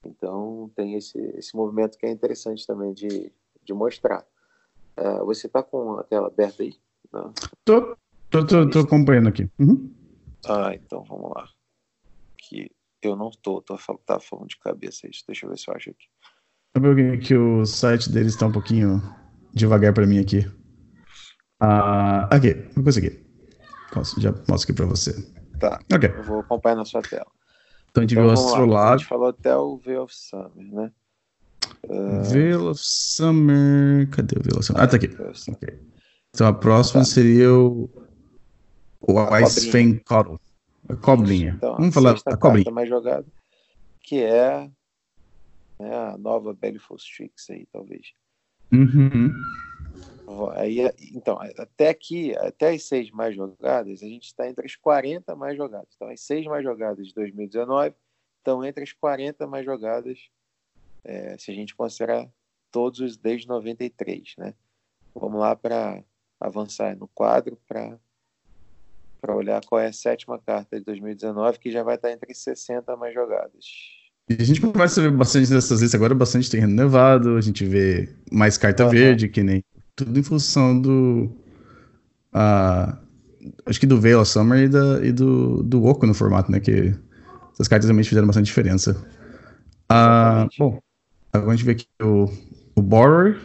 [0.04, 4.26] Então tem esse, esse movimento que é interessante também de, de mostrar.
[4.98, 6.74] Uh, você está com a tela aberta aí?
[7.12, 7.32] Não?
[7.64, 7.96] Tô,
[8.30, 9.48] tô, tô, tô acompanhando aqui.
[9.58, 9.92] Uhum.
[10.46, 11.48] Ah, então vamos lá.
[12.38, 12.70] Que
[13.02, 15.24] eu não tô, tô tá falando de cabeça isso.
[15.26, 16.08] Deixa eu ver se eu acho aqui.
[16.78, 19.02] Vi que o site deles está um pouquinho
[19.52, 20.48] devagar para mim aqui.
[21.58, 23.26] Ah, aqui, vou conseguir.
[24.18, 25.12] Já mostro aqui para você.
[25.58, 25.80] Tá.
[25.92, 26.10] Ok.
[26.16, 27.26] Eu vou acompanhar na sua tela.
[27.90, 28.94] Então a gente então, viu Astrolabe.
[28.94, 30.92] A gente falou até o Veil of Summer, né?
[31.88, 32.22] Uh...
[32.22, 34.08] Veil of Summer.
[34.10, 34.82] Cadê o Veil of Summer?
[34.82, 35.08] Ah, tá aqui.
[35.08, 35.80] Okay.
[36.32, 37.04] Então a próxima tá.
[37.04, 37.90] seria o.
[39.00, 40.38] O Ice Fang Coddle.
[40.88, 41.54] A cobrinha.
[41.56, 42.70] Então, Vamos falar a cobrinha.
[42.70, 43.26] mais jogada,
[44.02, 44.70] que é
[45.80, 48.12] né, a nova Baleful Strix aí, talvez.
[48.72, 49.32] Uhum.
[50.54, 50.78] Aí,
[51.12, 55.56] então, até aqui, até as seis mais jogadas, a gente está entre as 40 mais
[55.56, 55.88] jogadas.
[55.96, 57.94] Então, as seis mais jogadas de 2019
[58.38, 60.30] estão entre as 40 mais jogadas,
[61.02, 62.30] é, se a gente considerar
[62.70, 64.54] todos os desde 93, né?
[65.14, 66.04] Vamos lá para
[66.38, 67.98] avançar no quadro para
[69.20, 72.96] para olhar qual é a sétima carta de 2019, que já vai estar entre 60
[72.96, 73.99] mais jogadas.
[74.38, 78.08] A gente começa a ver bastante dessas listas agora, bastante terreno nevado, a gente vê
[78.30, 78.90] mais carta uhum.
[78.90, 79.64] verde, que nem
[79.96, 81.30] tudo em função do.
[82.32, 82.96] Uh,
[83.66, 86.60] acho que do Veil Summer e, da, e do, do Oco no formato, né?
[86.60, 86.94] Que
[87.52, 88.92] essas cartas realmente fizeram bastante diferença.
[89.90, 90.80] Uh, bom,
[91.32, 92.30] agora a gente vê aqui o,
[92.76, 93.40] o Borrower.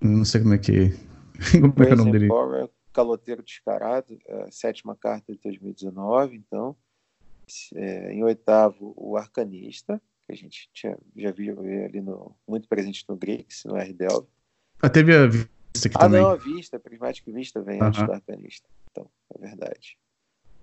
[0.00, 0.92] Não sei como é que.
[1.52, 2.26] como é, que é o nome dele?
[2.26, 6.76] Borrower, caloteiro descarado, é sétima carta de 2019, então.
[7.74, 13.04] É, em oitavo, o Arcanista, que a gente tinha, já viu ali no, muito presente
[13.08, 14.26] no Grix, no RDL.
[14.82, 15.48] Ah, teve a vista
[15.86, 16.20] aqui ah, também.
[16.20, 17.88] Ah, não, a vista, a Prismatic Vista vem uh -huh.
[17.88, 18.68] antes do Arcanista.
[18.90, 19.98] Então, é verdade.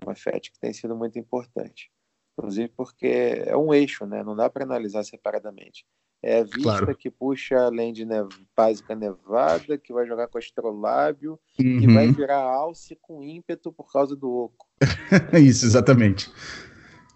[0.04, 1.92] uma FET que tem sido muito importante.
[2.38, 3.08] Inclusive porque
[3.46, 4.24] é um eixo, né?
[4.24, 5.86] Não dá para analisar separadamente.
[6.22, 6.96] É a vista claro.
[6.96, 11.80] que puxa além de nev básica nevada, que vai jogar com astrolábio, uhum.
[11.80, 14.68] que vai virar alce com ímpeto por causa do oco.
[15.40, 16.30] Isso, exatamente.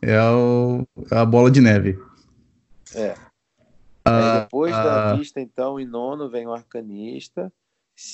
[0.02, 2.00] É, o, é a bola de neve.
[2.96, 3.16] É.
[4.06, 7.52] Ah, depois ah, da vista, então, em nono vem o arcanista.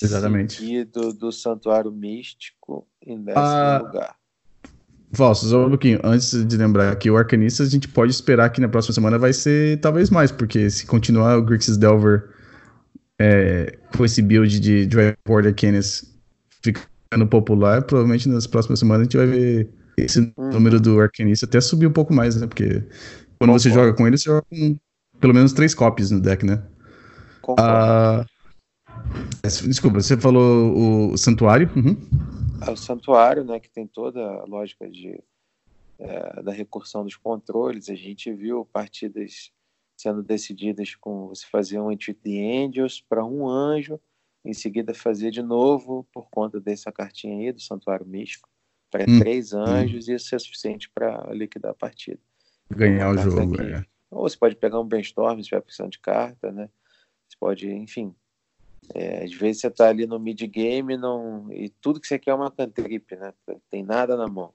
[0.01, 0.55] Exatamente.
[0.55, 4.15] Seguido do santuário místico em décimo ah, lugar.
[5.13, 5.99] Falso, só um pouquinho.
[6.03, 9.31] Antes de lembrar que o Arcanista, a gente pode esperar que na próxima semana vai
[9.31, 12.29] ser talvez mais, porque se continuar o Grixis Delver
[13.19, 16.13] é, com esse build de Dryport Arcanis
[16.61, 20.49] ficando popular, provavelmente nas próximas semanas a gente vai ver esse hum.
[20.51, 22.47] número do Arcanista até subir um pouco mais, né?
[22.47, 22.81] Porque
[23.37, 23.59] quando Concordo.
[23.59, 24.77] você joga com ele, você joga com
[25.19, 26.63] pelo menos três copies no deck, né?
[27.59, 28.25] Ah,
[29.43, 31.69] desculpa, você falou o Santuário.
[31.75, 31.95] Uhum.
[32.67, 35.21] É o Santuário, né, que tem toda a lógica de,
[35.99, 37.89] é, da recursão dos controles.
[37.89, 39.51] A gente viu partidas
[39.97, 43.99] sendo decididas com você fazer um Entity Angels para um anjo,
[44.43, 48.49] em seguida fazer de novo por conta dessa cartinha aí do Santuário Místico
[48.95, 49.19] para hum.
[49.19, 50.11] três anjos, hum.
[50.11, 52.19] e isso é suficiente para liquidar a partida.
[52.69, 53.85] Ganhar o jogo, é.
[54.09, 56.69] Ou você pode pegar um brainstorm se tiver precisando de carta, né?
[57.27, 58.15] Você pode, enfim.
[58.93, 61.51] É, às vezes você está ali no mid-game não...
[61.51, 63.33] e tudo que você quer é uma cantrip, né?
[63.45, 64.53] Não tem nada na mão.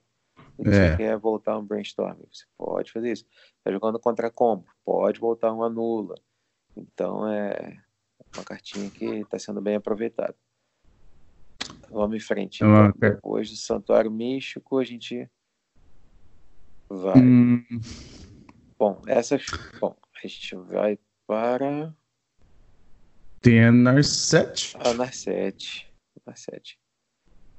[0.57, 0.71] E é.
[0.71, 3.25] você quer voltar um brainstorm, você pode fazer isso.
[3.59, 6.15] Está jogando contra combo, pode voltar um anula.
[6.75, 7.77] Então é
[8.35, 10.35] uma cartinha que está sendo bem aproveitada.
[11.91, 12.63] Vamos em frente.
[12.63, 15.29] Então, depois do Santuário Místico, a gente
[16.89, 17.17] vai.
[17.17, 17.63] Hum.
[18.79, 19.45] Bom, essas.
[19.79, 20.97] Bom, a gente vai
[21.27, 21.93] para.
[23.41, 24.77] Tem a Narset.
[24.79, 25.87] A Narset.
[26.25, 26.79] Narset.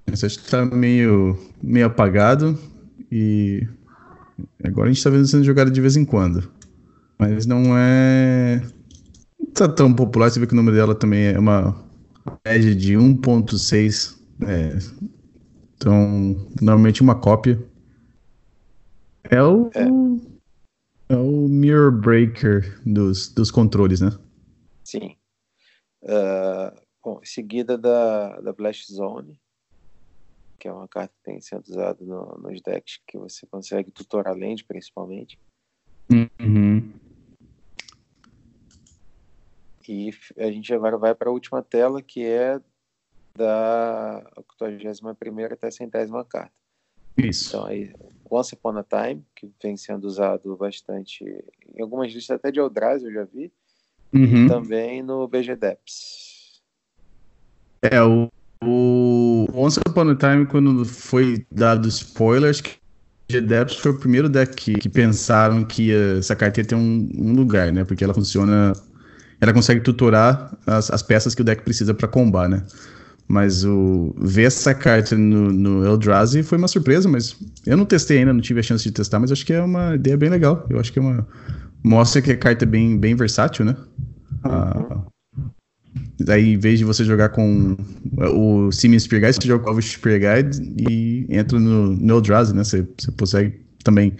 [0.07, 2.59] Narset tá meio, meio apagado
[3.11, 3.67] e
[4.65, 6.51] agora a gente tá vendo sendo jogado de vez em quando.
[7.19, 8.63] Mas não é.
[9.39, 10.31] Não tá tão popular.
[10.31, 11.77] Você vê que o nome dela também é uma
[12.45, 14.22] média de 1.6.
[14.49, 14.79] É,
[15.77, 17.63] então, normalmente uma cópia.
[19.25, 19.71] É o.
[19.75, 20.33] É.
[21.09, 24.11] É o mirror breaker dos, dos controles, né?
[24.83, 25.15] Sim.
[26.03, 26.75] Uh,
[27.05, 29.39] bom, em seguida da, da Blast Zone,
[30.59, 34.35] que é uma carta que tem sido usada no, nos decks que você consegue tutorar
[34.35, 35.39] land, principalmente.
[36.11, 36.93] Uhum.
[39.87, 42.59] E a gente agora vai para a última tela, que é
[43.37, 46.53] da 81 até a centésima carta.
[47.17, 47.49] Isso.
[47.49, 47.93] Então, aí,
[48.31, 53.05] Once Upon a Time, que vem sendo usado bastante em algumas listas até de Eldrazi,
[53.05, 53.53] eu já vi,
[54.13, 54.47] uhum.
[54.47, 56.63] e também no BG Depths.
[57.83, 58.29] É, o,
[58.65, 62.83] o Once Upon a Time, quando foi dado spoilers, que
[63.29, 67.11] BG Depths foi o primeiro deck que, que pensaram que essa carta ia ter um,
[67.15, 67.85] um, lugar, né?
[67.85, 68.73] Porque ela funciona.
[69.41, 72.65] Ela consegue tutorar as, as peças que o deck precisa para combar, né?
[73.33, 77.35] Mas o ver essa carta no, no Eldrazi foi uma surpresa, mas
[77.65, 79.95] eu não testei ainda, não tive a chance de testar, mas acho que é uma
[79.95, 80.67] ideia bem legal.
[80.69, 81.27] Eu acho que é uma.
[81.83, 83.75] Mostra que a carta é bem, bem versátil, né?
[84.45, 85.01] Ah,
[86.21, 87.75] daí, em vez de você jogar com
[88.19, 90.61] o Siemens Spear você joga com o Spear Guide
[90.91, 92.63] e entra no, no Eldrazi, né?
[92.63, 94.13] Você, você consegue também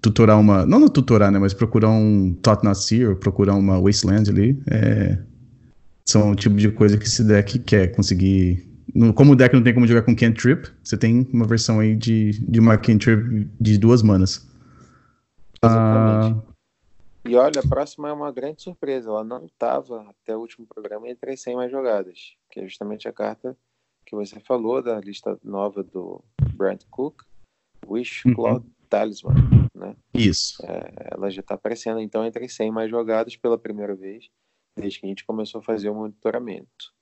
[0.00, 0.64] tutorar uma.
[0.64, 1.40] Não, não tutorar, né?
[1.40, 4.62] Mas procurar um Thought Not procurar uma Wasteland ali.
[4.70, 5.18] É,
[6.08, 8.66] são o tipo de coisa que esse deck quer conseguir.
[8.94, 11.94] No, como o deck não tem como jogar com Cantrip, você tem uma versão aí
[11.94, 14.48] de, de uma Cantrip de duas manas.
[15.62, 16.40] Exatamente.
[16.40, 19.10] Ah, e olha, a próxima é uma grande surpresa.
[19.10, 23.06] Ela não estava até o último programa entre as 100 mais jogadas, que é justamente
[23.06, 23.54] a carta
[24.06, 26.24] que você falou da lista nova do
[26.54, 27.22] Brent Cook,
[27.86, 28.34] Wish uhum.
[28.34, 29.34] Cloud Talisman,
[29.74, 29.94] né?
[30.14, 30.64] Isso.
[30.64, 34.30] É, ela já está aparecendo então entre as 100 mais jogadas pela primeira vez
[34.78, 36.94] desde que a gente começou a fazer o monitoramento.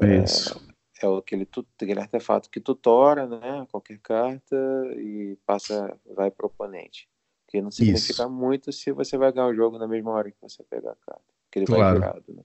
[0.00, 0.60] É, Isso.
[1.02, 4.56] É, é aquele, aquele artefato que tutora né, qualquer carta
[4.96, 7.08] e passa, vai para o oponente.
[7.48, 8.30] Que não significa Isso.
[8.30, 11.24] muito se você vai ganhar o jogo na mesma hora que você pegar a carta.
[11.44, 11.98] Porque ele claro.
[11.98, 12.42] vai virado, né?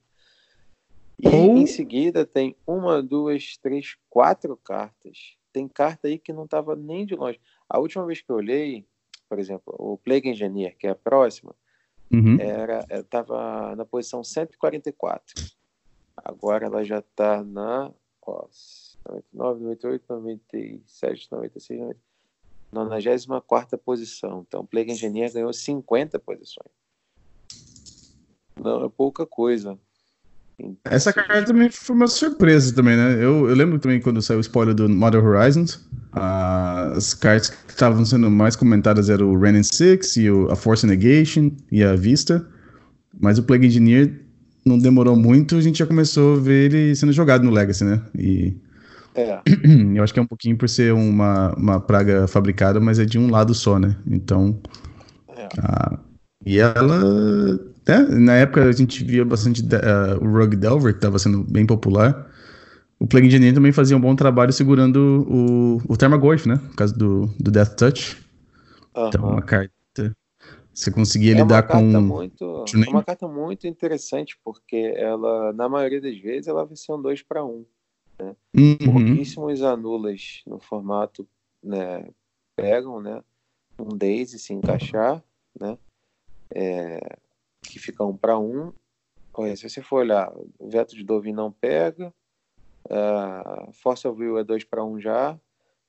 [1.18, 1.56] E Ou...
[1.56, 5.36] em seguida tem uma, duas, três, quatro cartas.
[5.52, 7.40] Tem carta aí que não estava nem de longe.
[7.68, 8.84] A última vez que eu olhei,
[9.28, 11.54] por exemplo, o Plague Engineer, que é a próxima,
[12.12, 12.38] Uhum.
[12.90, 15.34] Estava na posição 144.
[16.16, 17.92] Agora ela já está na
[18.22, 18.46] ó,
[19.32, 22.00] 99, 98, 97, 96, 90,
[22.72, 24.44] 94 posição.
[24.46, 26.70] Então, o Plague Engineer ganhou 50 posições.
[28.56, 29.78] Não é pouca coisa.
[30.84, 33.14] Essa carta também foi uma surpresa também, né?
[33.16, 38.04] Eu, eu lembro também quando saiu o spoiler do Modern Horizons, as cartas que estavam
[38.04, 42.46] sendo mais comentadas eram o Renin 6 e o, a Force Negation e a Vista,
[43.20, 44.18] mas o Plague Engineer
[44.64, 48.00] não demorou muito, a gente já começou a ver ele sendo jogado no Legacy, né?
[48.18, 48.56] E
[49.14, 49.40] é.
[49.94, 53.18] eu acho que é um pouquinho por ser uma, uma praga fabricada, mas é de
[53.18, 53.94] um lado só, né?
[54.06, 54.58] Então.
[55.36, 55.48] É.
[55.58, 55.98] A,
[56.44, 61.18] e ela é, na época a gente via bastante uh, o Rug Delver, que estava
[61.18, 62.30] sendo bem popular.
[62.98, 66.56] O Plague Engineer também fazia um bom trabalho segurando o, o Thermagorph, né?
[66.56, 68.16] Por causa do, do Death Touch.
[68.96, 69.08] Uhum.
[69.08, 69.72] Então, uma carta.
[70.72, 71.82] Você conseguia é lidar com.
[71.82, 76.92] Muito, é uma carta muito interessante, porque ela, na maioria das vezes, ela vai ser
[76.92, 77.64] um 2 para 1.
[78.18, 78.36] Né?
[78.54, 78.76] Uhum.
[78.78, 81.26] Pouquíssimos anulas no formato
[81.62, 82.08] né,
[82.56, 83.22] pegam, né?
[83.78, 85.22] Um Daisy se encaixar,
[85.58, 85.76] né?
[86.54, 87.18] É,
[87.68, 88.72] que fica um para um.
[89.32, 92.12] Olha, se você for olhar, o veto de Dovin não pega,
[92.86, 95.38] uh, Force of Will é 2 para 1 já.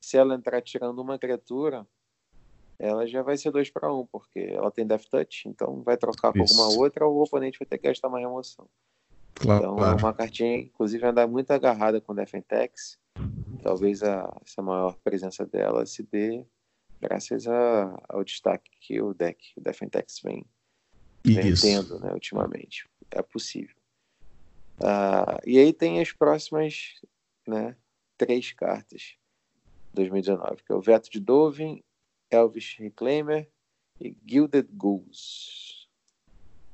[0.02, 1.88] Se ela entrar tirando uma criatura,
[2.78, 6.32] ela já vai ser 2 para 1, porque ela tem Death Touch, então vai trocar
[6.32, 8.68] com alguma outra ou o oponente vai ter que gastar uma remoção.
[9.34, 9.98] Claro, então claro.
[9.98, 13.00] é uma cartinha, inclusive, anda muito agarrada com Defentex.
[13.62, 16.46] Talvez a, essa maior presença dela se dê
[17.00, 20.46] graças a, ao destaque que o deck, o Defentex, vem
[21.24, 22.88] vendendo né, ultimamente.
[23.12, 23.76] É possível.
[24.80, 26.94] Uh, e aí tem as próximas
[27.48, 27.76] né,
[28.18, 29.16] três cartas
[29.94, 31.84] 2019, que é o Veto de Dovin,
[32.30, 33.50] Elvis Reclaimer
[34.00, 35.88] e Gilded Goose.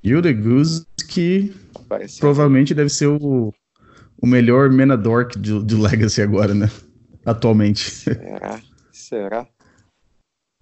[0.03, 2.19] Gilded Goose que Apareceu.
[2.19, 3.53] provavelmente deve ser o,
[4.17, 6.67] o melhor Menadork do, do Legacy agora, né?
[7.25, 7.89] Atualmente.
[7.89, 8.61] Será?
[8.91, 9.47] Será?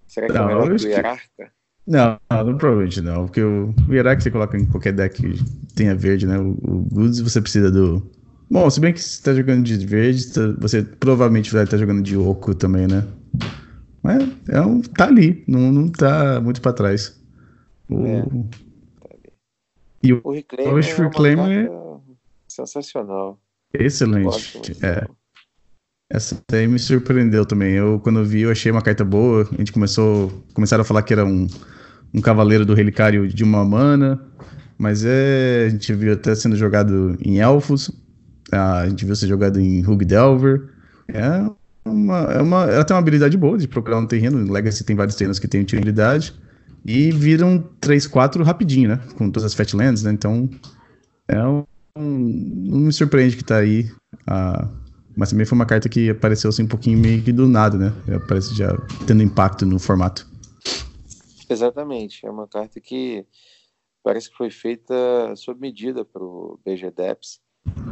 [0.07, 1.53] Será que Não, é o melhor que o Hierarca?
[1.87, 5.43] Não, não, provavelmente não, porque o, o Iraque você coloca em qualquer deck que
[5.75, 6.37] tenha verde, né?
[6.37, 8.01] O, o Goods você precisa do.
[8.49, 12.01] Bom, se bem que você tá jogando de verde, tá, você provavelmente vai estar jogando
[12.01, 13.07] de oco também, né?
[14.03, 17.19] Mas é um, tá ali, não, não tá muito pra trás.
[17.89, 18.25] O, é.
[20.03, 21.71] E o, o Reclaim é Reclaimer é
[22.47, 23.39] sensacional.
[23.73, 24.77] Excelente.
[24.83, 25.07] É.
[26.13, 27.73] Essa aí me surpreendeu também.
[27.73, 29.47] Eu, quando vi, eu achei uma carta boa.
[29.49, 30.43] A gente começou.
[30.53, 31.47] Começaram a falar que era um,
[32.13, 34.21] um cavaleiro do relicário de uma mana.
[34.77, 35.65] Mas é.
[35.67, 37.89] A gente viu até sendo jogado em Elfos.
[38.51, 40.69] A gente viu ser jogado em Rug Delver.
[41.07, 41.49] É
[41.85, 42.65] uma, é uma.
[42.65, 44.37] Ela tem uma habilidade boa de procurar um terreno.
[44.37, 46.33] No Legacy tem vários terrenos que tem utilidade.
[46.85, 48.99] E viram 3-4 rapidinho, né?
[49.15, 50.11] Com todas as Fatlands, né?
[50.11, 50.49] Então.
[51.25, 51.63] É um.
[51.95, 53.89] Não me surpreende que tá aí.
[54.27, 54.67] A,
[55.21, 57.93] mas também foi uma carta que apareceu assim um pouquinho meio que do nada, né?
[58.15, 58.75] Aparece já
[59.05, 60.27] tendo impacto no formato.
[61.47, 62.25] Exatamente.
[62.25, 63.23] É uma carta que
[64.01, 64.95] parece que foi feita
[65.35, 67.39] sob medida para o BG Depths,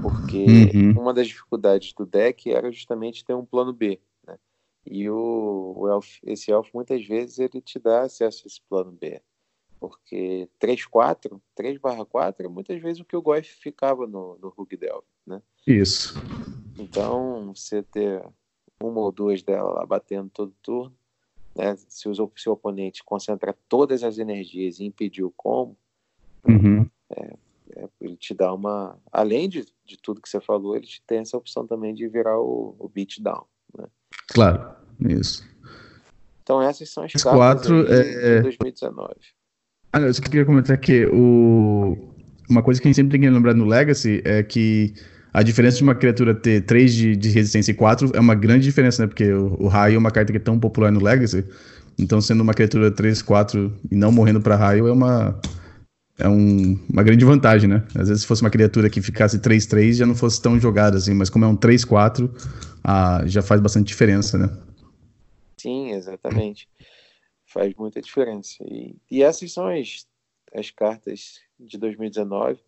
[0.01, 0.43] porque
[0.73, 0.99] uhum.
[0.99, 4.01] uma das dificuldades do deck era justamente ter um plano B.
[4.25, 4.35] Né?
[4.83, 8.91] E o, o elf, esse elfo, muitas vezes, ele te dá acesso a esse plano
[8.91, 9.21] B.
[9.79, 15.43] Porque 3-4, 3/4 muitas vezes o que o Goif ficava no, no Rug Delve, né?
[15.67, 16.15] Isso.
[16.79, 18.23] Então, você ter
[18.81, 20.95] uma ou duas dela lá batendo todo turno,
[21.55, 21.75] né?
[21.87, 25.75] Se o seu oponente concentra todas as energias e impedir o combo,
[26.47, 26.85] uhum.
[27.09, 27.33] é,
[27.75, 28.97] é, ele te dá uma.
[29.11, 32.39] Além de, de tudo que você falou, ele te tem essa opção também de virar
[32.39, 33.45] o, o beatdown.
[33.77, 33.85] Né?
[34.27, 35.47] Claro, isso.
[36.41, 38.37] Então essas são as quatro, é...
[38.37, 39.13] de 2019.
[39.91, 41.97] Ah, eu só queria comentar que o...
[42.49, 44.93] uma coisa que a gente sempre tem que lembrar no Legacy é que
[45.31, 48.63] a diferença de uma criatura ter 3 de, de resistência e 4 é uma grande
[48.63, 49.07] diferença, né?
[49.07, 51.45] Porque o, o raio é uma carta que é tão popular no Legacy.
[51.97, 55.39] Então, sendo uma criatura 3, 4 e não morrendo para raio é uma.
[56.17, 57.85] É um, uma grande vantagem, né?
[57.95, 61.13] Às vezes, se fosse uma criatura que ficasse 3-3, já não fosse tão jogada assim,
[61.13, 62.29] mas como é um 3-4,
[62.83, 64.49] ah, já faz bastante diferença, né?
[65.57, 66.67] Sim, exatamente.
[67.45, 68.57] Faz muita diferença.
[68.65, 70.05] E, e essas são as,
[70.53, 72.59] as cartas de 2019,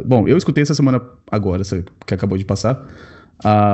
[0.06, 1.62] bom, eu escutei essa semana agora,
[2.06, 2.86] que acabou de passar.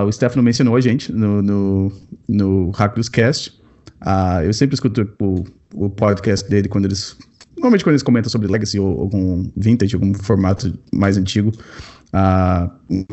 [0.07, 1.93] O Stefano mencionou a gente no, no,
[2.29, 3.61] no Hack dos Cast.
[4.45, 5.45] eu sempre escuto o,
[5.75, 7.17] o podcast dele quando eles
[7.63, 11.53] Normalmente quando eles comentam sobre Legacy ou algum vintage, algum formato mais antigo,
[12.13, 13.05] uh, um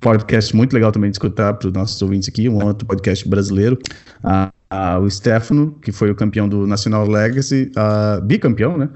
[0.00, 3.78] podcast muito legal também de escutar para os nossos ouvintes aqui, um outro podcast brasileiro.
[4.24, 8.88] Uh, uh, o Stefano, que foi o campeão do National Legacy, uh, bicampeão, né?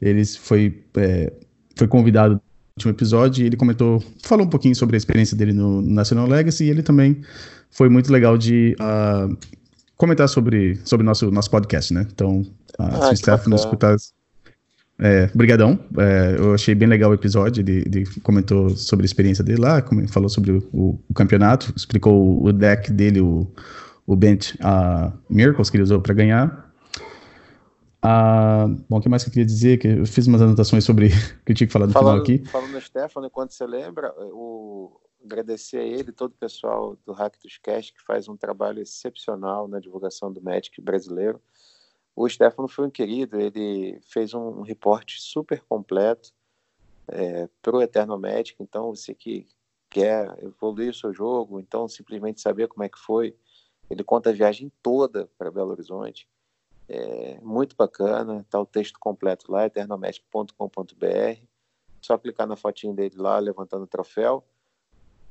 [0.00, 1.32] Ele foi, é,
[1.76, 2.40] foi convidado
[2.76, 6.70] último episódio ele comentou, falou um pouquinho sobre a experiência dele no National Legacy e
[6.70, 7.22] ele também
[7.70, 9.36] foi muito legal de uh,
[9.96, 12.06] comentar sobre sobre nosso nosso podcast, né?
[12.12, 12.46] Então, uh,
[12.78, 13.96] ah, se o Stefano escutar
[15.02, 15.78] é, brigadão.
[15.98, 17.60] É, eu achei bem legal o episódio.
[17.60, 22.44] Ele, ele, comentou sobre a experiência dele lá, falou sobre o, o, o campeonato, explicou
[22.44, 23.50] o, deck dele, o,
[24.06, 26.61] o Bench uh, Miracles que ele usou para ganhar.
[28.04, 29.78] Uh, bom, o que mais que eu queria dizer?
[29.78, 31.06] Que eu fiz umas anotações sobre
[31.40, 32.50] o que eu tinha que falar no falando, final aqui.
[32.50, 37.36] Falando no Stefano, enquanto você lembra, o, agradecer a ele, todo o pessoal do Hack
[37.42, 41.40] dos Cast, que faz um trabalho excepcional na divulgação do Magic brasileiro.
[42.14, 46.32] O Stefano foi um querido, ele fez um, um reporte super completo
[47.08, 49.46] é, para o Eterno Magic, então você que
[49.88, 53.36] quer evoluir o seu jogo, então simplesmente saber como é que foi,
[53.88, 56.28] ele conta a viagem toda para Belo Horizonte,
[56.88, 61.40] é muito bacana, tá o texto completo lá, eternomagic.com.br,
[62.00, 64.44] só clicar na fotinho dele lá, levantando o troféu,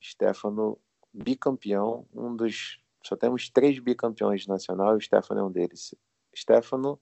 [0.01, 0.77] Stefano
[1.13, 5.93] bicampeão, um dos, só temos três bicampeões nacional, e o Stefano é um deles,
[6.35, 6.99] Stefano,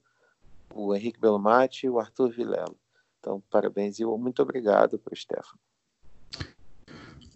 [0.74, 2.74] o Henrique Belmati e o Arthur Vilela.
[3.18, 5.58] Então, parabéns e muito obrigado para o Stefano.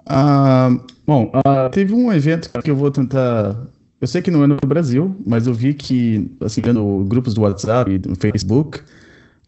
[0.06, 0.68] Ah,
[1.06, 3.56] bom, ah, teve um evento que eu vou tentar.
[4.04, 7.40] Eu sei que não é no Brasil, mas eu vi que, assim, vendo grupos do
[7.40, 8.82] WhatsApp e do Facebook,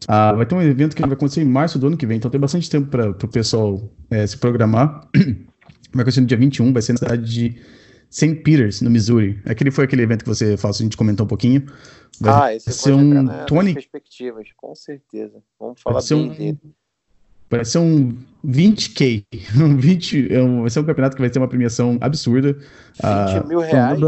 [0.07, 2.31] ah, vai ter um evento que vai acontecer em março do ano que vem, então
[2.31, 5.07] tem bastante tempo para o pessoal é, se programar.
[5.93, 7.61] Vai acontecer no dia 21, vai ser na cidade de
[8.09, 8.35] St.
[8.35, 9.39] Peters, no Missouri.
[9.45, 11.65] Aquele foi aquele evento que você falou, a gente comentou um pouquinho.
[12.19, 13.73] Vai ah, esse ser um 20...
[13.73, 15.41] perspectivas, com certeza.
[15.59, 16.27] Vamos falar bem um...
[16.27, 16.59] dele.
[17.49, 19.23] Vai ser um 20k.
[19.55, 22.53] Um 20, é um, vai ser um campeonato que vai ter uma premiação absurda.
[22.53, 22.63] 20
[23.03, 23.99] ah, mil reais.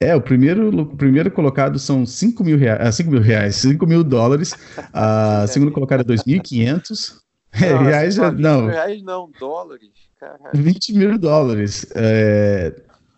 [0.00, 4.04] É, o primeiro, o primeiro colocado são 5 mil reais, 5 mil reais, 5 mil
[4.04, 4.54] dólares.
[4.92, 7.16] A uh, segundo colocado é 2.500.
[7.58, 8.66] É, reais já, não.
[8.66, 9.88] Reais não, dólares.
[10.20, 10.50] Caralho.
[10.52, 11.86] 20 mil dólares.
[11.94, 12.74] É,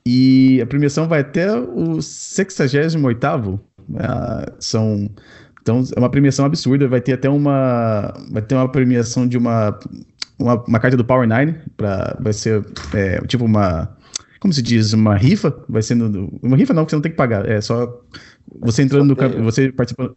[0.06, 3.60] e a premiação vai até o 68
[3.94, 5.10] é, são
[5.60, 9.78] então é uma premiação absurda, vai ter até uma vai ter uma premiação de uma
[10.38, 12.64] uma, uma carta do Power 9 para vai ser
[12.94, 13.96] é, tipo uma
[14.40, 17.12] como se diz, uma rifa, vai ser no, uma rifa não, que você não tem
[17.12, 18.02] que pagar, é só
[18.60, 20.16] você entrando no você participando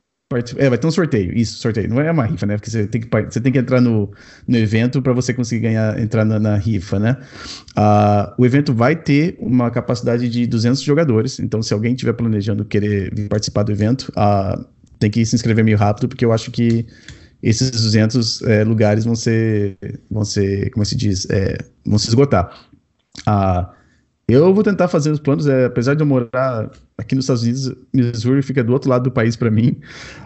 [0.57, 1.37] é, vai ter um sorteio.
[1.37, 1.89] Isso, sorteio.
[1.89, 2.55] Não é uma rifa, né?
[2.55, 4.11] Porque você tem que, você tem que entrar no,
[4.47, 7.17] no evento para você conseguir ganhar, entrar na, na rifa, né?
[7.77, 11.39] Uh, o evento vai ter uma capacidade de 200 jogadores.
[11.39, 14.63] Então, se alguém estiver planejando querer participar do evento, uh,
[14.99, 16.85] tem que se inscrever meio rápido, porque eu acho que
[17.41, 19.75] esses 200 é, lugares vão ser,
[20.09, 22.55] vão ser, como se diz, é, vão se esgotar.
[23.27, 23.80] Uh,
[24.31, 27.73] eu vou tentar fazer os planos, é, apesar de eu morar aqui nos Estados Unidos,
[27.93, 29.77] Missouri fica do outro lado do país para mim,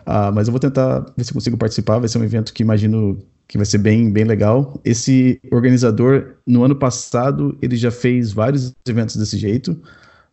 [0.06, 2.00] uh, mas eu vou tentar ver se consigo participar.
[2.00, 3.18] Vai ser um evento que imagino
[3.48, 4.80] que vai ser bem, bem legal.
[4.84, 9.72] Esse organizador, no ano passado, ele já fez vários eventos desse jeito,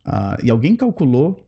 [0.07, 1.47] uh, e alguém calculou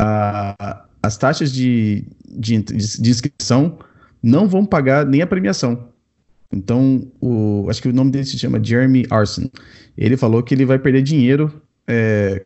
[0.00, 3.78] uh, as taxas de, de, de inscrição
[4.22, 5.93] não vão pagar nem a premiação.
[6.54, 9.50] Então, o, acho que o nome dele se chama Jeremy Arson.
[9.96, 11.52] Ele falou que ele vai perder dinheiro
[11.86, 12.44] é,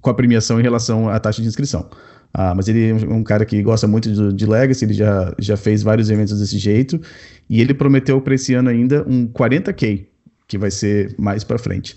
[0.00, 1.88] com a premiação em relação à taxa de inscrição.
[2.32, 5.56] Ah, mas ele é um cara que gosta muito de, de Legacy, ele já, já
[5.56, 7.00] fez vários eventos desse jeito.
[7.48, 10.06] E ele prometeu para esse ano ainda um 40k,
[10.46, 11.96] que vai ser mais para frente.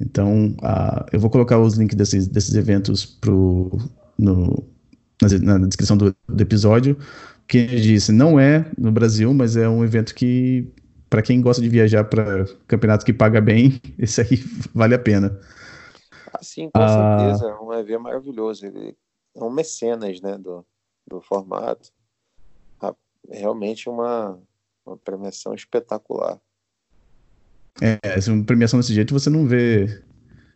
[0.00, 3.78] Então, uh, eu vou colocar os links desses, desses eventos pro,
[4.18, 4.62] no,
[5.22, 6.96] na, na descrição do, do episódio.
[7.46, 10.68] Que ele disse, não é no Brasil, mas é um evento que,
[11.08, 14.42] para quem gosta de viajar para campeonato que paga bem, esse aí
[14.74, 15.38] vale a pena.
[16.32, 17.50] Ah, sim, com ah, certeza.
[17.50, 18.66] É um evento maravilhoso.
[18.66, 18.96] Ele
[19.34, 20.66] é um mecenas né, do,
[21.06, 21.90] do formato.
[22.80, 22.94] Ah,
[23.30, 24.38] realmente uma,
[24.84, 26.40] uma premiação espetacular.
[27.80, 30.02] É, essa premiação desse jeito você não vê.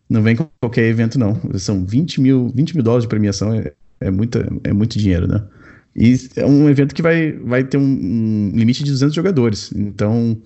[0.08, 1.34] Não vem com qualquer evento, não.
[1.58, 5.46] São 20 mil, 20 mil dólares de premiação, é, é, muita, é muito dinheiro, né?
[5.94, 9.72] E é um evento que vai, vai ter um, um limite de 200 jogadores.
[9.74, 10.40] Então,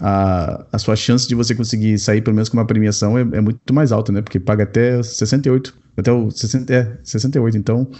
[0.00, 3.40] a, a sua chance de você conseguir sair pelo menos com uma premiação é, é
[3.40, 4.22] muito mais alta, né?
[4.22, 5.74] Porque paga até 68.
[5.96, 7.56] Até o 60, é, 68.
[7.56, 7.90] Então,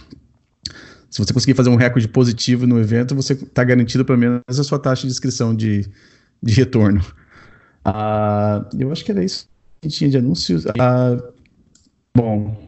[1.11, 4.63] se você conseguir fazer um recorde positivo no evento, você está garantido pelo menos a
[4.63, 5.87] sua taxa de inscrição de,
[6.43, 7.01] de retorno.
[7.87, 9.49] Uh, eu acho que era isso
[9.81, 10.65] que tinha de anúncios.
[10.65, 11.33] Uh,
[12.15, 12.66] bom,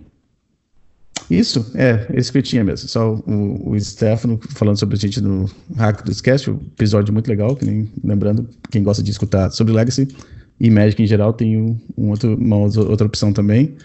[1.30, 2.88] isso, é, esse que eu tinha mesmo.
[2.88, 7.28] Só o, o Stefano falando sobre a gente no Hack do Sketch, um episódio muito
[7.28, 10.08] legal, que nem, lembrando, quem gosta de escutar sobre Legacy
[10.58, 13.76] e Magic em geral, tem um, um outro, uma outra opção também.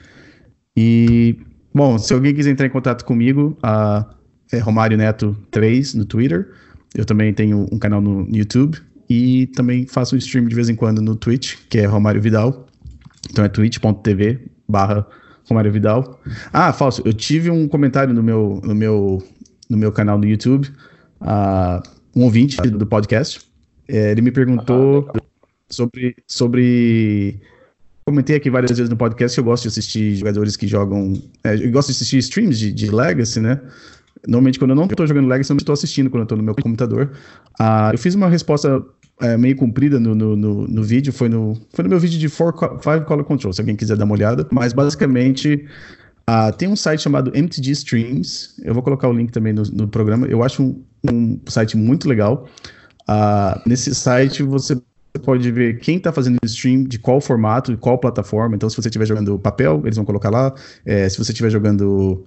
[0.76, 1.36] E,
[1.74, 4.06] bom, se alguém quiser entrar em contato comigo, uh,
[4.52, 6.50] é Romário Neto 3 no Twitter.
[6.96, 8.78] Eu também tenho um canal no YouTube,
[9.10, 12.66] e também faço um stream de vez em quando no Twitch, que é Romário Vidal.
[13.30, 15.06] Então é twitch.tv barra
[15.48, 16.20] Romário Vidal.
[16.52, 19.24] Ah, falso, eu tive um comentário no meu, no meu,
[19.70, 20.70] no meu canal no YouTube,
[21.22, 21.82] uh,
[22.16, 23.42] um ouvinte do podcast.
[23.88, 25.20] É, ele me perguntou ah,
[25.70, 27.40] sobre, sobre.
[28.06, 31.14] Comentei aqui várias vezes no podcast que eu gosto de assistir jogadores que jogam.
[31.44, 33.60] É, eu gosto de assistir streams de, de Legacy, né?
[34.28, 36.56] Normalmente, quando eu não estou jogando Legacy, eu estou assistindo quando eu estou no meu
[36.56, 37.12] computador.
[37.60, 38.84] Uh, eu fiz uma resposta
[39.22, 42.30] é, meio comprida no, no, no, no, vídeo, foi no, foi no meu vídeo de
[42.30, 44.48] four, Five Color Control, se alguém quiser dar uma olhada.
[44.52, 45.66] Mas, basicamente,
[46.30, 48.62] uh, tem um site chamado MTG Streams.
[48.64, 50.26] Eu vou colocar o link também no, no programa.
[50.28, 52.48] Eu acho um, um site muito legal.
[53.10, 54.82] Uh, nesse site, você
[55.24, 58.56] pode ver quem está fazendo stream, de qual formato, de qual plataforma.
[58.56, 60.54] Então, se você estiver jogando papel, eles vão colocar lá.
[60.86, 62.26] É, se você estiver jogando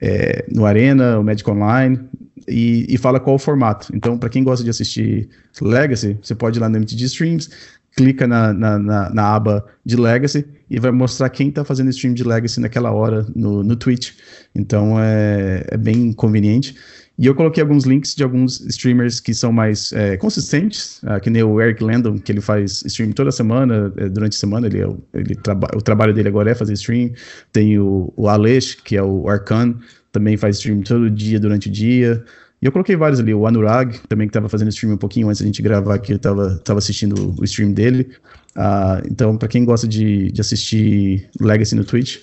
[0.00, 2.00] é, no Arena, o Magic Online,
[2.48, 3.94] e, e fala qual o formato.
[3.94, 5.28] Então, para quem gosta de assistir
[5.60, 7.50] Legacy, você pode ir lá no MTG Streams,
[7.96, 12.12] clica na, na, na, na aba de Legacy e vai mostrar quem está fazendo stream
[12.12, 14.12] de Legacy naquela hora no, no Twitch.
[14.54, 16.76] Então, é, é bem conveniente.
[17.18, 21.30] E eu coloquei alguns links de alguns streamers que são mais é, consistentes, uh, que
[21.30, 24.82] nem o Eric Landon, que ele faz stream toda semana, é, durante a semana, ele,
[24.82, 27.12] é ele traba o trabalho dele agora é fazer stream.
[27.52, 29.76] Tem o, o Alesh, que é o Arcan,
[30.12, 32.22] também faz stream todo dia, durante o dia.
[32.60, 35.40] E eu coloquei vários ali, o Anurag, também que estava fazendo stream um pouquinho antes
[35.40, 38.10] da gente gravar aqui, eu estava tava assistindo o stream dele.
[38.54, 42.16] Uh, então, para quem gosta de, de assistir Legacy no Twitch,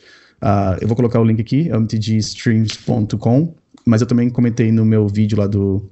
[0.44, 5.38] uh, eu vou colocar o link aqui, mtgstreams.com mas eu também comentei no meu vídeo
[5.38, 5.89] lá do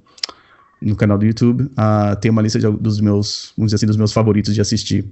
[0.80, 3.96] no canal do YouTube, uh, tem uma lista de, dos meus, vamos dizer assim, dos
[3.96, 5.04] meus favoritos de assistir.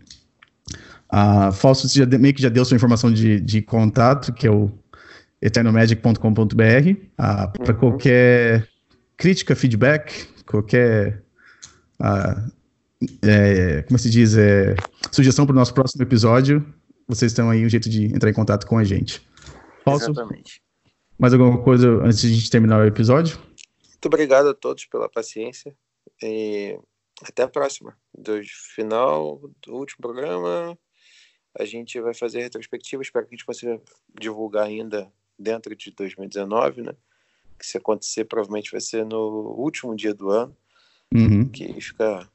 [1.13, 4.71] Uh, Falso já, meio que já deu sua informação de, de contato, que é o
[5.41, 6.21] eternomagic.com.br.
[6.21, 7.79] Uh, Para uhum.
[7.79, 8.69] qualquer
[9.17, 11.23] crítica, feedback, qualquer.
[12.01, 12.51] Uh,
[13.23, 14.37] é, como se diz?
[14.37, 14.75] É,
[15.11, 16.65] sugestão para o nosso próximo episódio,
[17.09, 19.23] vocês estão aí um jeito de entrar em contato com a gente.
[19.85, 20.11] Falso?
[20.11, 20.63] Exatamente.
[21.21, 23.39] Mais alguma coisa antes de a gente terminar o episódio?
[23.87, 25.77] Muito obrigado a todos pela paciência
[26.23, 26.81] e
[27.23, 27.95] até a próxima.
[28.17, 28.41] Do
[28.75, 30.79] final do último programa,
[31.59, 33.03] a gente vai fazer a retrospectiva.
[33.03, 33.79] Espero que a gente consiga
[34.19, 36.95] divulgar ainda dentro de 2019, né?
[37.59, 40.57] Que se acontecer, provavelmente vai ser no último dia do ano.
[41.15, 41.47] Uhum.
[41.51, 42.27] Que fica.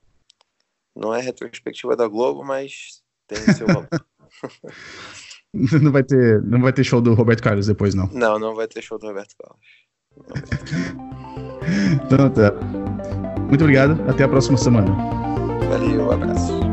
[0.95, 3.88] Não é retrospectiva da Globo, mas tem seu valor.
[5.82, 8.10] Não vai ter, não vai ter show do Roberto Carlos depois, não.
[8.11, 9.60] Não, não vai ter show do Roberto Carlos.
[12.06, 12.52] então tá.
[13.48, 13.98] Muito obrigado.
[14.10, 14.91] Até a próxima semana.
[15.69, 16.65] Valeu, um abraço.